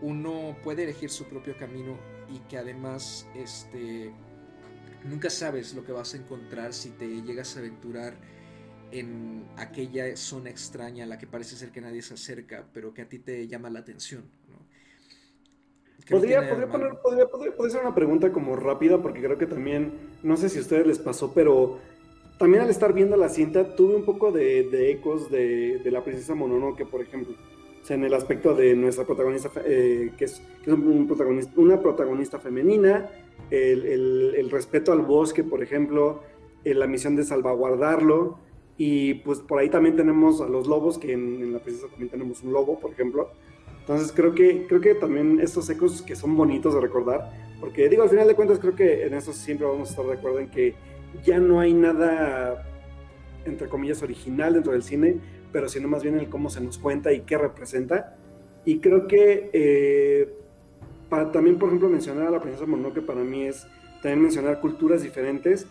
uno 0.01 0.57
puede 0.63 0.85
elegir 0.85 1.11
su 1.11 1.25
propio 1.25 1.55
camino 1.59 1.95
y 2.27 2.39
que 2.49 2.57
además 2.57 3.27
este 3.35 4.11
nunca 5.03 5.29
sabes 5.29 5.75
lo 5.75 5.85
que 5.85 5.91
vas 5.91 6.15
a 6.15 6.17
encontrar 6.17 6.73
si 6.73 6.89
te 6.89 7.21
llegas 7.21 7.55
a 7.55 7.59
aventurar 7.59 8.17
en 8.89 9.47
aquella 9.57 10.17
zona 10.17 10.49
extraña 10.49 11.03
a 11.03 11.07
la 11.07 11.19
que 11.19 11.27
parece 11.27 11.55
ser 11.55 11.71
que 11.71 11.81
nadie 11.81 12.01
se 12.01 12.15
acerca, 12.15 12.67
pero 12.73 12.95
que 12.95 13.03
a 13.03 13.09
ti 13.09 13.19
te 13.19 13.47
llama 13.47 13.69
la 13.69 13.79
atención. 13.79 14.38
Podría, 16.09 16.41
ser 17.69 17.81
una 17.81 17.93
pregunta 17.93 18.31
como 18.31 18.55
rápida, 18.55 19.01
porque 19.01 19.21
creo 19.21 19.37
que 19.37 19.45
también, 19.45 19.91
no 20.23 20.37
sé 20.37 20.49
si 20.49 20.57
a 20.57 20.61
ustedes 20.61 20.87
les 20.87 20.99
pasó, 20.99 21.33
pero 21.33 21.77
también 22.37 22.63
al 22.63 22.69
estar 22.69 22.93
viendo 22.93 23.17
la 23.17 23.29
cinta 23.29 23.75
tuve 23.75 23.95
un 23.95 24.05
poco 24.05 24.31
de, 24.31 24.91
ecos 24.91 25.29
de, 25.29 25.79
de, 25.79 25.91
la 25.91 26.03
princesa 26.03 26.35
Mononoke, 26.35 26.85
por 26.85 27.01
ejemplo. 27.01 27.35
O 27.81 27.85
sea, 27.85 27.95
en 27.95 28.05
el 28.05 28.13
aspecto 28.13 28.55
de 28.55 28.75
nuestra 28.75 29.05
protagonista, 29.05 29.51
eh, 29.65 30.11
que, 30.17 30.25
es, 30.25 30.41
un 30.67 31.05
protagonista, 31.07 31.51
una 31.57 31.79
protagonista 31.79 32.39
femenina, 32.39 33.09
el, 33.51 34.35
el, 34.35 34.49
respeto 34.51 34.91
al 34.91 35.01
bosque, 35.01 35.43
por 35.43 35.61
ejemplo, 35.61 36.21
eh, 36.63 36.73
la 36.73 36.87
misión 36.87 37.15
de 37.15 37.23
salvaguardarlo, 37.23 38.37
y 38.77 39.15
pues 39.15 39.39
por 39.39 39.59
ahí 39.59 39.69
también 39.69 39.95
tenemos 39.95 40.39
a 40.41 40.47
los 40.47 40.65
lobos, 40.65 40.97
que 40.97 41.13
en, 41.13 41.41
en 41.41 41.53
la 41.53 41.59
princesa 41.59 41.87
también 41.87 42.09
tenemos 42.09 42.41
un 42.43 42.53
lobo, 42.53 42.79
por 42.79 42.91
ejemplo. 42.91 43.29
Entonces 43.89 44.13
creo 44.15 44.35
que, 44.35 44.67
creo 44.67 44.81
que 44.81 44.93
también 44.93 45.39
estos 45.41 45.67
ecos 45.67 46.03
que 46.03 46.15
son 46.15 46.37
bonitos 46.37 46.75
de 46.75 46.79
recordar, 46.79 47.31
porque 47.59 47.89
digo, 47.89 48.03
al 48.03 48.09
final 48.09 48.27
de 48.27 48.35
cuentas 48.35 48.59
creo 48.59 48.75
que 48.75 49.07
en 49.07 49.15
eso 49.15 49.33
siempre 49.33 49.65
vamos 49.65 49.87
a 49.87 49.91
estar 49.93 50.05
de 50.05 50.13
acuerdo 50.13 50.37
en 50.37 50.51
que 50.51 50.75
ya 51.23 51.39
no 51.39 51.59
hay 51.59 51.73
nada, 51.73 52.69
entre 53.45 53.67
comillas, 53.67 54.03
original 54.03 54.53
dentro 54.53 54.73
del 54.73 54.83
cine, 54.83 55.17
pero 55.51 55.67
sino 55.67 55.87
más 55.87 56.03
bien 56.03 56.19
el 56.19 56.29
cómo 56.29 56.51
se 56.51 56.61
nos 56.61 56.77
cuenta 56.77 57.11
y 57.11 57.21
qué 57.21 57.35
representa. 57.39 58.15
Y 58.63 58.77
creo 58.77 59.07
que 59.07 59.49
eh, 59.53 60.35
para 61.09 61.31
también, 61.31 61.57
por 61.57 61.69
ejemplo, 61.69 61.89
mencionar 61.89 62.27
a 62.27 62.29
la 62.29 62.41
princesa 62.41 62.67
Mononoke 62.67 63.01
para 63.01 63.23
mí 63.23 63.45
es 63.45 63.65
también 64.03 64.21
mencionar 64.21 64.61
culturas 64.61 65.01
diferentes 65.01 65.65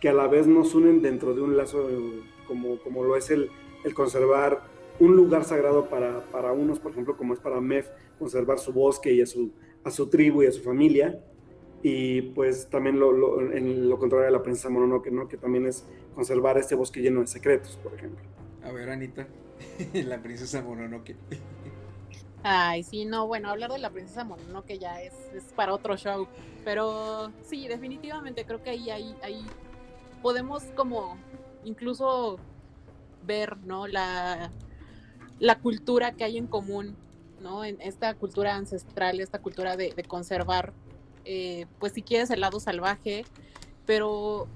que 0.00 0.08
a 0.08 0.12
la 0.12 0.28
vez 0.28 0.46
nos 0.46 0.76
unen 0.76 1.02
dentro 1.02 1.34
de 1.34 1.40
un 1.40 1.56
lazo 1.56 1.88
como, 2.46 2.78
como 2.78 3.02
lo 3.02 3.16
es 3.16 3.32
el, 3.32 3.50
el 3.84 3.94
conservar 3.94 4.62
un 5.00 5.16
lugar 5.16 5.44
sagrado 5.44 5.88
para, 5.88 6.20
para, 6.26 6.52
unos, 6.52 6.78
por 6.78 6.92
ejemplo, 6.92 7.16
como 7.16 7.34
es 7.34 7.40
para 7.40 7.60
Mef, 7.60 7.88
conservar 8.18 8.58
su 8.58 8.72
bosque 8.72 9.12
y 9.12 9.20
a 9.20 9.26
su, 9.26 9.52
a 9.82 9.90
su 9.90 10.08
tribu 10.08 10.42
y 10.42 10.46
a 10.46 10.52
su 10.52 10.62
familia. 10.62 11.20
Y 11.82 12.22
pues 12.32 12.68
también 12.70 12.98
lo, 12.98 13.40
en 13.52 13.88
lo 13.88 13.98
contrario 13.98 14.26
de 14.26 14.32
la 14.32 14.42
princesa 14.42 14.70
Mononoke, 14.70 15.10
¿no? 15.10 15.28
que 15.28 15.36
también 15.36 15.66
es 15.66 15.84
conservar 16.14 16.56
este 16.56 16.74
bosque 16.74 17.02
lleno 17.02 17.20
de 17.20 17.26
secretos, 17.26 17.78
por 17.82 17.92
ejemplo. 17.94 18.24
A 18.62 18.72
ver, 18.72 18.88
Anita, 18.88 19.26
la 19.92 20.22
princesa 20.22 20.62
Mononoke. 20.62 21.16
Ay, 22.42 22.82
sí, 22.82 23.04
no, 23.04 23.26
bueno, 23.26 23.50
hablar 23.50 23.70
de 23.70 23.78
la 23.78 23.90
princesa 23.90 24.24
Mononoke 24.24 24.78
ya 24.78 25.02
es, 25.02 25.12
es 25.34 25.44
para 25.54 25.74
otro 25.74 25.96
show. 25.96 26.26
Pero 26.64 27.30
sí, 27.42 27.68
definitivamente 27.68 28.46
creo 28.46 28.62
que 28.62 28.70
ahí, 28.70 28.90
ahí, 28.90 29.14
ahí 29.22 29.44
podemos 30.22 30.62
como 30.74 31.18
incluso 31.64 32.38
ver, 33.26 33.58
¿no? 33.58 33.86
La, 33.86 34.50
la 35.38 35.58
cultura 35.58 36.12
que 36.12 36.24
hay 36.24 36.38
en 36.38 36.46
común, 36.46 36.96
¿no? 37.42 37.64
En 37.64 37.80
esta 37.80 38.14
cultura 38.14 38.54
ancestral, 38.54 39.20
esta 39.20 39.40
cultura 39.40 39.76
de, 39.76 39.92
conservar, 40.06 40.72
eh, 41.24 41.66
pues 41.78 41.92
si 41.92 42.02
quieres 42.02 42.30
el 42.30 42.40
lado 42.40 42.60
salvaje, 42.60 43.24
pero 43.86 44.46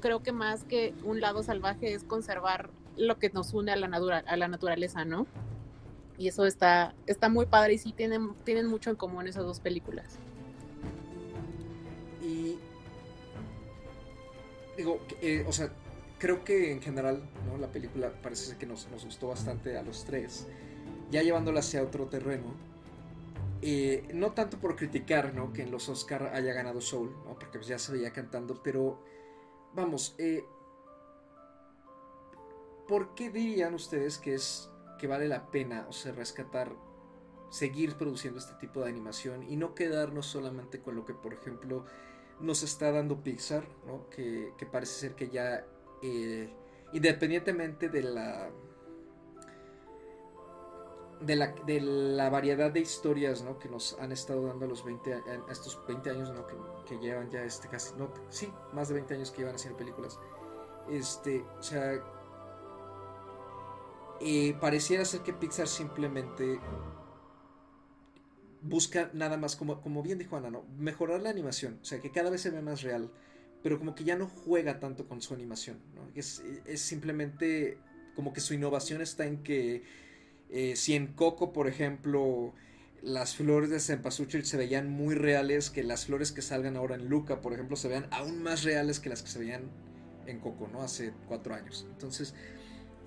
creo 0.00 0.22
que 0.22 0.32
más 0.32 0.64
que 0.64 0.94
un 1.04 1.20
lado 1.20 1.42
salvaje 1.42 1.94
es 1.94 2.04
conservar 2.04 2.70
lo 2.96 3.18
que 3.18 3.30
nos 3.30 3.54
une 3.54 3.72
a 3.72 3.76
la, 3.76 3.86
a 4.26 4.36
la 4.36 4.48
naturaleza, 4.48 5.04
¿no? 5.04 5.26
Y 6.18 6.28
eso 6.28 6.46
está, 6.46 6.94
está 7.06 7.28
muy 7.28 7.46
padre 7.46 7.74
y 7.74 7.78
sí 7.78 7.92
tienen, 7.92 8.34
tienen 8.44 8.66
mucho 8.66 8.90
en 8.90 8.96
común 8.96 9.26
esas 9.26 9.44
dos 9.44 9.60
películas. 9.60 10.18
Y 12.22 12.56
digo, 14.76 15.00
eh, 15.20 15.44
o 15.48 15.52
sea, 15.52 15.72
creo 16.22 16.44
que 16.44 16.70
en 16.70 16.80
general 16.80 17.20
¿no? 17.48 17.58
la 17.58 17.72
película 17.72 18.12
parece 18.22 18.56
que 18.56 18.64
nos, 18.64 18.86
gustó 19.04 19.26
bastante 19.26 19.76
a 19.76 19.82
los 19.82 20.04
tres. 20.04 20.46
Ya 21.10 21.20
llevándola 21.20 21.58
hacia 21.58 21.82
otro 21.82 22.06
terreno. 22.06 22.54
Eh, 23.60 24.06
no 24.14 24.30
tanto 24.30 24.60
por 24.60 24.76
criticar 24.76 25.34
¿no? 25.34 25.52
que 25.52 25.62
en 25.62 25.72
los 25.72 25.88
Oscar 25.88 26.30
haya 26.32 26.52
ganado 26.52 26.80
Soul, 26.80 27.12
porque 27.24 27.58
pues 27.58 27.66
ya 27.66 27.76
se 27.76 27.90
veía 27.90 28.12
cantando, 28.12 28.62
pero 28.62 29.02
vamos, 29.74 30.14
eh, 30.18 30.44
¿por 32.86 33.16
qué 33.16 33.28
dirían 33.28 33.74
ustedes 33.74 34.18
que 34.18 34.34
es 34.34 34.70
que 35.00 35.08
vale 35.08 35.26
la 35.26 35.50
pena, 35.50 35.86
o 35.88 35.92
sea, 35.92 36.12
rescatar, 36.12 36.72
seguir 37.50 37.96
produciendo 37.96 38.38
este 38.38 38.54
tipo 38.60 38.82
de 38.82 38.90
animación 38.90 39.42
y 39.42 39.56
no 39.56 39.74
quedarnos 39.74 40.26
solamente 40.26 40.80
con 40.80 40.94
lo 40.94 41.04
que, 41.04 41.14
por 41.14 41.34
ejemplo, 41.34 41.84
nos 42.38 42.62
está 42.62 42.92
dando 42.92 43.24
Pixar, 43.24 43.66
¿no? 43.88 44.08
que 44.08 44.52
parece 44.70 44.92
ser 44.92 45.14
que 45.16 45.28
ya 45.28 45.66
eh, 46.02 46.52
independientemente 46.92 47.88
de 47.88 48.02
la, 48.02 48.50
de 51.20 51.36
la, 51.36 51.54
de 51.66 51.80
la 51.80 52.30
variedad 52.30 52.70
de 52.70 52.80
historias 52.80 53.44
que 53.60 53.68
nos 53.68 53.98
han 54.00 54.12
estado 54.12 54.46
dando 54.46 54.66
los 54.66 54.84
20, 54.84 55.22
estos 55.50 55.80
20 55.86 56.10
años 56.10 56.32
que, 56.86 56.98
llevan 56.98 57.30
ya 57.30 57.42
este 57.42 57.68
casi, 57.68 57.94
no, 57.96 58.12
sí, 58.28 58.52
más 58.72 58.88
de 58.88 58.94
20 58.94 59.14
años 59.14 59.30
que 59.30 59.38
llevan 59.38 59.54
haciendo 59.54 59.78
películas. 59.78 60.18
Este, 60.90 61.44
o 61.58 61.62
sea, 61.62 62.02
eh, 64.20 64.56
pareciera 64.60 65.04
ser 65.04 65.20
que 65.20 65.32
Pixar 65.32 65.68
simplemente 65.68 66.60
busca 68.60 69.10
nada 69.12 69.36
más, 69.36 69.56
como, 69.56 69.80
como 69.80 70.02
bien 70.02 70.18
dijo 70.18 70.36
Ana, 70.36 70.50
¿no? 70.50 70.64
mejorar 70.76 71.22
la 71.22 71.30
animación, 71.30 71.78
o 71.82 71.84
sea, 71.84 72.00
que 72.00 72.10
cada 72.10 72.30
vez 72.30 72.40
se 72.42 72.50
ve 72.50 72.62
más 72.62 72.82
real 72.82 73.10
pero 73.62 73.78
como 73.78 73.94
que 73.94 74.04
ya 74.04 74.16
no 74.16 74.26
juega 74.26 74.80
tanto 74.80 75.06
con 75.06 75.22
su 75.22 75.34
animación. 75.34 75.78
Es, 76.14 76.42
simplemente 76.76 77.78
como 78.14 78.32
que 78.32 78.40
su 78.40 78.54
innovación 78.54 79.00
está 79.00 79.26
en 79.26 79.42
que 79.42 79.82
eh, 80.50 80.76
si 80.76 80.94
en 80.94 81.08
Coco, 81.08 81.52
por 81.52 81.68
ejemplo, 81.68 82.52
las 83.02 83.36
flores 83.36 83.70
de 83.70 83.80
Cempasúchil 83.80 84.44
se 84.44 84.56
veían 84.56 84.90
muy 84.90 85.14
reales, 85.14 85.70
que 85.70 85.82
las 85.82 86.06
flores 86.06 86.32
que 86.32 86.42
salgan 86.42 86.76
ahora 86.76 86.94
en 86.94 87.08
Luca, 87.08 87.40
por 87.40 87.52
ejemplo, 87.52 87.76
se 87.76 87.88
vean 87.88 88.06
aún 88.10 88.42
más 88.42 88.64
reales 88.64 89.00
que 89.00 89.08
las 89.08 89.22
que 89.22 89.28
se 89.28 89.38
veían 89.38 89.62
en 90.26 90.40
Coco, 90.40 90.68
¿no? 90.72 90.82
Hace 90.82 91.12
cuatro 91.26 91.54
años. 91.54 91.86
Entonces, 91.90 92.34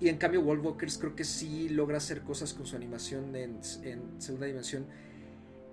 y 0.00 0.08
en 0.08 0.18
cambio, 0.18 0.40
Walkers 0.40 0.98
creo 0.98 1.14
que 1.14 1.24
sí 1.24 1.68
logra 1.68 1.98
hacer 1.98 2.22
cosas 2.22 2.52
con 2.52 2.66
su 2.66 2.76
animación 2.76 3.34
en, 3.36 3.60
en 3.82 4.20
segunda 4.20 4.46
dimensión 4.46 4.86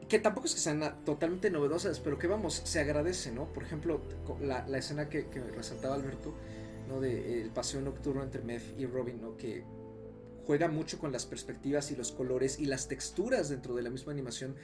que 0.05 0.19
tampoco 0.19 0.47
es 0.47 0.53
que 0.53 0.59
sean 0.59 1.03
totalmente 1.05 1.49
novedosas, 1.49 1.99
pero 1.99 2.17
que 2.17 2.27
vamos, 2.27 2.61
se 2.63 2.79
agradece, 2.79 3.31
¿no? 3.31 3.51
Por 3.53 3.63
ejemplo, 3.63 4.01
la, 4.41 4.65
escena 4.77 5.09
que, 5.09 5.27
resaltaba 5.55 5.95
Alberto, 5.95 6.33
¿no? 6.87 6.99
De 6.99 7.41
el 7.41 7.51
paseo 7.51 7.81
nocturno 7.81 8.23
entre 8.23 8.41
Meth 8.41 8.79
y 8.79 8.85
Robin, 8.85 9.21
¿no? 9.21 9.37
Que 9.37 9.63
juega 10.45 10.67
mucho 10.67 10.99
con 10.99 11.11
las 11.11 11.25
perspectivas 11.25 11.91
y 11.91 11.95
los 11.95 12.11
colores 12.11 12.59
y 12.59 12.65
las 12.65 12.87
texturas 12.87 13.49
dentro 13.49 13.75
de 13.75 13.83
la 13.83 13.89
misma 13.89 14.11
animación 14.11 14.55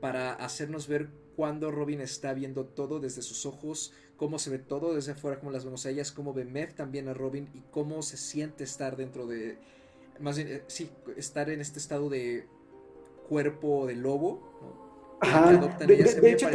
para 0.00 0.34
hacernos 0.34 0.86
ver 0.86 1.08
cuando 1.34 1.70
Robin 1.70 2.00
está 2.00 2.34
viendo 2.34 2.66
todo 2.66 3.00
desde 3.00 3.22
sus 3.22 3.46
ojos, 3.46 3.92
cómo 4.16 4.38
se 4.38 4.50
ve 4.50 4.58
todo 4.58 4.94
desde 4.94 5.12
afuera, 5.12 5.40
cómo 5.40 5.50
las 5.50 5.64
vemos 5.64 5.86
a 5.86 5.90
ellas, 5.90 6.12
cómo 6.12 6.32
ve 6.34 6.44
Meth 6.44 6.74
también 6.74 7.08
a 7.08 7.14
Robin 7.14 7.48
y 7.54 7.62
cómo 7.70 8.02
se 8.02 8.16
siente 8.16 8.64
estar 8.64 8.96
dentro 8.96 9.26
de, 9.26 9.58
más 10.20 10.36
bien, 10.36 10.48
eh, 10.48 10.64
sí, 10.68 10.90
estar 11.16 11.50
en 11.50 11.60
este 11.60 11.78
estado 11.78 12.10
de 12.10 12.46
cuerpo 13.28 13.86
de 13.86 13.96
lobo, 13.96 14.52
¿no? 14.60 14.83
De, 15.86 16.02
hecho, 16.32 16.48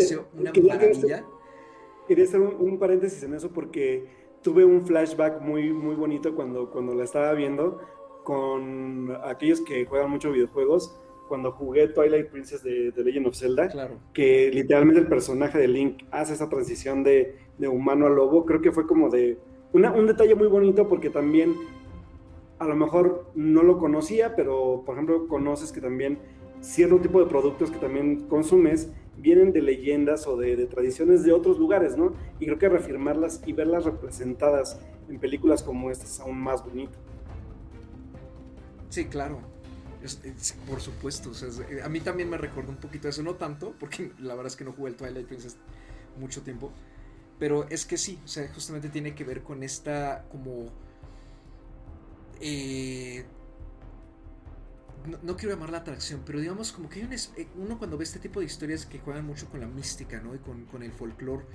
quería, 2.07 2.23
hacer 2.23 2.39
un, 2.41 2.79
paréntesis 2.79 3.23
en 3.23 3.33
eso 3.33 3.49
porque 3.51 4.05
tuve 4.41 4.65
un 4.65 4.85
flashback 4.85 5.41
muy, 5.41 5.71
muy 5.73 5.95
bonito 5.95 6.35
cuando, 6.35 6.69
cuando 6.71 6.93
la 6.95 7.03
estaba 7.03 7.33
viendo 7.33 7.79
con 8.23 9.15
aquellos 9.23 9.61
que 9.61 9.85
juegan 9.85 10.09
mucho 10.11 10.31
videojuegos. 10.31 10.95
cuando 11.27 11.51
jugué 11.51 11.87
Twilight 11.89 12.29
Princess 12.31 12.63
de, 12.63 12.91
de 12.91 13.03
Legend 13.03 13.27
of 13.27 13.35
Zelda, 13.35 13.67
Claro. 13.67 13.99
que 14.13 14.49
literalmente 14.51 14.99
el 15.01 15.07
personaje 15.07 15.59
de 15.59 15.67
Link 15.67 16.03
hace 16.09 16.33
esa 16.33 16.49
transición 16.49 17.03
de, 17.03 17.35
de 17.59 17.67
humano 17.67 18.07
a 18.07 18.09
lobo, 18.09 18.45
creo 18.47 18.61
que 18.61 18.71
fue 18.71 18.87
como 18.87 19.09
de 19.09 19.37
una- 19.71 19.91
un 19.91 20.07
detalle 20.07 20.33
muy 20.33 20.47
bonito 20.47 20.87
porque 20.87 21.11
también 21.11 21.53
a 22.57 22.65
lo 22.65 22.75
mejor 22.75 23.27
no 23.35 23.61
lo 23.61 23.77
conocía, 23.77 24.35
pero 24.35 24.81
por 24.85 24.95
ejemplo 24.95 25.27
conoces 25.27 25.71
que 25.71 25.81
también 25.81 26.17
cierto 26.61 26.99
tipo 26.99 27.19
de 27.19 27.25
productos 27.25 27.71
que 27.71 27.77
también 27.77 28.27
consumes 28.27 28.89
vienen 29.17 29.51
de 29.51 29.61
leyendas 29.61 30.27
o 30.27 30.37
de, 30.37 30.65
tradiciones 30.65 31.23
de 31.23 31.33
otros 31.33 31.57
lugares, 31.59 31.97
¿no? 31.97 32.13
Y 32.39 32.45
creo 32.45 32.57
que 32.57 32.69
reafirmarlas 32.69 33.41
y 33.45 33.53
verlas 33.53 33.85
representadas 33.85 34.79
en 35.09 35.19
películas 35.19 35.63
como 35.63 35.91
esta 35.91 36.05
es 36.05 36.19
aún 36.19 36.39
más 36.39 36.63
bonito. 36.63 36.97
Sí, 38.89 39.05
claro. 39.05 39.39
Por 40.67 40.79
supuesto. 40.79 41.31
eh, 41.69 41.81
a 41.83 41.89
mí 41.89 41.99
también 41.99 42.29
me 42.29 42.37
recordó 42.37 42.69
un 42.69 42.77
poquito 42.77 43.09
eso. 43.09 43.21
No 43.23 43.35
tanto, 43.35 43.75
porque 43.79 44.11
la 44.19 44.35
verdad 44.35 44.47
es 44.47 44.55
que 44.55 44.63
no 44.63 44.71
jugué 44.71 44.91
el 44.91 44.95
Twilight 44.95 45.27
Princess 45.27 45.57
mucho 46.17 46.41
tiempo. 46.41 46.71
Pero 47.37 47.67
es 47.69 47.85
que 47.85 47.97
sí, 47.97 48.19
o 48.23 48.27
sea, 48.27 48.47
justamente 48.53 48.89
tiene 48.89 49.15
que 49.15 49.23
ver 49.23 49.43
con 49.43 49.63
esta 49.63 50.25
como... 50.29 50.65
eh, 52.41 53.25
no, 55.23 55.37
quiero 55.37 55.53
llamar 55.53 55.71
la 55.71 55.79
atracción, 55.79 56.21
pero 56.25 56.39
digamos 56.39 56.71
como 56.71 56.89
que 56.89 56.99
hay 56.99 57.05
un 57.05 57.13
eh, 57.13 57.47
uno 57.55 57.77
cuando 57.77 57.97
ve 57.97 58.03
este 58.03 58.19
tipo 58.19 58.39
de 58.39 58.45
historias 58.45 58.85
que 58.85 58.99
juegan 58.99 59.25
mucho 59.25 59.49
con 59.49 59.59
la 59.59 59.67
mística, 59.67 60.19
¿no? 60.19 60.35
Y 60.35 60.39
con, 60.39 60.65
con 60.65 60.83
el 60.83 60.91
folclore, 60.91 61.45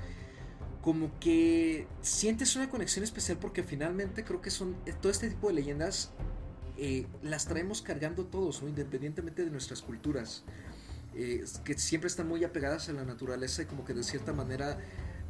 como 0.82 1.18
que 1.18 1.86
sientes 2.02 2.56
una 2.56 2.68
conexión 2.68 3.04
especial 3.04 3.38
porque 3.38 3.62
finalmente 3.62 4.24
creo 4.24 4.40
que 4.40 4.50
son 4.50 4.76
eh, 4.86 4.94
todo 5.00 5.10
este 5.10 5.28
tipo 5.28 5.48
de 5.48 5.54
leyendas 5.54 6.12
eh, 6.76 7.06
las 7.22 7.46
traemos 7.46 7.82
cargando 7.82 8.24
todos, 8.26 8.62
independientemente 8.62 9.44
de 9.44 9.50
nuestras 9.50 9.82
culturas, 9.82 10.44
que 11.14 11.78
siempre 11.78 12.08
están 12.08 12.26
muy 12.26 12.42
apegadas 12.42 12.88
a 12.88 12.92
la 12.92 13.04
naturaleza 13.04 13.62
y 13.62 13.66
como 13.66 13.84
que 13.84 13.94
de 13.94 14.02
cierta 14.02 14.32
manera 14.32 14.80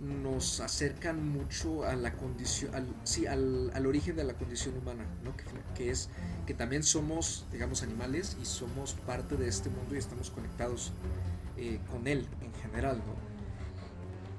nos 0.01 0.61
acercan 0.61 1.29
mucho 1.29 1.85
a 1.85 1.95
la 1.95 2.13
condición, 2.15 2.75
al, 2.75 2.87
sí, 3.05 3.27
al, 3.27 3.71
al 3.75 3.87
origen 3.87 4.17
de 4.17 4.25
la 4.25 4.35
condición 4.35 4.77
humana, 4.77 5.07
¿no? 5.23 5.35
que, 5.75 5.91
es 5.91 6.11
que 6.47 6.55
también 6.55 6.83
somos, 6.83 7.47
digamos, 7.53 7.83
animales 7.83 8.37
y 8.41 8.45
somos 8.45 8.95
parte 8.95 9.37
de 9.37 9.49
este 9.49 9.71
mundo 9.71 9.95
y 9.95 9.99
estamos 9.99 10.31
conectados 10.31 10.93
eh, 11.57 11.81
con 11.91 12.07
él 12.07 12.27
en 12.43 12.53
general, 12.55 12.99
¿no? 12.99 13.15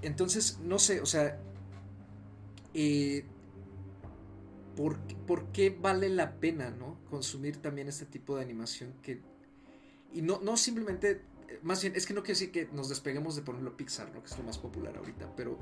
Entonces, 0.02 0.60
no 0.62 0.78
sé, 0.78 1.02
o 1.02 1.06
sea, 1.06 1.40
eh, 2.74 3.26
¿por, 4.76 5.00
por 5.26 5.52
qué 5.52 5.70
vale 5.70 6.10
la 6.10 6.36
pena, 6.40 6.70
¿no? 6.70 7.00
Consumir 7.10 7.58
también 7.58 7.88
este 7.88 8.06
tipo 8.06 8.36
de 8.36 8.44
animación 8.44 8.94
que... 9.02 9.22
Y 10.14 10.22
no, 10.22 10.40
no 10.42 10.58
simplemente, 10.58 11.22
más 11.64 11.82
bien, 11.82 11.96
es 11.96 12.06
que 12.06 12.14
no 12.14 12.22
quiere 12.22 12.40
decir 12.40 12.52
que 12.52 12.70
nos 12.74 12.90
despeguemos 12.90 13.36
de, 13.36 13.42
por 13.42 13.56
ejemplo, 13.56 13.76
Pixar, 13.76 14.12
¿no? 14.14 14.22
Que 14.22 14.28
es 14.28 14.38
lo 14.38 14.44
más 14.44 14.58
popular 14.58 14.96
ahorita, 14.98 15.30
pero 15.36 15.58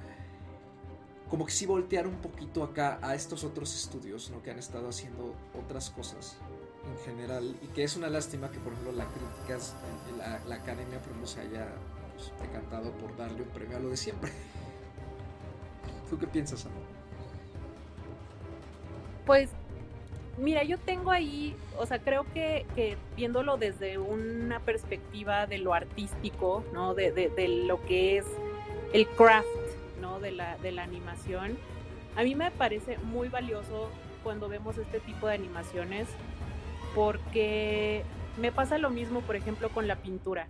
como 1.29 1.45
que 1.45 1.51
sí 1.51 1.65
voltear 1.65 2.07
un 2.07 2.21
poquito 2.21 2.63
acá 2.63 2.99
a 3.01 3.15
estos 3.15 3.43
otros 3.43 3.75
estudios, 3.75 4.29
¿no? 4.29 4.43
Que 4.43 4.51
han 4.51 4.59
estado 4.59 4.89
haciendo 4.89 5.33
otras 5.53 5.89
cosas 5.89 6.37
en 6.85 7.05
general 7.05 7.57
y 7.61 7.67
que 7.67 7.83
es 7.83 7.95
una 7.95 8.09
lástima 8.09 8.51
que, 8.51 8.59
por 8.59 8.73
ejemplo, 8.73 8.91
la 8.93 9.05
críticas, 9.05 9.71
eh, 9.71 10.17
la, 10.17 10.39
la 10.45 10.55
academia, 10.55 10.99
por 10.99 11.09
ejemplo, 11.09 11.27
se 11.27 11.41
haya 11.41 11.67
pues, 12.15 12.31
decantado 12.41 12.91
por 12.93 13.15
darle 13.17 13.41
un 13.41 13.49
premio 13.49 13.77
a 13.77 13.79
lo 13.79 13.89
de 13.89 13.97
siempre. 13.97 14.31
¿Tú 16.09 16.17
qué 16.17 16.27
piensas, 16.27 16.65
Ana? 16.65 16.75
Pues, 19.25 19.49
mira, 20.37 20.63
yo 20.63 20.77
tengo 20.77 21.11
ahí, 21.11 21.55
o 21.77 21.85
sea, 21.85 21.99
creo 21.99 22.25
que, 22.33 22.65
viéndolo 23.15 23.57
desde 23.57 23.97
una 23.97 24.59
perspectiva 24.59 25.47
de 25.47 25.57
lo 25.59 25.73
artístico, 25.73 26.63
¿no? 26.73 26.93
De 26.93 27.63
lo 27.65 27.83
que 27.85 28.17
es 28.17 28.25
el 28.93 29.07
craft, 29.07 29.47
¿no? 30.01 30.19
De 30.19 30.31
la, 30.31 30.57
de 30.57 30.71
la 30.71 30.83
animación, 30.83 31.57
a 32.15 32.23
mí 32.23 32.35
me 32.35 32.51
parece 32.51 32.97
muy 32.99 33.29
valioso 33.29 33.89
cuando 34.23 34.47
vemos 34.47 34.77
este 34.77 34.99
tipo 34.99 35.27
de 35.27 35.35
animaciones, 35.35 36.07
porque 36.95 38.03
me 38.37 38.51
pasa 38.51 38.77
lo 38.77 38.89
mismo, 38.89 39.21
por 39.21 39.35
ejemplo, 39.35 39.69
con 39.69 39.87
la 39.87 39.97
pintura. 39.97 40.47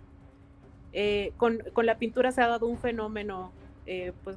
Eh, 0.92 1.32
con, 1.38 1.58
con 1.72 1.86
la 1.86 1.98
pintura 1.98 2.30
se 2.32 2.40
ha 2.40 2.46
dado 2.46 2.66
un 2.66 2.78
fenómeno, 2.78 3.52
eh, 3.86 4.12
pues, 4.22 4.36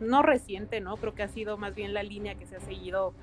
no 0.00 0.22
reciente, 0.22 0.80
¿no? 0.80 0.96
Creo 0.96 1.14
que 1.14 1.22
ha 1.22 1.28
sido 1.28 1.56
más 1.56 1.74
bien 1.74 1.94
la 1.94 2.02
línea 2.02 2.34
que 2.34 2.46
se 2.46 2.56
ha 2.56 2.60
seguido 2.60 3.14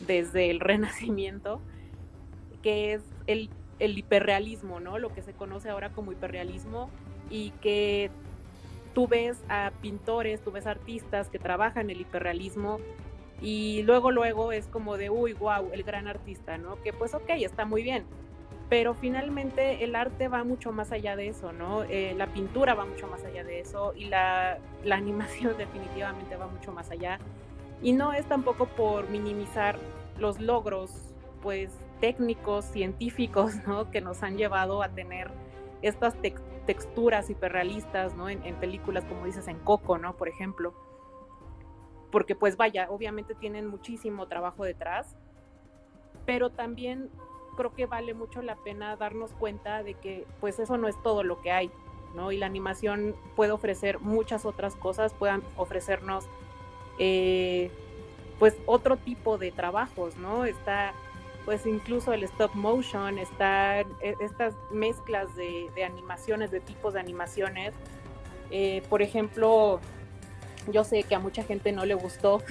desde 0.00 0.50
el 0.50 0.60
Renacimiento, 0.60 1.60
que 2.62 2.94
es 2.94 3.02
el, 3.26 3.50
el 3.78 3.98
hiperrealismo, 3.98 4.80
¿no? 4.80 4.98
Lo 4.98 5.12
que 5.12 5.22
se 5.22 5.32
conoce 5.32 5.70
ahora 5.70 5.90
como 5.90 6.12
hiperrealismo 6.12 6.90
y 7.30 7.50
que 7.60 8.10
tú 8.94 9.06
ves 9.06 9.38
a 9.48 9.72
pintores, 9.82 10.40
tú 10.40 10.52
ves 10.52 10.66
artistas 10.66 11.28
que 11.28 11.38
trabajan 11.38 11.90
el 11.90 12.00
hiperrealismo 12.00 12.78
y 13.42 13.82
luego 13.82 14.10
luego 14.10 14.52
es 14.52 14.66
como 14.68 14.96
de, 14.96 15.10
uy, 15.10 15.34
wow, 15.34 15.70
el 15.72 15.82
gran 15.82 16.08
artista, 16.08 16.56
¿no? 16.56 16.80
Que 16.82 16.92
pues 16.92 17.14
ok, 17.14 17.28
está 17.28 17.66
muy 17.66 17.82
bien, 17.82 18.04
pero 18.68 18.94
finalmente 18.94 19.84
el 19.84 19.94
arte 19.94 20.28
va 20.28 20.42
mucho 20.44 20.72
más 20.72 20.92
allá 20.92 21.14
de 21.14 21.28
eso, 21.28 21.52
¿no? 21.52 21.84
Eh, 21.84 22.14
la 22.16 22.26
pintura 22.26 22.74
va 22.74 22.84
mucho 22.84 23.06
más 23.06 23.22
allá 23.24 23.44
de 23.44 23.60
eso 23.60 23.92
y 23.94 24.06
la, 24.06 24.58
la 24.84 24.96
animación 24.96 25.56
definitivamente 25.56 26.36
va 26.36 26.46
mucho 26.46 26.72
más 26.72 26.90
allá. 26.90 27.18
Y 27.82 27.92
no 27.92 28.12
es 28.12 28.26
tampoco 28.26 28.66
por 28.66 29.08
minimizar 29.10 29.78
los 30.18 30.40
logros, 30.40 31.14
pues, 31.42 31.70
técnicos, 32.00 32.64
científicos, 32.64 33.54
¿no? 33.66 33.90
Que 33.90 34.00
nos 34.00 34.22
han 34.22 34.36
llevado 34.36 34.82
a 34.82 34.88
tener 34.88 35.30
estas 35.82 36.14
tex- 36.16 36.40
texturas 36.66 37.30
hiperrealistas, 37.30 38.14
¿no? 38.14 38.28
En, 38.28 38.44
en 38.44 38.54
películas, 38.56 39.04
como 39.04 39.26
dices, 39.26 39.46
en 39.48 39.58
Coco, 39.58 39.98
¿no? 39.98 40.16
Por 40.16 40.28
ejemplo. 40.28 40.74
Porque, 42.10 42.34
pues, 42.34 42.56
vaya, 42.56 42.88
obviamente 42.90 43.34
tienen 43.34 43.66
muchísimo 43.66 44.26
trabajo 44.26 44.64
detrás, 44.64 45.16
pero 46.24 46.50
también 46.50 47.10
creo 47.56 47.74
que 47.74 47.86
vale 47.86 48.14
mucho 48.14 48.42
la 48.42 48.56
pena 48.56 48.96
darnos 48.96 49.32
cuenta 49.32 49.82
de 49.82 49.94
que, 49.94 50.26
pues, 50.40 50.58
eso 50.58 50.76
no 50.78 50.88
es 50.88 51.00
todo 51.02 51.22
lo 51.22 51.40
que 51.42 51.52
hay, 51.52 51.70
¿no? 52.14 52.32
Y 52.32 52.38
la 52.38 52.46
animación 52.46 53.14
puede 53.34 53.52
ofrecer 53.52 53.98
muchas 54.00 54.44
otras 54.46 54.76
cosas, 54.76 55.12
puedan 55.14 55.42
ofrecernos 55.56 56.26
eh, 56.98 57.70
pues 58.38 58.56
otro 58.66 58.96
tipo 58.96 59.38
de 59.38 59.52
trabajos, 59.52 60.16
¿no? 60.16 60.44
Está 60.44 60.94
pues 61.46 61.64
incluso 61.64 62.12
el 62.12 62.24
stop 62.24 62.54
motion, 62.54 63.18
están 63.18 63.86
eh, 64.02 64.16
estas 64.20 64.54
mezclas 64.72 65.34
de, 65.36 65.70
de 65.76 65.84
animaciones, 65.84 66.50
de 66.50 66.60
tipos 66.60 66.94
de 66.94 67.00
animaciones. 67.00 67.72
Eh, 68.50 68.82
por 68.90 69.00
ejemplo, 69.00 69.80
yo 70.72 70.82
sé 70.82 71.04
que 71.04 71.14
a 71.14 71.20
mucha 71.20 71.44
gente 71.44 71.70
no 71.70 71.84
le 71.84 71.94
gustó 71.94 72.42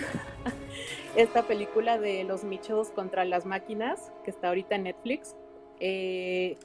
esta 1.18 1.44
película 1.44 2.00
de 2.00 2.24
los 2.24 2.46
Mitchells 2.46 2.90
contra 2.90 3.26
las 3.26 3.46
máquinas, 3.46 4.14
que 4.24 4.32
está 4.32 4.48
ahorita 4.48 4.76
en 4.76 4.84
Netflix. 4.84 5.36
Eh, 5.82 6.58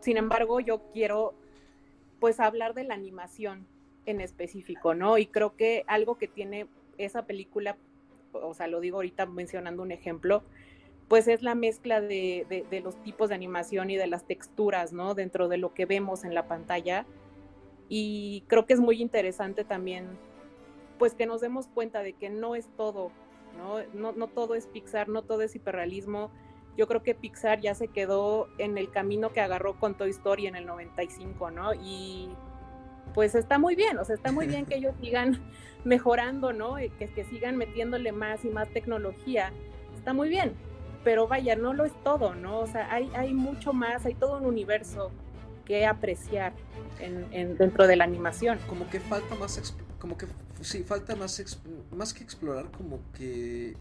sin 0.00 0.18
embargo, 0.18 0.60
yo 0.60 0.82
quiero 0.92 1.34
pues 2.20 2.40
hablar 2.40 2.74
de 2.74 2.84
la 2.84 2.92
animación 2.92 3.66
en 4.04 4.20
específico, 4.20 4.94
¿no? 4.94 5.16
Y 5.16 5.26
creo 5.26 5.56
que 5.56 5.84
algo 5.86 6.16
que 6.16 6.28
tiene 6.28 6.66
esa 6.98 7.26
película, 7.26 7.76
o 8.32 8.54
sea, 8.54 8.66
lo 8.66 8.80
digo 8.80 8.96
ahorita 8.96 9.26
mencionando 9.26 9.82
un 9.82 9.92
ejemplo, 9.92 10.42
pues 11.08 11.28
es 11.28 11.42
la 11.42 11.54
mezcla 11.54 12.00
de, 12.00 12.66
los 12.82 12.96
tipos 13.02 13.28
de 13.28 13.34
animación 13.34 13.90
y 13.90 13.96
de 13.96 14.06
las 14.06 14.26
texturas, 14.26 14.92
¿no? 14.92 15.14
Dentro 15.14 15.48
de 15.48 15.58
lo 15.58 15.74
que 15.74 15.86
vemos 15.86 16.24
en 16.24 16.34
la 16.34 16.48
pantalla. 16.48 17.06
Y 17.88 18.44
creo 18.46 18.66
que 18.66 18.72
es 18.72 18.80
muy 18.80 19.02
interesante 19.02 19.64
también, 19.64 20.08
pues 20.98 21.14
que 21.14 21.26
nos 21.26 21.40
demos 21.40 21.66
cuenta 21.68 22.02
de 22.02 22.14
que 22.14 22.30
no 22.30 22.54
es 22.54 22.68
todo, 22.76 23.10
¿no? 23.58 23.82
No, 23.92 24.12
no 24.12 24.28
todo 24.28 24.54
es 24.54 24.66
Pixar, 24.66 25.08
no 25.08 25.22
todo 25.22 25.42
es 25.42 25.54
hiperrealismo. 25.54 26.30
Yo 26.76 26.88
creo 26.88 27.02
que 27.02 27.14
Pixar 27.14 27.60
ya 27.60 27.74
se 27.74 27.88
quedó 27.88 28.48
en 28.58 28.78
el 28.78 28.90
camino 28.90 29.32
que 29.32 29.40
agarró 29.40 29.78
con 29.78 29.96
Toy 29.96 30.10
Story 30.10 30.46
en 30.46 30.56
el 30.56 30.66
95, 30.66 31.50
¿no? 31.50 31.74
Y 31.74 32.30
pues 33.14 33.34
está 33.34 33.58
muy 33.58 33.74
bien, 33.76 33.98
o 33.98 34.04
sea, 34.04 34.16
está 34.16 34.32
muy 34.32 34.46
bien 34.46 34.66
que 34.66 34.76
ellos 34.76 34.94
sigan 35.00 35.40
mejorando, 35.84 36.52
¿no? 36.52 36.80
Y 36.80 36.90
que, 36.90 37.08
que 37.08 37.24
sigan 37.24 37.56
metiéndole 37.56 38.12
más 38.12 38.44
y 38.44 38.48
más 38.48 38.68
tecnología, 38.68 39.52
está 39.96 40.12
muy 40.12 40.28
bien, 40.28 40.54
pero 41.04 41.28
vaya, 41.28 41.56
no 41.56 41.72
lo 41.72 41.84
es 41.84 41.92
todo, 42.02 42.34
¿no? 42.34 42.60
O 42.60 42.66
sea, 42.66 42.92
hay, 42.92 43.10
hay 43.14 43.34
mucho 43.34 43.72
más, 43.72 44.04
hay 44.06 44.14
todo 44.14 44.38
un 44.38 44.46
universo 44.46 45.12
que 45.64 45.86
apreciar 45.86 46.52
en, 46.98 47.26
en, 47.32 47.56
dentro 47.56 47.86
de 47.86 47.96
la 47.96 48.04
animación. 48.04 48.58
Como 48.66 48.88
que 48.90 49.00
falta 49.00 49.34
más, 49.34 49.74
como 49.98 50.16
que 50.18 50.26
sí, 50.60 50.82
falta 50.82 51.16
más, 51.16 51.62
más 51.90 52.12
que 52.12 52.24
explorar, 52.24 52.70
como 52.70 53.00
que 53.12 53.76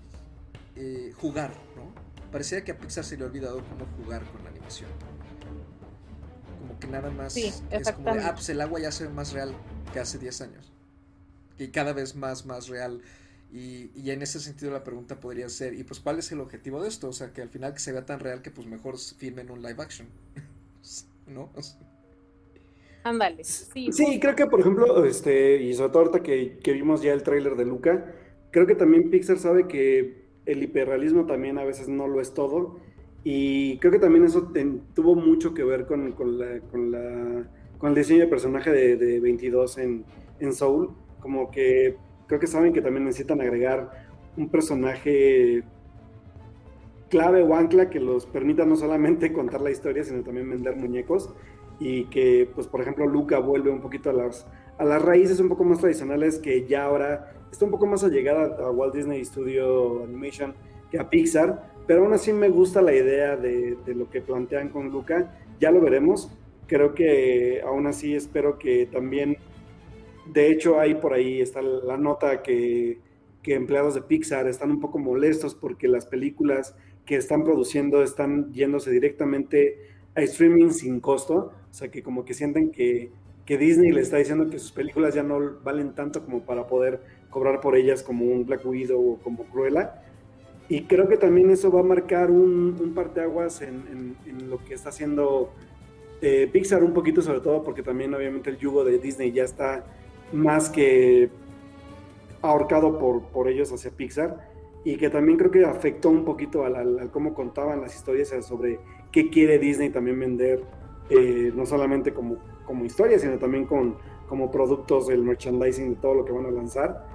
eh, 0.76 1.12
jugar, 1.18 1.52
¿no? 1.76 1.94
Parecía 2.32 2.64
que 2.64 2.72
a 2.72 2.78
Pixar 2.78 3.04
se 3.04 3.18
le 3.18 3.24
ha 3.24 3.28
olvidado 3.28 3.64
cómo 3.64 3.86
jugar 3.98 4.24
con 4.32 4.44
la 4.44 4.50
animación. 4.50 4.90
Que 6.84 6.92
nada 6.92 7.12
más 7.12 7.34
sí, 7.34 7.54
es 7.72 7.92
como 7.92 8.14
de, 8.14 8.22
ah, 8.22 8.34
pues 8.34 8.50
el 8.50 8.60
agua 8.60 8.80
ya 8.80 8.92
se 8.92 9.06
ve 9.06 9.14
más 9.14 9.32
real 9.32 9.54
que 9.94 10.00
hace 10.00 10.18
10 10.18 10.42
años. 10.42 10.72
Y 11.58 11.68
cada 11.68 11.94
vez 11.94 12.16
más, 12.16 12.46
más 12.46 12.68
real. 12.68 13.02
Y, 13.52 13.92
y, 13.96 14.10
en 14.10 14.22
ese 14.22 14.40
sentido 14.40 14.72
la 14.72 14.84
pregunta 14.84 15.20
podría 15.20 15.48
ser, 15.48 15.76
¿y 15.76 15.84
pues 15.84 16.00
cuál 16.00 16.18
es 16.20 16.32
el 16.32 16.40
objetivo 16.42 16.82
de 16.82 16.90
esto? 16.90 17.08
O 17.08 17.14
sea, 17.14 17.32
que 17.32 17.42
al 17.44 17.50
final 17.50 17.74
que 17.74 17.80
se 17.80 17.92
vea 17.92 18.04
tan 18.04 18.20
real 18.20 18.42
que 18.42 18.50
pues 18.50 18.68
mejor 18.68 18.98
filmen 18.98 19.52
un 19.52 19.62
live 19.62 19.82
action. 19.82 20.08
¿no? 21.28 21.50
Ándale. 23.04 23.44
Sí, 23.44 23.92
sí 23.92 24.20
creo 24.20 24.36
que 24.36 24.46
por 24.46 24.60
ejemplo, 24.60 25.06
este, 25.06 25.62
y 25.62 25.74
sobre 25.74 25.90
todo 25.90 26.00
ahorita 26.04 26.24
que, 26.24 26.60
que 26.64 26.72
vimos 26.74 27.02
ya 27.02 27.14
el 27.14 27.24
tráiler 27.24 27.56
de 27.56 27.66
Luca, 27.66 28.14
creo 28.52 28.66
que 28.66 28.76
también 28.76 29.10
Pixar 29.10 29.38
sabe 29.40 29.68
que 29.68 30.24
el 30.46 30.64
hiperrealismo 30.64 31.26
también 31.26 31.58
a 31.58 31.64
veces 31.64 31.88
no 31.88 32.08
lo 32.08 32.22
es 32.22 32.34
todo. 32.34 32.80
Y 33.24 33.78
creo 33.78 33.92
que 33.92 34.00
también 34.00 34.26
eso 34.26 34.52
tuvo 34.94 35.16
mucho 35.16 35.54
que 35.54 35.64
ver 35.64 35.86
con, 35.86 36.12
con, 36.12 36.38
la, 36.38 36.60
con, 36.72 36.92
la, 36.92 37.48
con, 37.78 37.90
el 37.90 37.96
diseño 37.96 38.22
de 38.22 38.28
personaje 38.28 38.72
de, 38.72 38.98
de 38.98 39.20
22 39.20 39.78
en, 39.78 40.06
en, 40.40 40.54
Soul. 40.54 40.90
Como 41.22 41.50
que 41.50 41.96
creo 42.28 42.40
que 42.40 42.48
saben 42.48 42.74
que 42.74 42.82
también 42.82 43.06
necesitan 43.06 43.40
agregar 43.40 44.08
un 44.36 44.50
personaje 44.50 45.64
clave 47.10 47.44
o 47.44 47.56
ancla 47.56 47.90
que 47.90 48.00
los 48.00 48.26
permita 48.26 48.66
no 48.66 48.76
solamente 48.76 49.32
contar 49.34 49.62
la 49.62 49.72
historia, 49.72 50.04
sino 50.04 50.22
también 50.24 50.50
vender 50.50 50.76
muñecos. 50.76 51.30
Y 51.80 52.06
que, 52.06 52.50
pues, 52.54 52.68
por 52.68 52.82
ejemplo, 52.82 53.08
Luca 53.08 53.40
vuelve 53.40 53.72
un 53.72 53.82
poquito 53.82 54.10
a 54.10 54.14
las, 54.14 54.48
a 54.78 54.84
las 54.84 55.02
raíces 55.02 55.40
un 55.40 55.50
poco 55.50 55.64
más 55.64 55.80
tradicionales 55.80 56.40
que 56.40 56.68
ya 56.68 56.84
ahora 56.86 57.32
está 57.52 57.66
un 57.66 57.72
poco 57.72 57.86
más 57.86 58.04
allegada 58.04 58.58
a 58.66 58.72
Walt 58.72 58.94
Disney 58.94 59.24
Studio 59.24 60.04
Animation 60.04 60.54
que 60.92 61.00
a 61.00 61.10
Pixar, 61.10 61.73
pero 61.88 62.04
aún 62.04 62.14
así 62.14 62.34
me 62.34 62.50
gusta 62.50 62.82
la 62.82 62.94
idea 62.94 63.36
de, 63.36 63.78
lo 63.88 64.10
que 64.10 64.22
plantean 64.22 64.70
con 64.70 64.90
Luca, 64.90 65.38
ya 65.60 65.72
lo 65.72 65.82
veremos, 65.82 66.32
creo 66.68 66.94
que 66.94 67.62
aún 67.66 67.88
así 67.88 68.16
espero 68.16 68.58
que 68.58 68.86
también, 68.86 69.38
de 70.32 70.52
hecho 70.52 70.80
hay 70.80 70.96
por 70.96 71.14
ahí 71.14 71.42
está 71.42 71.62
la 71.62 71.98
nota 71.98 72.42
que, 72.42 73.00
que 73.42 73.56
empleados 73.56 73.96
de 73.96 74.02
Pixar 74.02 74.48
están 74.48 74.72
un 74.72 74.80
poco 74.80 75.00
molestos 75.00 75.56
porque 75.56 75.88
las 75.88 76.06
películas 76.06 76.76
que 77.06 77.18
están 77.18 77.44
produciendo 77.44 78.02
están 78.02 78.54
yéndose 78.54 78.92
directamente 78.92 79.90
a 80.16 80.22
streaming 80.22 80.70
sin 80.70 81.00
costo, 81.00 81.52
o 81.70 81.74
sea 81.74 81.92
que 81.92 82.02
como 82.02 82.24
que 82.24 82.34
sienten 82.34 82.72
que 82.72 83.12
que 83.46 83.58
Disney 83.58 83.92
le 83.92 84.02
está 84.02 84.18
diciendo 84.18 84.50
que 84.50 84.60
sus 84.60 84.72
películas 84.72 85.14
ya 85.16 85.24
no 85.24 85.60
valen 85.64 85.94
tanto 85.94 86.24
como 86.24 86.46
para 86.46 86.68
poder 86.68 87.02
cobrar 87.30 87.60
por 87.60 87.76
ellas 87.76 88.04
como 88.04 88.26
un 88.26 88.46
Black 88.46 88.66
Widow 88.66 89.14
o 89.14 89.18
como 89.20 89.44
Cruella. 89.46 90.02
Y 90.70 90.84
creo 90.84 91.08
que 91.08 91.18
también 91.18 91.50
eso 91.50 91.72
va 91.72 91.82
a 91.82 91.84
marcar 91.84 92.32
un, 92.32 92.78
un 92.82 92.94
parteaguas 92.94 93.62
en, 93.62 94.16
en, 94.26 94.50
lo 94.50 94.64
que 94.64 94.74
está 94.74 94.90
haciendo 94.90 95.52
eh, 96.22 96.50
Pixar 96.52 96.84
un 96.84 96.94
poquito, 96.94 97.22
sobre 97.22 97.42
todo 97.42 97.64
porque 97.64 97.84
también 97.84 98.14
obviamente 98.14 98.50
el 98.50 98.58
yugo 98.58 98.84
de 98.84 98.98
Disney 98.98 99.32
ya 99.32 99.44
está 99.44 99.84
más 100.32 100.70
que 100.70 101.30
ahorcado 102.42 102.98
por, 102.98 103.24
por 103.24 103.48
ellos 103.50 103.72
hacia 103.72 103.92
Pixar 103.92 104.50
y 104.84 104.98
que 104.98 105.10
también 105.10 105.38
creo 105.38 105.52
que 105.52 105.66
afectó 105.66 106.10
un 106.10 106.24
poquito 106.24 106.66
a, 106.66 106.72
cómo 107.12 107.34
contaban 107.34 107.82
las 107.82 107.96
historias 107.96 108.30
sobre 108.46 108.80
qué 109.12 109.30
quiere 109.30 109.60
Disney 109.60 109.90
también 109.90 110.20
vender, 110.20 110.64
eh, 111.10 111.52
no 111.56 111.66
solamente 111.66 112.14
como 112.14 112.38
como 112.66 112.86
historia, 112.86 113.20
sino 113.20 113.38
también 113.38 113.66
con, 113.66 113.96
como 114.28 114.52
productos 114.52 115.08
del 115.08 115.24
merchandising 115.24 115.92
de 115.92 115.96
todo 115.98 116.16
lo 116.16 116.26
que 116.26 116.32
van 116.32 116.46
a 116.46 116.52
lanzar. 116.52 117.06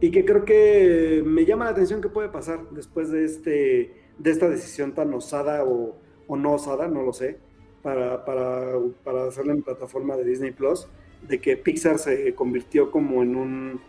Y 0.00 0.10
que 0.10 0.24
creo 0.24 0.44
que 0.44 1.22
me 1.26 1.44
llama 1.44 1.64
la 1.64 1.72
atención 1.72 2.00
qué 2.00 2.08
puede 2.08 2.28
pasar 2.28 2.70
después 2.70 3.10
de, 3.10 3.24
este, 3.24 3.94
de 4.18 4.30
esta 4.30 4.48
decisión 4.48 4.94
tan 4.94 5.12
osada 5.12 5.64
o, 5.64 5.96
no 6.36 6.52
osada, 6.52 6.88
no 6.88 7.02
lo 7.02 7.12
sé, 7.12 7.38
para, 7.82 8.24
para, 8.24 8.78
para 9.02 9.24
hacerla 9.24 9.54
en 9.54 9.62
plataforma 9.62 10.16
de 10.16 10.24
Disney 10.24 10.52
Plus, 10.52 10.88
de 11.26 11.40
que 11.40 11.56
Pixar 11.56 11.98
se 11.98 12.34
convirtió 12.34 12.90
como 12.90 13.22
en 13.22 13.34
un 13.34 13.80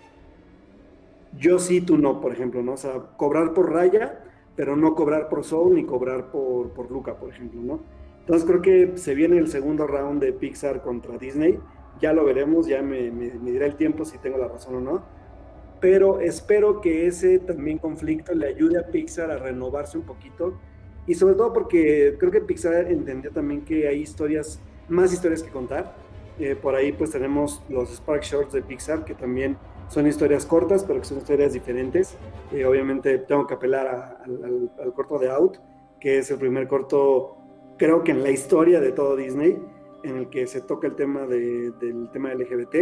yo 1.37 1.59
sí, 1.59 1.81
tú 1.81 1.97
no, 1.97 2.21
por 2.21 2.31
ejemplo, 2.31 2.63
¿no? 2.63 2.73
O 2.73 2.77
sea, 2.77 2.93
cobrar 3.17 3.53
por 3.53 3.71
Raya, 3.71 4.23
pero 4.55 4.75
no 4.75 4.95
cobrar 4.95 5.29
por 5.29 5.43
Soul 5.43 5.75
ni 5.75 5.85
cobrar 5.85 6.31
por, 6.31 6.71
por 6.71 6.89
Luca, 6.89 7.15
por 7.15 7.29
ejemplo, 7.29 7.61
¿no? 7.61 7.79
Entonces 8.19 8.47
creo 8.47 8.61
que 8.61 8.97
se 8.97 9.15
viene 9.15 9.37
el 9.37 9.47
segundo 9.47 9.87
round 9.87 10.21
de 10.21 10.33
Pixar 10.33 10.81
contra 10.81 11.17
Disney. 11.17 11.59
Ya 11.99 12.13
lo 12.13 12.23
veremos, 12.25 12.67
ya 12.67 12.81
me, 12.81 13.09
dirá 13.09 13.65
el 13.65 13.75
tiempo 13.75 14.05
si 14.05 14.17
tengo 14.17 14.37
la 14.37 14.47
razón 14.47 14.75
o 14.75 14.81
no. 14.81 15.03
Pero 15.79 16.19
espero 16.19 16.81
que 16.81 17.07
ese 17.07 17.39
también 17.39 17.77
conflicto 17.77 18.33
le 18.33 18.47
ayude 18.47 18.79
a 18.79 18.87
Pixar 18.87 19.31
a 19.31 19.37
renovarse 19.37 19.97
un 19.97 20.03
poquito. 20.05 20.59
Y 21.07 21.15
sobre 21.15 21.35
todo 21.35 21.53
porque 21.53 22.15
creo 22.19 22.31
que 22.31 22.41
Pixar 22.41 22.91
entendió 22.91 23.31
también 23.31 23.61
que 23.61 23.87
hay 23.87 24.01
historias, 24.01 24.61
más 24.87 25.13
historias 25.13 25.41
que 25.41 25.49
contar. 25.49 25.95
Eh, 26.39 26.55
por 26.55 26.75
ahí 26.75 26.91
pues 26.91 27.11
tenemos 27.11 27.61
los 27.69 27.89
Spark 27.89 28.23
Shorts 28.23 28.53
de 28.53 28.61
Pixar, 28.61 29.05
que 29.05 29.13
también 29.13 29.57
son 29.89 30.07
historias 30.07 30.45
cortas, 30.45 30.83
pero 30.83 30.99
que 30.99 31.05
son 31.05 31.17
historias 31.17 31.53
diferentes. 31.53 32.15
Eh, 32.51 32.65
obviamente 32.65 33.17
tengo 33.19 33.47
que 33.47 33.55
apelar 33.55 34.19
al, 34.23 34.71
al 34.81 34.93
corto 34.93 35.17
de 35.17 35.29
Out, 35.29 35.57
que 35.99 36.19
es 36.19 36.29
el 36.31 36.37
primer 36.37 36.67
corto 36.67 37.39
creo 37.79 38.03
que 38.03 38.11
en 38.11 38.21
la 38.21 38.29
historia 38.29 38.79
de 38.79 38.91
todo 38.91 39.15
Disney, 39.15 39.57
en 40.03 40.17
el 40.17 40.29
que 40.29 40.45
se 40.45 40.61
toca 40.61 40.85
el 40.85 40.95
tema 40.95 41.25
del 41.25 41.73
tema 42.11 42.33
LGBT 42.33 42.75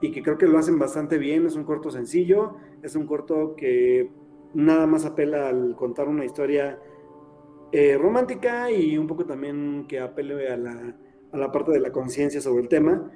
y 0.00 0.12
que 0.12 0.22
creo 0.22 0.38
que 0.38 0.46
lo 0.46 0.58
hacen 0.58 0.78
bastante 0.78 1.18
bien. 1.18 1.46
Es 1.46 1.56
un 1.56 1.64
corto 1.64 1.90
sencillo, 1.90 2.56
es 2.82 2.96
un 2.96 3.06
corto 3.06 3.54
que 3.56 4.10
nada 4.54 4.86
más 4.86 5.04
apela 5.04 5.48
al 5.48 5.74
contar 5.76 6.08
una 6.08 6.24
historia 6.24 6.80
eh, 7.72 7.98
romántica 7.98 8.70
y 8.70 8.96
un 8.96 9.06
poco 9.06 9.26
también 9.26 9.86
que 9.88 10.00
apele 10.00 10.48
a 10.48 10.56
la, 10.56 10.96
a 11.32 11.36
la 11.36 11.52
parte 11.52 11.72
de 11.72 11.80
la 11.80 11.92
conciencia 11.92 12.40
sobre 12.40 12.62
el 12.62 12.68
tema, 12.68 13.10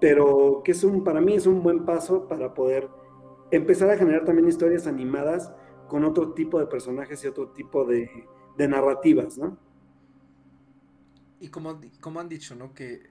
pero 0.00 0.62
que 0.64 0.72
es 0.72 0.84
un, 0.84 1.04
para 1.04 1.20
mí 1.20 1.34
es 1.34 1.46
un 1.46 1.62
buen 1.62 1.84
paso 1.84 2.26
para 2.28 2.54
poder 2.54 2.88
empezar 3.50 3.90
a 3.90 3.96
generar 3.96 4.24
también 4.24 4.48
historias 4.48 4.86
animadas 4.86 5.52
con 5.88 6.04
otro 6.04 6.32
tipo 6.32 6.58
de 6.58 6.66
personajes 6.66 7.22
y 7.24 7.26
otro 7.26 7.48
tipo 7.48 7.84
de, 7.84 8.08
de 8.56 8.68
narrativas, 8.68 9.36
¿no? 9.38 9.58
Y 11.40 11.48
como, 11.48 11.80
como 12.00 12.20
han 12.20 12.28
dicho, 12.28 12.54
¿no? 12.54 12.72
Que, 12.74 13.10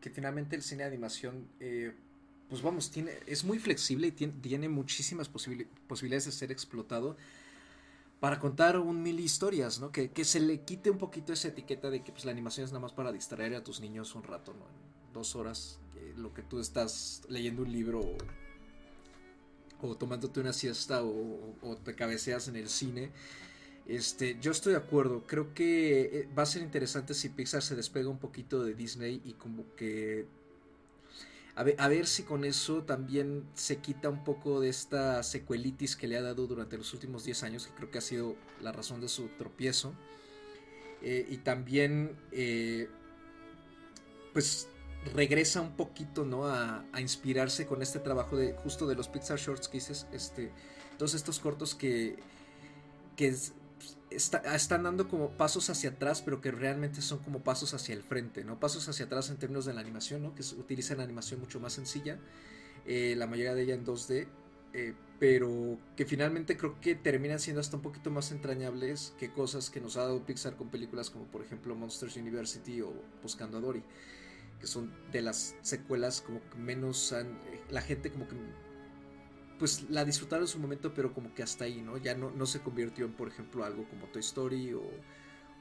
que 0.00 0.10
finalmente 0.10 0.56
el 0.56 0.62
cine 0.62 0.84
de 0.84 0.88
animación, 0.88 1.48
eh, 1.60 1.92
pues 2.52 2.60
vamos, 2.60 2.90
tiene, 2.90 3.12
es 3.26 3.44
muy 3.44 3.58
flexible 3.58 4.08
y 4.08 4.12
tiene, 4.12 4.68
muchísimas 4.68 5.26
posibilidades 5.26 6.26
de 6.26 6.32
ser 6.32 6.52
explotado 6.52 7.16
para 8.20 8.38
contar 8.38 8.78
un 8.78 9.02
mil 9.02 9.20
historias, 9.20 9.80
¿no? 9.80 9.90
Que, 9.90 10.10
se 10.22 10.38
le 10.38 10.60
quite 10.60 10.90
un 10.90 10.98
poquito 10.98 11.32
esa 11.32 11.48
etiqueta 11.48 11.88
de 11.88 12.04
que 12.04 12.12
pues, 12.12 12.26
la 12.26 12.30
animación 12.30 12.66
es 12.66 12.70
nada 12.70 12.80
más 12.80 12.92
para 12.92 13.10
distraer 13.10 13.54
a 13.54 13.64
tus 13.64 13.80
niños 13.80 14.14
un 14.14 14.22
rato, 14.22 14.52
¿no? 14.52 14.66
En 14.66 15.14
dos 15.14 15.34
horas, 15.34 15.80
lo 16.18 16.34
que 16.34 16.42
tú 16.42 16.60
estás 16.60 17.22
leyendo 17.30 17.62
un 17.62 17.72
libro 17.72 18.02
o, 19.80 19.96
tomándote 19.96 20.38
una 20.38 20.52
siesta 20.52 21.02
o, 21.02 21.56
o, 21.62 21.76
te 21.78 21.94
cabeceas 21.94 22.48
en 22.48 22.56
el 22.56 22.68
cine 22.68 23.12
este, 23.86 24.36
yo 24.42 24.50
estoy 24.50 24.74
de 24.74 24.78
acuerdo. 24.78 25.26
Creo 25.26 25.54
que 25.54 26.02
eh, 26.02 26.28
va 26.38 26.42
a 26.42 26.46
ser 26.46 26.60
interesante 26.60 27.14
si 27.14 27.30
Pixar 27.30 27.62
se 27.62 27.76
despega 27.76 28.10
un 28.10 28.18
poquito 28.18 28.62
de 28.62 28.74
Disney 28.74 29.22
y 29.24 29.32
como 29.32 29.74
que 29.74 30.26
a 31.54 31.88
ver, 31.88 32.06
si 32.06 32.22
con 32.22 32.44
eso 32.44 32.82
también 32.84 33.44
se 33.54 33.76
quita 33.78 34.08
un 34.08 34.24
poco 34.24 34.60
de 34.60 34.70
esta 34.70 35.22
secuelitis 35.22 35.96
que 35.96 36.06
le 36.06 36.16
ha 36.16 36.22
dado 36.22 36.46
durante 36.46 36.78
los 36.78 36.92
últimos 36.94 37.24
10 37.24 37.42
años, 37.42 37.66
que 37.66 37.74
creo 37.74 37.90
que 37.90 37.98
ha 37.98 38.02
sido 38.02 38.36
la 38.62 38.72
razón 38.72 39.00
de 39.02 39.08
su 39.08 39.28
tropiezo. 39.28 39.92
Eh, 41.02 41.26
y 41.28 41.38
también, 41.38 42.16
eh, 42.30 42.88
pues, 44.32 44.68
regresa 45.14 45.60
un 45.60 45.76
poquito, 45.76 46.24
¿no? 46.24 46.46
A, 46.46 46.86
a, 46.92 47.00
inspirarse 47.00 47.66
con 47.66 47.82
este 47.82 47.98
trabajo 47.98 48.36
de 48.36 48.54
justo 48.54 48.86
de 48.86 48.94
los 48.94 49.08
Pixar 49.08 49.38
Shorts 49.38 49.68
que 49.68 49.78
dices, 49.78 50.06
este, 50.12 50.52
todos 50.96 51.14
estos 51.14 51.38
cortos 51.40 51.74
que, 51.74 52.16
que 53.16 53.34
están 54.16 54.82
dando 54.82 55.08
como 55.08 55.30
pasos 55.30 55.70
hacia 55.70 55.90
atrás, 55.90 56.22
pero 56.22 56.40
que 56.40 56.50
realmente 56.50 57.02
son 57.02 57.18
como 57.20 57.42
pasos 57.42 57.74
hacia 57.74 57.94
el 57.94 58.02
frente, 58.02 58.44
¿no? 58.44 58.58
Pasos 58.60 58.88
hacia 58.88 59.06
atrás 59.06 59.30
en 59.30 59.36
términos 59.36 59.64
de 59.64 59.74
la 59.74 59.80
animación, 59.80 60.22
¿no? 60.22 60.34
Que 60.34 60.42
utilizan 60.56 61.00
animación 61.00 61.40
mucho 61.40 61.60
más 61.60 61.72
sencilla, 61.72 62.18
eh, 62.86 63.14
la 63.16 63.26
mayoría 63.26 63.54
de 63.54 63.62
ella 63.62 63.74
en 63.74 63.84
2D, 63.84 64.28
eh, 64.74 64.94
pero 65.18 65.78
que 65.96 66.06
finalmente 66.06 66.56
creo 66.56 66.80
que 66.80 66.94
terminan 66.94 67.38
siendo 67.38 67.60
hasta 67.60 67.76
un 67.76 67.82
poquito 67.82 68.10
más 68.10 68.32
entrañables 68.32 69.14
que 69.18 69.30
cosas 69.30 69.70
que 69.70 69.80
nos 69.80 69.96
ha 69.96 70.00
dado 70.00 70.24
Pixar 70.24 70.56
con 70.56 70.68
películas 70.68 71.10
como 71.10 71.26
por 71.26 71.42
ejemplo 71.42 71.76
Monsters 71.76 72.16
University 72.16 72.80
o 72.80 72.92
Buscando 73.22 73.58
a 73.58 73.60
Dory, 73.60 73.84
que 74.58 74.66
son 74.66 74.92
de 75.12 75.22
las 75.22 75.54
secuelas 75.62 76.22
como 76.22 76.40
que 76.50 76.56
menos 76.56 77.12
han, 77.12 77.38
la 77.70 77.82
gente 77.82 78.10
como 78.10 78.26
que 78.26 78.34
pues 79.62 79.88
la 79.90 80.04
disfrutaron 80.04 80.42
en 80.42 80.48
su 80.48 80.58
momento, 80.58 80.92
pero 80.92 81.14
como 81.14 81.32
que 81.32 81.44
hasta 81.44 81.66
ahí, 81.66 81.82
¿no? 81.82 81.96
Ya 81.96 82.16
no, 82.16 82.32
no 82.32 82.46
se 82.46 82.58
convirtió 82.58 83.04
en, 83.06 83.12
por 83.12 83.28
ejemplo, 83.28 83.62
algo 83.62 83.84
como 83.88 84.06
Toy 84.06 84.18
Story 84.18 84.72
o, 84.72 84.82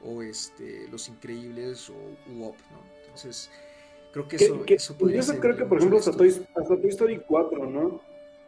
o 0.03 0.23
este, 0.23 0.87
Los 0.91 1.07
Increíbles 1.07 1.87
o 1.91 1.93
Uop, 2.33 2.55
¿no? 2.71 2.79
Entonces, 3.03 3.51
creo 4.11 4.27
que 4.27 4.37
eso, 4.37 4.63
eso 4.65 4.97
podría 4.97 5.21
Yo 5.21 5.39
creo 5.39 5.55
que, 5.55 5.65
por 5.65 5.77
ejemplo, 5.77 5.99
hasta 5.99 6.13
Toy, 6.13 6.29
hasta 6.29 6.81
Toy, 6.81 6.89
Story 6.89 7.21
4, 7.27 7.69
¿no? 7.69 7.85
O 7.85 8.01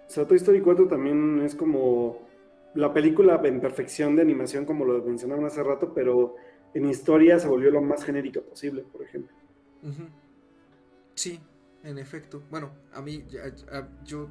sea, 0.08 0.26
Toy 0.26 0.38
Story 0.38 0.60
4 0.60 0.88
también 0.88 1.44
es 1.46 1.54
como 1.54 2.28
la 2.74 2.92
película 2.92 3.40
en 3.44 3.62
perfección 3.62 4.16
de 4.16 4.24
animación, 4.24 4.66
como 4.66 4.86
lo 4.86 5.04
mencionaban 5.04 5.46
hace 5.46 5.62
rato, 5.62 5.94
pero 5.94 6.34
en 6.74 6.90
historia 6.90 7.38
se 7.38 7.48
volvió 7.48 7.70
lo 7.70 7.84
más 7.84 8.04
genérica 8.04 8.42
posible, 8.42 8.86
por 8.92 9.04
ejemplo. 9.04 9.38
Sí, 11.14 11.40
en 11.84 12.00
efecto. 12.00 12.42
Bueno, 12.50 12.72
a 12.92 13.04
mí, 13.04 13.24
yo 14.04 14.30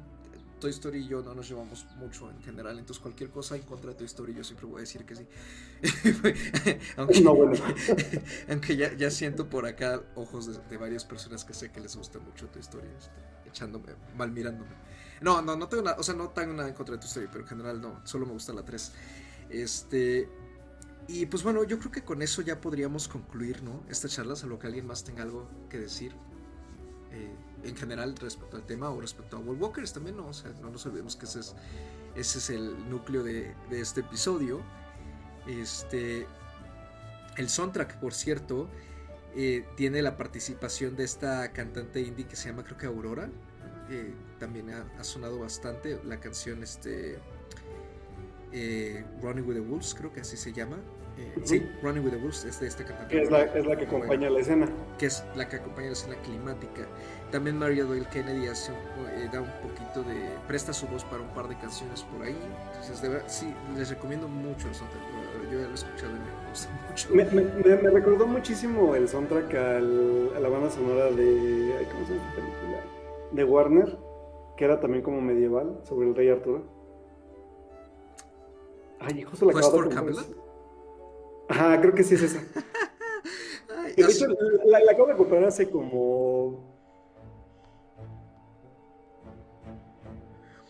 Toy 0.63 0.71
Story 0.71 0.99
y 0.99 1.07
yo 1.09 1.21
no 1.21 1.35
nos 1.35 1.49
llevamos 1.49 1.85
mucho 1.97 2.31
en 2.31 2.41
general, 2.41 2.79
entonces 2.79 3.01
cualquier 3.01 3.29
cosa 3.29 3.57
en 3.57 3.63
contra 3.63 3.91
de 3.91 3.97
Toy 3.97 4.05
Story 4.05 4.33
yo 4.33 4.45
siempre 4.45 4.65
voy 4.65 4.77
a 4.77 4.79
decir 4.79 5.05
que 5.05 5.13
sí. 5.13 5.27
aunque, 6.95 7.19
No, 7.19 7.35
bueno. 7.35 7.51
aunque 8.49 8.77
ya, 8.77 8.93
ya 8.93 9.11
siento 9.11 9.49
por 9.49 9.65
acá 9.65 10.01
ojos 10.15 10.45
de, 10.47 10.57
de 10.69 10.77
varias 10.77 11.03
personas 11.03 11.43
que 11.43 11.53
sé 11.53 11.69
que 11.69 11.81
les 11.81 11.97
gusta 11.97 12.17
mucho 12.19 12.47
Toy 12.47 12.61
Story, 12.61 12.87
este, 12.97 13.11
echándome, 13.49 13.93
mal 14.15 14.31
mirándome. 14.31 14.71
No, 15.19 15.41
no, 15.41 15.57
no 15.57 15.67
tengo 15.67 15.83
nada, 15.83 15.97
o 15.99 16.03
sea, 16.03 16.15
no 16.15 16.29
tengo 16.29 16.53
nada 16.53 16.69
en 16.69 16.75
contra 16.75 16.95
de 16.95 16.99
Toy 16.99 17.09
Story, 17.09 17.27
pero 17.29 17.41
en 17.41 17.49
general 17.49 17.81
no, 17.81 17.99
solo 18.05 18.25
me 18.25 18.31
gusta 18.31 18.53
la 18.53 18.63
3. 18.63 18.91
Este, 19.49 20.29
y 21.09 21.25
pues 21.25 21.43
bueno, 21.43 21.65
yo 21.65 21.77
creo 21.77 21.91
que 21.91 22.05
con 22.05 22.21
eso 22.21 22.41
ya 22.41 22.61
podríamos 22.61 23.09
concluir, 23.09 23.61
¿no? 23.63 23.83
Esta 23.89 24.07
charla, 24.07 24.37
salvo 24.37 24.59
que 24.59 24.67
alguien 24.67 24.87
más 24.87 25.03
tenga 25.03 25.23
algo 25.23 25.49
que 25.69 25.77
decir 25.77 26.13
eh, 27.11 27.35
en 27.63 27.75
general 27.75 28.15
respecto 28.15 28.57
al 28.57 28.63
tema 28.63 28.89
o 28.89 28.99
respecto 28.99 29.37
a 29.37 29.39
World 29.39 29.61
Walkers 29.61 29.93
también, 29.93 30.17
¿no? 30.17 30.27
O 30.27 30.33
sea, 30.33 30.51
no 30.61 30.69
nos 30.69 30.85
olvidemos 30.85 31.15
que 31.15 31.25
ese 31.25 31.39
es, 31.39 31.55
ese 32.15 32.37
es 32.39 32.49
el 32.49 32.89
núcleo 32.89 33.23
de, 33.23 33.55
de 33.69 33.81
este 33.81 34.01
episodio. 34.01 34.61
Este, 35.47 36.27
el 37.37 37.49
soundtrack, 37.49 37.99
por 37.99 38.13
cierto, 38.13 38.69
eh, 39.35 39.65
tiene 39.75 40.01
la 40.01 40.15
participación 40.15 40.95
de 40.95 41.03
esta 41.03 41.51
cantante 41.53 42.01
indie 42.01 42.27
que 42.27 42.35
se 42.35 42.49
llama, 42.49 42.63
creo 42.63 42.77
que 42.77 42.85
Aurora. 42.85 43.29
que 43.87 44.13
también 44.39 44.69
ha, 44.71 44.85
ha 44.99 45.03
sonado 45.03 45.39
bastante. 45.39 45.99
La 46.05 46.19
canción, 46.19 46.63
este. 46.63 47.19
Eh, 48.53 49.03
Running 49.21 49.45
with 49.47 49.55
the 49.55 49.61
Wolves, 49.61 49.93
creo 49.95 50.11
que 50.13 50.21
así 50.21 50.37
se 50.37 50.53
llama. 50.53 50.77
Eh, 51.17 51.31
Ujú. 51.37 51.45
Sí, 51.47 51.69
Running 51.83 52.03
with 52.03 52.11
the 52.11 52.17
Wolves 52.17 52.43
es 52.45 52.59
de 52.59 52.67
esta 52.67 52.83
cantante. 52.85 53.15
Que 53.15 53.21
es 53.21 53.29
la, 53.29 53.43
es 53.43 53.65
la 53.67 53.75
que 53.77 53.85
acompaña 53.85 54.29
la 54.31 54.39
escena. 54.39 54.67
que 54.97 55.05
es 55.05 55.23
la 55.35 55.47
que 55.47 55.57
acompaña 55.57 55.87
la 55.87 55.93
escena 55.93 56.15
climática. 56.23 56.87
También 57.31 57.57
Maria 57.59 57.83
Doyle 57.83 58.07
Kennedy 58.11 58.47
hace 58.47 58.71
un- 58.71 59.07
eh, 59.21 59.29
da 59.31 59.41
un 59.41 59.51
poquito 59.61 60.01
de. 60.03 60.15
presta 60.47 60.73
su 60.73 60.87
voz 60.87 61.03
para 61.05 61.21
un 61.21 61.29
par 61.29 61.47
de 61.47 61.55
canciones 61.57 62.01
por 62.03 62.25
ahí. 62.25 62.35
Entonces, 62.71 63.01
de 63.01 63.09
verdad, 63.09 63.25
sí, 63.27 63.53
les 63.77 63.89
recomiendo 63.91 64.27
mucho 64.27 64.67
el 64.67 64.73
soundtrack. 64.75 65.03
Yo 65.51 65.59
ya 65.59 65.65
lo 65.65 65.71
he 65.71 65.73
escuchado 65.75 66.11
y 66.11 66.19
me 66.19 66.49
gusta 66.49 66.69
mucho. 66.89 67.09
Me, 67.13 67.25
me- 67.25 67.43
me- 67.63 67.81
me 67.83 67.89
recordó 67.91 68.25
muchísimo 68.25 68.95
el 68.95 69.07
soundtrack 69.07 69.53
al- 69.53 70.31
a 70.35 70.39
la 70.39 70.49
banda 70.49 70.69
sonora 70.71 71.05
de. 71.11 71.87
¿Cómo 71.91 72.07
se 72.07 72.13
llama 72.15 72.33
película? 72.35 72.79
De 73.33 73.43
Warner, 73.43 73.97
que 74.57 74.65
era 74.65 74.79
también 74.79 75.03
como 75.03 75.21
medieval, 75.21 75.79
sobre 75.83 76.07
el 76.07 76.15
rey 76.15 76.29
Arturo. 76.29 76.72
Ay, 79.03 79.23
justo 79.23 79.45
la 79.45 79.53
¿Quest 79.53 79.67
acabo 79.67 79.83
de 79.83 79.89
for 79.89 79.95
comprar. 79.95 80.25
Camelot? 80.25 80.37
Ajá, 81.49 81.81
creo 81.81 81.93
que 81.93 82.03
sí 82.03 82.15
es 82.15 82.23
esa. 82.23 82.39
Ay, 83.77 83.93
de 83.95 84.03
hecho, 84.03 84.27
la, 84.65 84.79
la 84.79 84.91
acabo 84.91 85.07
de 85.07 85.15
comprar 85.15 85.43
hace 85.43 85.69
como. 85.69 86.73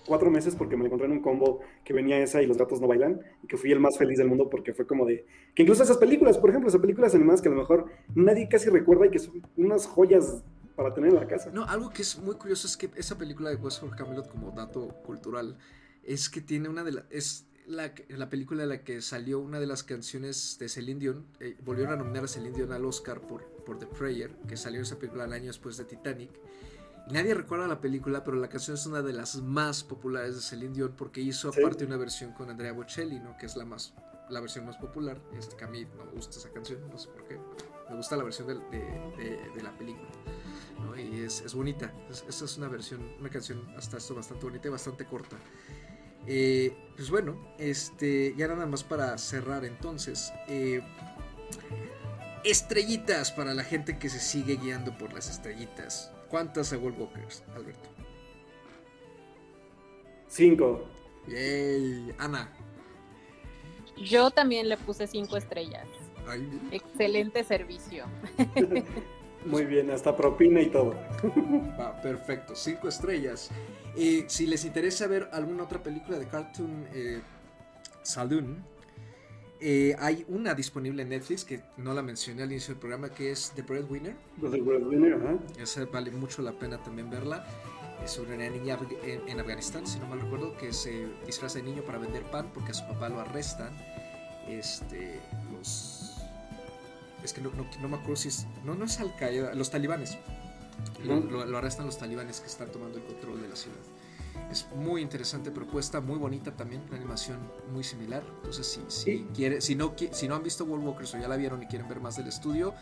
cuatro 0.06 0.30
meses 0.30 0.56
porque 0.56 0.76
me 0.76 0.84
la 0.84 0.88
encontré 0.88 1.08
en 1.08 1.14
un 1.14 1.22
combo 1.22 1.62
que 1.84 1.94
venía 1.94 2.20
esa 2.20 2.42
y 2.42 2.46
los 2.46 2.58
gatos 2.58 2.82
no 2.82 2.88
bailan 2.88 3.22
y 3.42 3.48
que 3.48 3.58
fui 3.58 3.72
el 3.72 3.80
más 3.80 3.98
feliz 3.98 4.18
del 4.18 4.28
mundo 4.28 4.50
porque 4.50 4.74
fue 4.74 4.86
como 4.86 5.06
de 5.06 5.26
que 5.56 5.64
incluso 5.64 5.84
esas 5.84 5.98
películas, 5.98 6.38
por 6.38 6.50
ejemplo, 6.50 6.70
esas 6.70 6.82
películas 6.82 7.16
animadas 7.16 7.42
que 7.42 7.50
a 7.50 7.52
lo 7.52 7.58
mejor 7.58 7.86
nadie 8.14 8.48
casi 8.50 8.70
recuerda 8.70 9.06
y 9.06 9.12
que 9.12 9.20
son 9.20 9.42
unas 9.58 9.88
joyas 9.88 10.44
para 10.76 10.94
tener 10.94 11.12
en 11.12 11.16
la 11.16 11.28
casa. 11.28 11.52
No, 11.54 11.66
algo 11.66 11.90
que 11.92 12.02
es 12.02 12.18
muy 12.20 12.36
curioso 12.36 12.68
es 12.68 12.76
que 12.76 12.90
esa 12.96 13.18
película 13.18 13.50
de 13.50 13.56
West 13.58 13.80
for 13.80 13.96
Camelot, 13.96 14.28
como 14.28 14.52
dato 14.52 14.88
cultural, 15.06 15.58
es 16.04 16.30
que 16.30 16.42
tiene 16.42 16.68
una 16.68 16.84
de 16.84 16.94
las. 16.94 17.06
Es 17.12 17.48
la, 17.68 17.94
la 18.10 18.30
película 18.30 18.64
en 18.64 18.70
la 18.70 18.84
que 18.84 19.02
salió 19.02 19.40
una 19.40 19.60
de 19.60 19.68
las 19.68 19.84
canciones 19.84 20.58
de 20.60 20.70
Celine 20.70 21.00
Dion. 21.00 21.26
eh, 21.40 21.58
volvieron 21.64 21.94
a 21.94 21.98
nominar 21.98 22.26
a 22.26 22.28
Celine 22.28 22.56
Dion 22.56 22.72
al 22.72 22.86
Oscar 22.86 23.22
por, 23.22 23.44
por 23.66 23.80
The 23.80 23.88
Prayer, 23.88 24.32
que 24.48 24.58
salió 24.58 24.82
esa 24.82 24.98
película 24.98 25.26
el 25.26 25.34
año 25.34 25.48
después 25.48 25.78
de 25.78 25.86
Titanic. 25.86 26.32
Y 27.10 27.14
nadie 27.14 27.34
recuerda 27.34 27.68
la 27.68 27.82
película, 27.82 28.24
pero 28.24 28.38
la 28.38 28.48
canción 28.50 28.76
es 28.76 28.86
una 28.86 29.02
de 29.02 29.14
las 29.14 29.36
más 29.42 29.84
populares 29.84 30.36
de 30.36 30.42
Celine 30.42 30.74
Dion 30.74 30.94
porque 30.96 31.22
hizo 31.22 31.52
Sí. 31.52 31.60
aparte 31.60 31.86
una 31.86 31.98
versión 31.98 32.32
con 32.34 32.50
Andrea 32.50 32.72
Bocelli, 32.74 33.20
¿no? 33.20 33.36
Que 33.38 33.46
es 33.46 33.56
la 33.56 33.66
más 33.66 33.94
la 34.30 34.40
versión 34.40 34.66
más 34.66 34.78
popular. 34.78 35.22
Este, 35.38 35.56
que 35.58 35.66
a 35.66 35.68
mí 35.68 35.86
no 35.98 36.06
me 36.06 36.12
gusta 36.14 36.38
esa 36.40 36.50
canción, 36.50 36.80
no 36.90 36.98
sé 36.98 37.10
por 37.10 37.28
qué. 37.28 37.38
Me 37.90 37.98
gusta 37.98 38.16
la 38.16 38.24
versión 38.24 38.48
del- 38.48 38.62
de, 38.72 38.80
de- 39.18 39.52
de 39.54 39.62
la 39.62 39.78
película. 39.78 40.10
¿no? 40.80 40.98
Y 40.98 41.20
es, 41.22 41.42
es 41.42 41.54
bonita. 41.54 41.94
Es- 42.10 42.24
esta 42.28 42.46
es 42.46 42.58
una 42.58 42.70
versión, 42.70 43.02
una 43.20 43.30
canción 43.30 43.62
hasta 43.78 43.98
esto 43.98 44.16
bastante 44.16 44.46
bonita 44.46 44.70
y 44.70 44.72
bastante 44.72 45.06
corta. 45.06 45.36
Eh, 46.28 46.76
pues 46.96 47.10
bueno, 47.10 47.38
este, 47.58 48.34
ya 48.36 48.48
nada 48.48 48.66
más 48.66 48.84
para 48.84 49.18
cerrar 49.18 49.66
entonces. 49.66 50.34
eh, 50.48 50.82
estrellitas 52.44 53.32
para 53.32 53.54
la 53.54 53.64
gente 53.64 53.98
que 53.98 54.10
se 54.10 54.20
sigue 54.20 54.58
guiando 54.58 54.98
por 54.98 55.14
las 55.14 55.30
estrellitas. 55.30 56.12
¿Cuántas 56.30 56.74
a 56.74 56.78
World 56.78 57.00
Walkers, 57.00 57.44
Alberto? 57.56 57.90
Cinco. 60.28 60.90
Yay, 61.28 62.14
Ana. 62.18 62.52
Yo 63.96 64.32
también 64.32 64.68
le 64.70 64.78
puse 64.78 65.08
cinco 65.08 65.38
estrellas. 65.38 65.88
Ay, 66.26 66.62
Excelente 66.72 67.44
servicio. 67.44 68.06
Muy 69.46 69.66
bien, 69.66 69.92
hasta 69.92 70.16
propina 70.16 70.62
y 70.62 70.70
todo. 70.70 70.96
Va, 71.80 72.02
perfecto, 72.02 72.56
cinco 72.56 72.88
estrellas. 72.88 73.54
Eh, 73.96 74.26
si 74.28 74.48
les 74.48 74.66
interesa 74.66 75.08
ver 75.08 75.30
alguna 75.32 75.64
otra 75.64 75.82
película 75.82 76.18
de 76.18 76.28
Cartoon 76.28 76.88
eh, 76.94 77.22
Saloon, 78.02 78.64
eh, 79.62 79.96
hay 80.00 80.26
una 80.28 80.54
disponible 80.54 81.04
en 81.04 81.10
Netflix 81.10 81.46
que 81.46 81.62
no 81.78 81.94
la 81.94 82.02
mencioné 82.02 82.44
al 82.44 82.52
inicio 82.52 82.74
del 82.74 82.80
programa, 82.80 83.10
que 83.10 83.32
es 83.32 83.52
The 83.56 83.62
Breadwinner. 83.62 84.16
Del 84.38 84.62
Breadwinner, 84.62 85.14
ajá. 85.14 85.38
Esa 85.58 85.86
vale 85.86 86.12
mucho 86.12 86.42
la 86.42 86.52
pena 86.54 86.82
también 86.84 87.10
verla. 87.10 87.46
Es 88.04 88.12
sobre 88.12 88.36
una 88.36 88.50
niña 88.50 88.78
en, 89.04 89.30
en 89.30 89.40
Afganistán, 89.40 89.88
si 89.88 90.00
no 90.00 90.08
mal 90.08 90.20
recuerdo, 90.20 90.58
que 90.58 90.74
se 90.74 91.08
disfraza 91.26 91.60
de 91.60 91.64
niño 91.64 91.84
para 91.84 92.00
vender 92.00 92.24
pan 92.24 92.52
porque 92.54 92.72
a 92.72 92.74
su 92.74 92.86
papá 92.88 93.08
lo 93.08 93.20
arrestan. 93.22 93.74
Este, 94.50 95.22
los. 95.54 96.18
Es 97.24 97.32
que 97.32 97.40
no, 97.40 97.52
no, 97.52 97.66
no 97.82 97.88
me 97.88 97.96
acuerdo 97.96 98.18
si 98.18 98.28
es. 98.28 98.48
No, 98.66 98.76
no 98.76 98.84
es 98.84 99.00
Al 99.00 99.16
Qaeda, 99.16 99.54
los 99.54 99.72
talibanes. 99.72 100.18
Lo, 101.04 101.20
lo- 101.20 101.46
lo 101.46 101.58
arrestan 101.58 101.86
los 101.86 101.98
talibanes 101.98 102.40
que 102.40 102.48
están 102.48 102.72
tomando 102.72 102.98
el 102.98 103.04
control 103.06 103.42
de 103.42 103.50
la 103.50 103.56
ciudad. 103.56 103.78
Es 104.52 104.68
muy 104.76 105.02
interesante 105.02 105.52
propuesta, 105.52 106.02
muy 106.02 106.18
bonita 106.18 106.56
también, 106.56 106.82
una 106.88 106.98
animación 106.98 107.38
muy 107.72 107.84
similar. 107.84 108.24
Entonces, 108.38 108.66
si, 108.68 108.82
si, 108.88 109.04
Sí. 109.04 109.28
quiere, 109.34 109.62
si, 109.62 109.76
no, 109.76 109.94
si 110.12 110.28
no 110.28 110.36
han 110.36 110.44
visto 110.44 110.66
World 110.66 110.86
Walkers 110.86 111.14
o 111.14 111.18
ya 111.20 111.28
la 111.28 111.36
vieron 111.38 111.62
y 111.64 111.68
quieren 111.68 111.88
ver 111.88 112.00
más 112.00 112.18
del 112.18 112.28
estudio, 112.28 112.74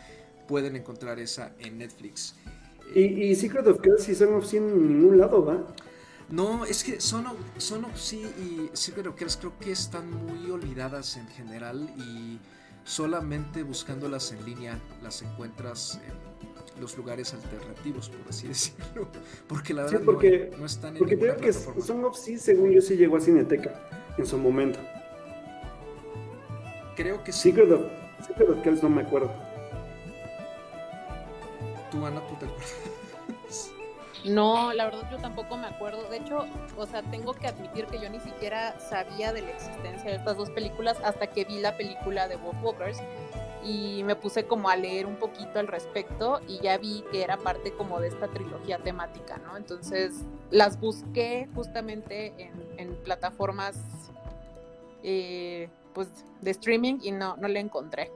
pueden 0.48 0.76
encontrar 0.76 1.18
esa 1.18 1.52
en 1.58 1.78
Netflix. 1.78 2.34
Y, 2.94 3.00
y 3.00 3.34
Secret 3.36 3.66
of 3.66 3.80
Kells 3.80 4.08
y 4.08 4.14
Son 4.14 4.34
of 4.34 4.46
Sin 4.46 4.64
en 4.64 4.88
ningún 5.00 5.18
lado, 5.18 5.44
¿va? 5.44 5.66
No, 6.30 6.64
es 6.64 6.82
que 6.84 7.00
Son 7.00 7.26
of, 7.26 7.36
Son 7.58 7.84
of 7.84 8.12
y 8.12 8.70
Secret 8.72 9.06
of 9.06 9.14
Kells 9.14 9.36
creo 9.36 9.58
que 9.58 9.72
están 9.72 10.10
muy 10.10 10.50
olvidadas 10.50 11.16
en 11.16 11.28
general 11.28 11.90
y 11.98 12.38
solamente 12.84 13.62
buscándolas 13.62 14.32
en 14.32 14.44
línea 14.44 14.78
las 15.02 15.22
encuentras 15.22 16.00
en 16.06 16.51
los 16.80 16.96
lugares 16.96 17.32
alternativos, 17.34 18.08
por 18.08 18.28
así 18.28 18.48
decirlo. 18.48 19.08
Porque 19.48 19.74
la 19.74 19.86
Sí, 19.88 19.94
verdad 19.94 20.04
porque- 20.06 20.48
no, 20.52 20.58
no 20.58 20.66
están 20.66 20.92
en 20.94 20.98
Porque 20.98 21.14
ninguna 21.16 21.34
creo 21.34 21.44
que 21.44 21.52
plataforma. 21.52 21.84
Son 21.86 22.04
of 22.04 22.16
Sea, 22.16 22.38
según 22.38 22.70
yo, 22.72 22.80
sí 22.80 22.96
llegó 22.96 23.16
a 23.16 23.20
Cineteca 23.20 23.74
en 24.18 24.26
su 24.26 24.38
momento. 24.38 24.78
Creo 26.96 27.22
que 27.24 27.32
sí. 27.32 27.50
Secret 27.50 27.70
of, 27.72 27.82
Secret 28.26 28.48
of 28.50 28.62
Kells 28.62 28.82
no 28.82 28.88
me 28.90 29.02
acuerdo. 29.02 29.30
Tú, 31.90 32.04
Ana, 32.06 32.20
tú 32.26 32.34
te 32.36 32.46
acuerdas. 32.46 32.74
No, 34.24 34.72
la 34.72 34.84
verdad 34.84 35.08
yo 35.10 35.18
tampoco 35.18 35.56
me 35.56 35.66
acuerdo. 35.66 36.08
De 36.08 36.18
hecho, 36.18 36.46
o 36.76 36.86
sea, 36.86 37.02
tengo 37.02 37.32
que 37.34 37.48
admitir 37.48 37.86
que 37.86 37.98
yo 38.00 38.08
ni 38.08 38.20
siquiera 38.20 38.78
sabía 38.78 39.32
de 39.32 39.42
la 39.42 39.50
existencia 39.50 40.10
de 40.10 40.16
estas 40.16 40.36
dos 40.36 40.48
películas 40.50 40.96
hasta 41.02 41.26
que 41.26 41.44
vi 41.44 41.58
la 41.58 41.76
película 41.76 42.28
de 42.28 42.36
Wolf 42.36 42.56
Walkers 42.62 42.98
y 43.64 44.02
me 44.04 44.16
puse 44.16 44.46
como 44.46 44.68
a 44.68 44.76
leer 44.76 45.06
un 45.06 45.16
poquito 45.16 45.58
al 45.58 45.68
respecto 45.68 46.40
y 46.48 46.58
ya 46.60 46.78
vi 46.78 47.04
que 47.12 47.22
era 47.22 47.36
parte 47.36 47.72
como 47.72 48.00
de 48.00 48.08
esta 48.08 48.28
trilogía 48.28 48.78
temática, 48.78 49.38
¿no? 49.38 49.56
Entonces 49.56 50.12
las 50.50 50.80
busqué 50.80 51.48
justamente 51.54 52.34
en, 52.38 52.52
en 52.78 52.94
plataformas 53.04 53.76
eh, 55.02 55.68
pues 55.94 56.08
de 56.40 56.50
streaming 56.50 56.98
y 57.02 57.10
no, 57.12 57.36
no 57.36 57.48
la 57.48 57.60
encontré. 57.60 58.10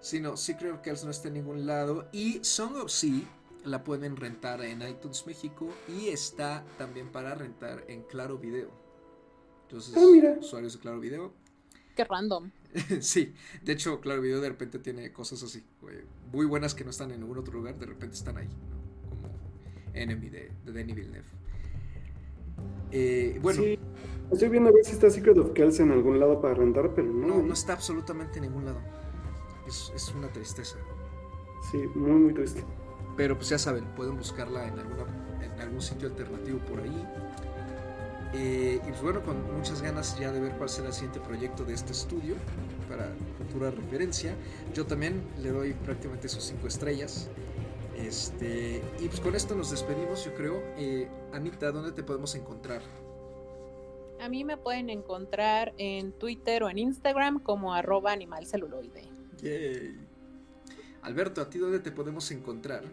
Sí, 0.00 0.20
no, 0.20 0.36
Secret 0.36 0.72
of 0.72 0.80
Kells 0.80 1.04
no 1.04 1.10
está 1.10 1.28
en 1.28 1.34
ningún 1.34 1.66
lado. 1.66 2.06
Y 2.12 2.42
Song 2.42 2.74
of 2.76 2.90
Sea 2.90 3.20
la 3.64 3.84
pueden 3.84 4.16
rentar 4.16 4.62
en 4.62 4.80
iTunes 4.82 5.26
México 5.26 5.68
y 5.88 6.08
está 6.08 6.64
también 6.78 7.12
para 7.12 7.34
rentar 7.34 7.84
en 7.88 8.02
Claro 8.04 8.38
Video. 8.38 8.70
Entonces, 9.62 9.94
Ah, 9.96 10.06
mira. 10.10 10.36
usuarios 10.40 10.72
de 10.72 10.78
Claro 10.80 11.00
Video. 11.00 11.32
Qué 11.94 12.04
random. 12.04 12.50
sí, 13.00 13.34
de 13.62 13.72
hecho, 13.72 14.00
Claro 14.00 14.22
Video 14.22 14.40
de 14.40 14.48
repente 14.48 14.78
tiene 14.78 15.12
cosas 15.12 15.42
así, 15.42 15.64
güey, 15.80 15.96
muy 16.32 16.46
buenas 16.46 16.74
que 16.74 16.84
no 16.84 16.90
están 16.90 17.10
en 17.10 17.20
ningún 17.20 17.38
otro 17.38 17.54
lugar, 17.54 17.78
de 17.78 17.86
repente 17.86 18.16
están 18.16 18.36
ahí, 18.38 18.48
¿no? 18.48 19.08
Como 19.08 19.28
Enemy 19.94 20.28
de, 20.28 20.52
de 20.64 20.72
Denis 20.72 20.96
Villeneuve. 20.96 21.28
Eh, 22.90 23.38
bueno, 23.42 23.62
Sí, 23.62 23.78
estoy 24.32 24.48
viendo 24.48 24.70
a 24.70 24.72
ver 24.72 24.84
si 24.84 24.92
está 24.92 25.10
Secret 25.10 25.38
of 25.38 25.52
Kells 25.52 25.80
en 25.80 25.92
algún 25.92 26.18
lado 26.20 26.40
para 26.40 26.54
rentar, 26.54 26.94
pero 26.94 27.08
no. 27.12 27.26
no, 27.26 27.42
no 27.42 27.52
está 27.52 27.72
absolutamente 27.74 28.38
en 28.38 28.44
ningún 28.44 28.64
lado. 28.66 28.80
Es, 29.66 29.92
es 29.94 30.12
una 30.14 30.28
tristeza. 30.32 30.76
Sí, 31.70 31.78
muy, 31.94 32.12
muy 32.12 32.34
triste. 32.34 32.64
pero 33.16 33.36
pues 33.36 33.48
ya 33.50 33.58
saben, 33.58 33.84
pueden 33.94 34.16
buscarla 34.16 34.66
en, 34.66 34.78
alguna, 34.78 35.04
en 35.42 35.60
algún 35.60 35.80
sitio 35.80 36.08
alternativo 36.08 36.58
por 36.60 36.80
ahí. 36.80 37.06
Eh, 38.32 38.80
y 38.82 38.88
pues 38.90 39.02
bueno, 39.02 39.22
con 39.22 39.56
muchas 39.56 39.82
ganas 39.82 40.18
ya 40.18 40.30
de 40.30 40.40
ver 40.40 40.52
cuál 40.52 40.68
será 40.68 40.88
el 40.88 40.94
siguiente 40.94 41.20
proyecto 41.20 41.64
de 41.64 41.74
este 41.74 41.92
estudio 41.92 42.36
para 42.88 43.12
futura 43.38 43.70
referencia. 43.70 44.34
Yo 44.74 44.86
también 44.86 45.22
le 45.42 45.50
doy 45.50 45.72
prácticamente 45.72 46.28
sus 46.28 46.44
cinco 46.44 46.68
estrellas. 46.68 47.28
Este, 47.96 48.82
y 49.00 49.08
pues 49.08 49.20
con 49.20 49.34
esto 49.34 49.54
nos 49.54 49.70
despedimos, 49.70 50.24
yo 50.24 50.34
creo. 50.34 50.62
Eh, 50.76 51.08
Anita, 51.32 51.70
¿dónde 51.72 51.92
te 51.92 52.02
podemos 52.02 52.34
encontrar? 52.34 52.82
A 54.20 54.28
mí 54.28 54.44
me 54.44 54.56
pueden 54.56 54.90
encontrar 54.90 55.72
en 55.78 56.12
Twitter 56.12 56.62
o 56.62 56.70
en 56.70 56.78
Instagram 56.78 57.40
como 57.40 57.74
arroba 57.74 58.12
animalceluloide. 58.12 59.08
Alberto, 61.02 61.40
¿a 61.40 61.48
ti 61.48 61.58
dónde 61.58 61.80
te 61.80 61.90
podemos 61.90 62.30
encontrar? 62.30 62.84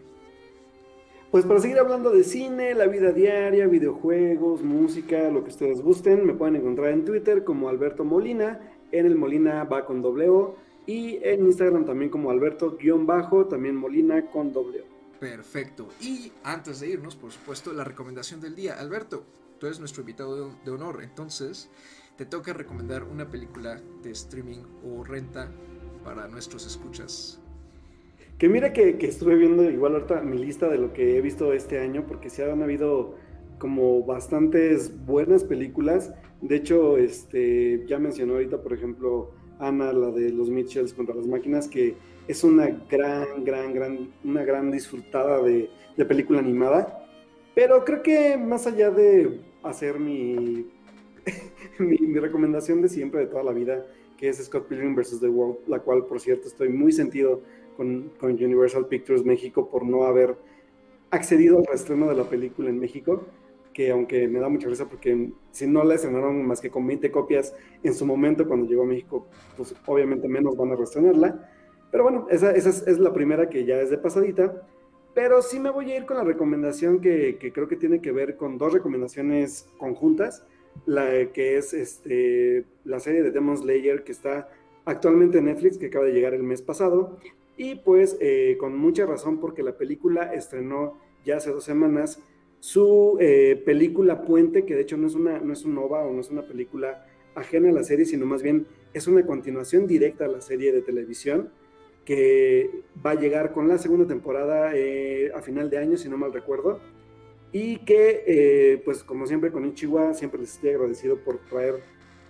Pues 1.30 1.44
para 1.44 1.60
seguir 1.60 1.78
hablando 1.78 2.08
de 2.08 2.24
cine, 2.24 2.74
la 2.74 2.86
vida 2.86 3.12
diaria, 3.12 3.66
videojuegos, 3.66 4.62
música, 4.62 5.28
lo 5.28 5.44
que 5.44 5.50
ustedes 5.50 5.82
gusten, 5.82 6.24
me 6.24 6.32
pueden 6.32 6.56
encontrar 6.56 6.90
en 6.90 7.04
Twitter 7.04 7.44
como 7.44 7.68
Alberto 7.68 8.02
Molina, 8.02 8.60
en 8.92 9.04
el 9.04 9.14
Molina 9.14 9.64
va 9.64 9.84
con 9.84 10.00
doble 10.00 10.30
O, 10.30 10.56
y 10.86 11.18
en 11.22 11.44
Instagram 11.44 11.84
también 11.84 12.10
como 12.10 12.30
Alberto-bajo, 12.30 13.44
también 13.44 13.76
Molina 13.76 14.30
con 14.30 14.54
doble 14.54 14.80
O. 14.80 15.20
Perfecto. 15.20 15.88
Y 16.00 16.32
antes 16.44 16.80
de 16.80 16.88
irnos, 16.88 17.14
por 17.14 17.30
supuesto, 17.30 17.74
la 17.74 17.84
recomendación 17.84 18.40
del 18.40 18.54
día. 18.54 18.80
Alberto, 18.80 19.24
tú 19.58 19.66
eres 19.66 19.80
nuestro 19.80 20.00
invitado 20.00 20.50
de 20.64 20.70
honor, 20.70 21.02
entonces 21.02 21.68
te 22.16 22.24
toca 22.24 22.54
recomendar 22.54 23.04
una 23.04 23.28
película 23.28 23.82
de 24.02 24.12
streaming 24.12 24.62
o 24.82 25.04
renta 25.04 25.52
para 26.04 26.26
nuestros 26.26 26.66
escuchas. 26.66 27.38
Que 28.38 28.48
mira 28.48 28.72
que, 28.72 28.96
estuve 29.00 29.34
viendo 29.34 29.68
igual 29.68 29.94
ahorita 29.94 30.22
mi 30.22 30.38
lista 30.38 30.68
de 30.68 30.78
lo 30.78 30.92
que 30.92 31.16
he 31.16 31.20
visto 31.20 31.52
este 31.52 31.80
año, 31.80 32.06
porque 32.06 32.30
se 32.30 32.48
han 32.48 32.62
habido 32.62 33.16
como 33.58 34.04
bastantes 34.04 34.92
buenas 35.04 35.42
películas. 35.42 36.14
De 36.40 36.54
hecho, 36.54 36.98
este, 36.98 37.84
ya 37.86 37.98
mencionó 37.98 38.34
ahorita, 38.34 38.62
por 38.62 38.72
ejemplo, 38.72 39.32
Ana, 39.58 39.92
la 39.92 40.12
de 40.12 40.30
los 40.30 40.50
Mitchells 40.50 40.94
contra 40.94 41.16
las 41.16 41.26
máquinas, 41.26 41.66
que 41.66 41.96
es 42.28 42.44
una 42.44 42.68
gran, 42.88 43.42
gran, 43.44 43.74
gran, 43.74 44.12
una 44.22 44.44
gran 44.44 44.70
disfrutada 44.70 45.42
de, 45.42 45.68
de 45.96 46.04
película 46.04 46.38
animada. 46.38 47.04
Pero 47.56 47.84
creo 47.84 48.04
que 48.04 48.36
más 48.36 48.68
allá 48.68 48.92
de 48.92 49.40
hacer 49.64 49.98
mi, 49.98 50.70
mi, 51.80 51.98
mi, 51.98 52.20
recomendación 52.20 52.82
de 52.82 52.88
siempre, 52.88 53.18
de 53.18 53.26
toda 53.26 53.42
la 53.42 53.52
vida, 53.52 53.84
que 54.16 54.28
es 54.28 54.36
Scott 54.44 54.68
Pilgrim 54.68 54.94
vs. 54.94 55.18
The 55.18 55.28
World, 55.28 55.66
la 55.66 55.80
cual, 55.80 56.04
por 56.04 56.20
cierto, 56.20 56.46
estoy 56.46 56.68
muy 56.68 56.92
sentido 56.92 57.42
con, 57.78 58.10
Universal 58.20 58.88
Pictures 58.88 59.24
México 59.24 59.70
por 59.70 59.86
no 59.86 60.02
haber 60.02 60.36
accedido 61.10 61.58
al 61.58 61.64
reestreno 61.64 62.08
de 62.08 62.16
la 62.16 62.24
película 62.24 62.68
en 62.68 62.80
México, 62.80 63.22
que 63.72 63.92
aunque 63.92 64.26
me 64.26 64.40
da 64.40 64.48
mucha 64.48 64.68
risa 64.68 64.86
porque 64.86 65.30
si 65.52 65.68
no 65.68 65.84
la 65.84 65.94
estrenaron 65.94 66.44
más 66.44 66.60
que 66.60 66.70
con 66.70 66.84
20 66.84 67.12
copias 67.12 67.54
en 67.84 67.94
su 67.94 68.04
momento 68.04 68.48
cuando 68.48 68.66
llegó 68.66 68.82
a 68.82 68.86
México, 68.86 69.28
pues 69.56 69.76
obviamente 69.86 70.26
menos 70.26 70.56
van 70.56 70.72
a 70.72 70.74
reestrenarla. 70.74 71.48
Pero 71.92 72.02
bueno, 72.02 72.26
esa, 72.30 72.50
esa 72.50 72.68
es, 72.68 72.98
la 72.98 73.12
primera 73.12 73.48
que 73.48 73.64
ya 73.64 73.80
es 73.80 73.90
de 73.90 73.98
pasadita. 73.98 74.66
Pero 75.14 75.40
sí 75.40 75.60
me 75.60 75.70
voy 75.70 75.92
a 75.92 75.96
ir 75.96 76.04
con 76.04 76.16
la 76.16 76.24
recomendación 76.24 77.00
que, 77.00 77.38
que, 77.38 77.52
creo 77.52 77.68
que 77.68 77.76
tiene 77.76 78.02
que 78.02 78.10
ver 78.10 78.36
con 78.36 78.58
dos 78.58 78.72
recomendaciones 78.72 79.68
conjuntas. 79.78 80.44
La 80.84 81.32
que 81.32 81.56
es 81.56 81.72
este, 81.74 82.64
la 82.84 82.98
serie 82.98 83.22
de 83.22 83.30
Demon 83.30 83.56
Slayer 83.56 84.02
que 84.02 84.12
está 84.12 84.48
actualmente 84.84 85.38
en 85.38 85.44
Netflix, 85.46 85.78
que 85.78 85.86
acaba 85.86 86.04
de 86.04 86.12
llegar 86.12 86.34
el 86.34 86.42
mes 86.42 86.60
pasado. 86.60 87.18
Y 87.58 87.74
pues 87.74 88.16
eh, 88.20 88.56
con 88.58 88.78
mucha 88.78 89.04
razón 89.04 89.40
porque 89.40 89.64
la 89.64 89.76
película 89.76 90.32
estrenó 90.32 90.96
ya 91.24 91.38
hace 91.38 91.50
dos 91.50 91.64
semanas 91.64 92.22
su 92.60 93.18
eh, 93.20 93.60
película 93.66 94.22
Puente, 94.22 94.64
que 94.64 94.76
de 94.76 94.82
hecho 94.82 94.96
no 94.96 95.08
es, 95.08 95.16
una, 95.16 95.40
no 95.40 95.52
es 95.52 95.64
un 95.64 95.76
OVA 95.76 96.04
o 96.04 96.12
no 96.12 96.20
es 96.20 96.30
una 96.30 96.46
película 96.46 97.04
ajena 97.34 97.70
a 97.70 97.72
la 97.72 97.82
serie, 97.82 98.04
sino 98.04 98.26
más 98.26 98.44
bien 98.44 98.68
es 98.94 99.08
una 99.08 99.26
continuación 99.26 99.88
directa 99.88 100.26
a 100.26 100.28
la 100.28 100.40
serie 100.40 100.72
de 100.72 100.82
televisión 100.82 101.50
que 102.04 102.70
va 103.04 103.10
a 103.10 103.14
llegar 103.16 103.52
con 103.52 103.66
la 103.66 103.76
segunda 103.76 104.06
temporada 104.06 104.70
eh, 104.74 105.32
a 105.34 105.42
final 105.42 105.68
de 105.68 105.78
año, 105.78 105.96
si 105.96 106.08
no 106.08 106.16
mal 106.16 106.32
recuerdo, 106.32 106.80
y 107.50 107.78
que, 107.78 108.80
pues 108.84 109.02
como 109.02 109.26
siempre 109.26 109.50
con 109.50 109.66
Ichiwa, 109.66 110.14
siempre 110.14 110.40
les 110.40 110.54
estoy 110.54 110.70
agradecido 110.70 111.16
por 111.16 111.38
traer 111.38 111.74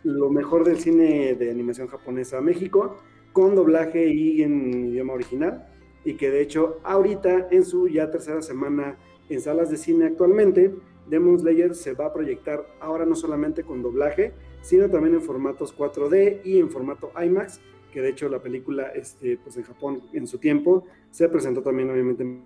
lo 0.05 0.31
mejor 0.31 0.65
del 0.65 0.79
cine 0.79 1.35
de 1.35 1.51
animación 1.51 1.87
japonesa 1.89 2.39
a 2.39 2.41
México 2.41 2.97
con 3.39 3.55
doblaje 3.55 4.09
y 4.09 4.43
en 4.43 4.87
idioma 4.87 5.13
original 5.13 5.65
y 6.05 6.15
que 6.15 6.29
de 6.29 6.41
hecho 6.41 6.81
ahorita 6.83 7.47
en 7.53 7.65
su 7.65 7.87
ya 7.87 8.11
tercera 8.11 8.43
semana 8.43 8.99
en 9.29 9.41
salas 9.41 9.71
de 9.71 9.77
cine 9.77 10.07
actualmente, 10.07 10.75
Demon 11.09 11.39
Slayer 11.39 11.77
se 11.77 11.93
va 11.95 12.07
a 12.07 12.13
proyectar 12.13 12.67
ahora 12.81 13.07
no 13.07 13.15
solamente 13.15 13.63
con 13.63 13.81
doblaje, 13.81 14.33
sino 14.61 14.91
también 14.91 15.15
en 15.15 15.23
formatos 15.23 15.73
4D 15.73 16.41
y 16.43 16.59
en 16.59 16.69
formato 16.69 17.13
IMAX, 17.15 17.61
que 17.93 18.03
de 18.03 18.09
hecho 18.09 18.29
la 18.29 18.43
película 18.43 18.89
este, 18.89 19.39
pues 19.39 19.57
en 19.57 19.63
Japón 19.63 20.03
en 20.13 20.27
su 20.27 20.39
tiempo 20.39 20.87
se 21.13 21.29
presentó 21.29 21.63
también 21.63 21.91
obviamente 21.91 22.25
en 22.25 22.43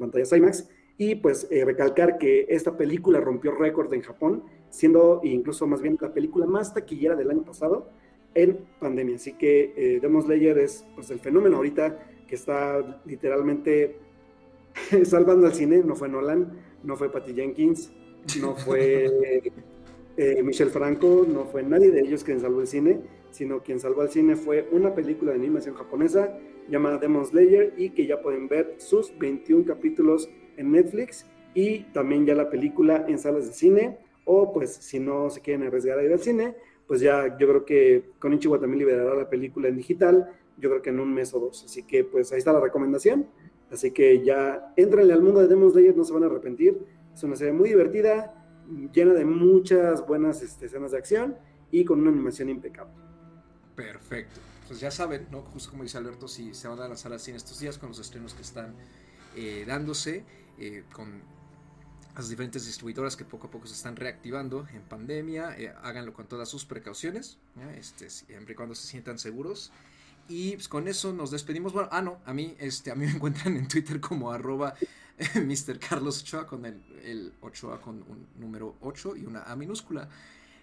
pantallas 0.00 0.32
IMAX. 0.32 0.68
Y 0.98 1.14
pues 1.14 1.46
eh, 1.52 1.64
recalcar 1.64 2.18
que 2.18 2.46
esta 2.48 2.76
película 2.76 3.20
rompió 3.20 3.52
récord 3.52 3.94
en 3.94 4.02
Japón, 4.02 4.42
siendo 4.70 5.20
incluso 5.22 5.68
más 5.68 5.82
bien 5.82 5.96
la 6.00 6.12
película 6.12 6.46
más 6.46 6.74
taquillera 6.74 7.14
del 7.14 7.30
año 7.30 7.44
pasado, 7.44 7.90
en 8.36 8.58
pandemia. 8.78 9.16
Así 9.16 9.32
que 9.32 9.72
eh, 9.76 9.98
Demon 10.00 10.22
Slayer 10.22 10.58
es 10.58 10.84
pues, 10.94 11.10
el 11.10 11.18
fenómeno 11.18 11.56
ahorita 11.56 11.98
que 12.28 12.34
está 12.34 13.02
literalmente 13.06 13.96
salvando 15.04 15.46
al 15.46 15.54
cine. 15.54 15.82
No 15.84 15.96
fue 15.96 16.08
Nolan, 16.08 16.52
no 16.84 16.96
fue 16.96 17.10
Patty 17.10 17.34
Jenkins, 17.34 17.90
no 18.40 18.54
fue 18.54 19.42
eh, 20.16 20.42
Michel 20.44 20.70
Franco, 20.70 21.26
no 21.26 21.46
fue 21.46 21.62
nadie 21.62 21.90
de 21.90 22.00
ellos 22.00 22.22
quien 22.22 22.40
salvó 22.40 22.60
el 22.60 22.66
cine, 22.66 23.00
sino 23.30 23.62
quien 23.62 23.80
salvó 23.80 24.02
al 24.02 24.10
cine 24.10 24.36
fue 24.36 24.68
una 24.70 24.94
película 24.94 25.32
de 25.32 25.38
animación 25.38 25.74
japonesa 25.74 26.38
llamada 26.68 26.98
Demon 26.98 27.24
Slayer 27.24 27.74
y 27.76 27.90
que 27.90 28.06
ya 28.06 28.20
pueden 28.20 28.48
ver 28.48 28.74
sus 28.78 29.16
21 29.18 29.64
capítulos 29.64 30.28
en 30.56 30.72
Netflix 30.72 31.26
y 31.54 31.84
también 31.94 32.26
ya 32.26 32.34
la 32.34 32.50
película 32.50 33.06
en 33.08 33.18
salas 33.18 33.46
de 33.46 33.52
cine 33.54 33.98
o 34.26 34.52
pues 34.52 34.74
si 34.74 34.98
no 34.98 35.30
se 35.30 35.40
quieren 35.40 35.66
arriesgar 35.66 35.98
a 35.98 36.02
ir 36.02 36.12
al 36.12 36.18
cine, 36.18 36.56
pues 36.86 37.00
ya 37.00 37.36
yo 37.38 37.48
creo 37.48 37.64
que 37.64 38.10
con 38.18 38.32
Ichiwa 38.32 38.60
también 38.60 38.80
liberará 38.80 39.14
la 39.14 39.28
película 39.28 39.68
en 39.68 39.76
digital, 39.76 40.30
yo 40.58 40.70
creo 40.70 40.82
que 40.82 40.90
en 40.90 41.00
un 41.00 41.12
mes 41.12 41.34
o 41.34 41.40
dos. 41.40 41.64
Así 41.64 41.82
que 41.82 42.04
pues 42.04 42.32
ahí 42.32 42.38
está 42.38 42.52
la 42.52 42.60
recomendación. 42.60 43.28
Así 43.70 43.90
que 43.90 44.24
ya 44.24 44.72
entrenle 44.76 45.12
al 45.12 45.22
mundo 45.22 45.40
de 45.40 45.48
Demon 45.48 45.70
Slayer, 45.70 45.96
no 45.96 46.04
se 46.04 46.12
van 46.12 46.22
a 46.22 46.26
arrepentir. 46.26 46.78
Es 47.12 47.22
una 47.24 47.36
serie 47.36 47.52
muy 47.52 47.70
divertida, 47.70 48.34
llena 48.92 49.14
de 49.14 49.24
muchas 49.24 50.06
buenas 50.06 50.42
este, 50.42 50.66
escenas 50.66 50.92
de 50.92 50.98
acción 50.98 51.36
y 51.70 51.84
con 51.84 52.00
una 52.00 52.10
animación 52.10 52.48
impecable. 52.48 52.94
Perfecto. 53.74 54.40
Pues 54.66 54.80
ya 54.80 54.90
saben, 54.90 55.28
¿no? 55.30 55.42
Justo 55.42 55.70
como 55.70 55.82
dice 55.82 55.98
Alberto, 55.98 56.28
si 56.28 56.54
se 56.54 56.68
van 56.68 56.80
a 56.80 56.88
lanzar 56.88 57.12
así 57.12 57.30
en 57.30 57.36
estos 57.36 57.58
días 57.60 57.78
con 57.78 57.90
los 57.90 57.98
estrenos 57.98 58.34
que 58.34 58.42
están 58.42 58.74
eh, 59.36 59.64
dándose, 59.66 60.24
eh, 60.58 60.84
con 60.92 61.22
las 62.16 62.30
diferentes 62.30 62.64
distribuidoras 62.64 63.14
que 63.14 63.24
poco 63.24 63.48
a 63.48 63.50
poco 63.50 63.66
se 63.66 63.74
están 63.74 63.94
reactivando 63.94 64.66
en 64.72 64.82
pandemia, 64.82 65.54
eh, 65.58 65.74
háganlo 65.82 66.14
con 66.14 66.26
todas 66.26 66.48
sus 66.48 66.64
precauciones, 66.64 67.36
este, 67.76 68.08
siempre 68.08 68.54
y 68.54 68.56
cuando 68.56 68.74
se 68.74 68.86
sientan 68.86 69.18
seguros. 69.18 69.70
Y 70.28 70.52
pues, 70.52 70.66
con 70.66 70.88
eso 70.88 71.12
nos 71.12 71.30
despedimos. 71.30 71.72
Bueno, 71.72 71.88
ah, 71.92 72.02
no, 72.02 72.18
a 72.24 72.32
mí, 72.32 72.56
este, 72.58 72.90
a 72.90 72.94
mí 72.94 73.04
me 73.06 73.12
encuentran 73.12 73.56
en 73.56 73.68
Twitter 73.68 74.00
como 74.00 74.32
arroba 74.32 74.74
Mr. 75.34 75.78
Carlos 75.78 76.24
con 76.48 76.64
el, 76.64 76.82
el, 77.04 77.32
Ochoa 77.42 77.80
con 77.80 77.96
un 77.96 78.26
número 78.38 78.76
8 78.80 79.16
y 79.16 79.26
una 79.26 79.42
A 79.42 79.54
minúscula. 79.54 80.08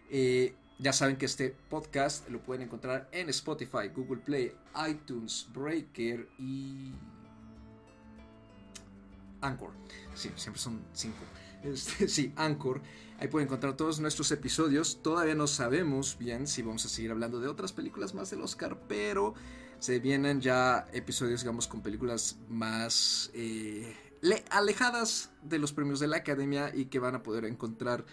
Eh, 0.10 0.56
ya 0.80 0.92
saben 0.92 1.18
que 1.18 1.28
este 1.28 1.56
podcast 1.70 2.28
lo 2.30 2.40
pueden 2.40 2.64
encontrar 2.64 3.08
en 3.12 3.30
Spotify, 3.30 3.90
Google 3.96 4.22
Play, 4.22 4.54
iTunes, 4.90 5.48
Breaker 5.54 6.28
y 6.40 6.92
Anchor. 9.42 9.72
Sí, 10.16 10.32
siempre 10.36 10.62
son 10.62 10.82
cinco. 10.94 11.24
Este, 11.64 12.08
sí, 12.10 12.34
Anchor. 12.36 12.82
Ahí 13.20 13.28
pueden 13.28 13.48
encontrar 13.48 13.78
todos 13.78 14.00
nuestros 14.00 14.32
episodios. 14.32 15.02
Todavía 15.02 15.36
no 15.36 15.48
sabemos 15.48 16.18
bien 16.18 16.48
si 16.48 16.62
vamos 16.62 16.86
a 16.86 16.90
seguir 16.90 17.12
hablando 17.12 17.40
de 17.40 17.48
otras 17.48 17.72
películas 17.72 18.14
más 18.14 18.30
del 18.30 18.42
Oscar, 18.42 18.80
pero 18.88 19.34
se 19.80 20.00
vienen 20.00 20.42
ya 20.42 20.88
episodios, 20.94 21.42
digamos, 21.42 21.68
con 21.68 21.82
películas 21.82 22.38
más 22.50 23.32
eh, 23.34 23.96
alejadas 24.50 25.32
de 25.42 25.60
los 25.60 25.74
premios 25.74 26.00
de 26.00 26.08
la 26.08 26.18
Academia 26.18 26.72
y 26.74 26.86
que 26.86 27.00
van 27.00 27.16
a 27.16 27.24
poder 27.24 27.46
encontrar 27.46 28.06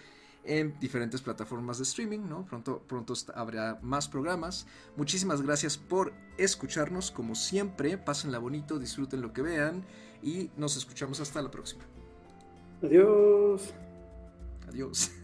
en 0.43 0.77
diferentes 0.79 1.21
plataformas 1.21 1.77
de 1.77 1.83
streaming, 1.83 2.27
¿no? 2.27 2.45
Pronto, 2.45 2.83
pronto 2.87 3.13
habrá 3.35 3.79
más 3.81 4.07
programas. 4.07 4.65
Muchísimas 4.97 5.41
gracias 5.41 5.77
por 5.77 6.13
escucharnos, 6.37 7.11
como 7.11 7.35
siempre. 7.35 7.97
Pásenla 7.97 8.39
bonito, 8.39 8.79
disfruten 8.79 9.21
lo 9.21 9.33
que 9.33 9.41
vean 9.41 9.85
y 10.23 10.49
nos 10.57 10.77
escuchamos 10.77 11.19
hasta 11.19 11.41
la 11.41 11.51
próxima. 11.51 11.83
Adiós. 12.83 13.73
Adiós. 14.67 15.20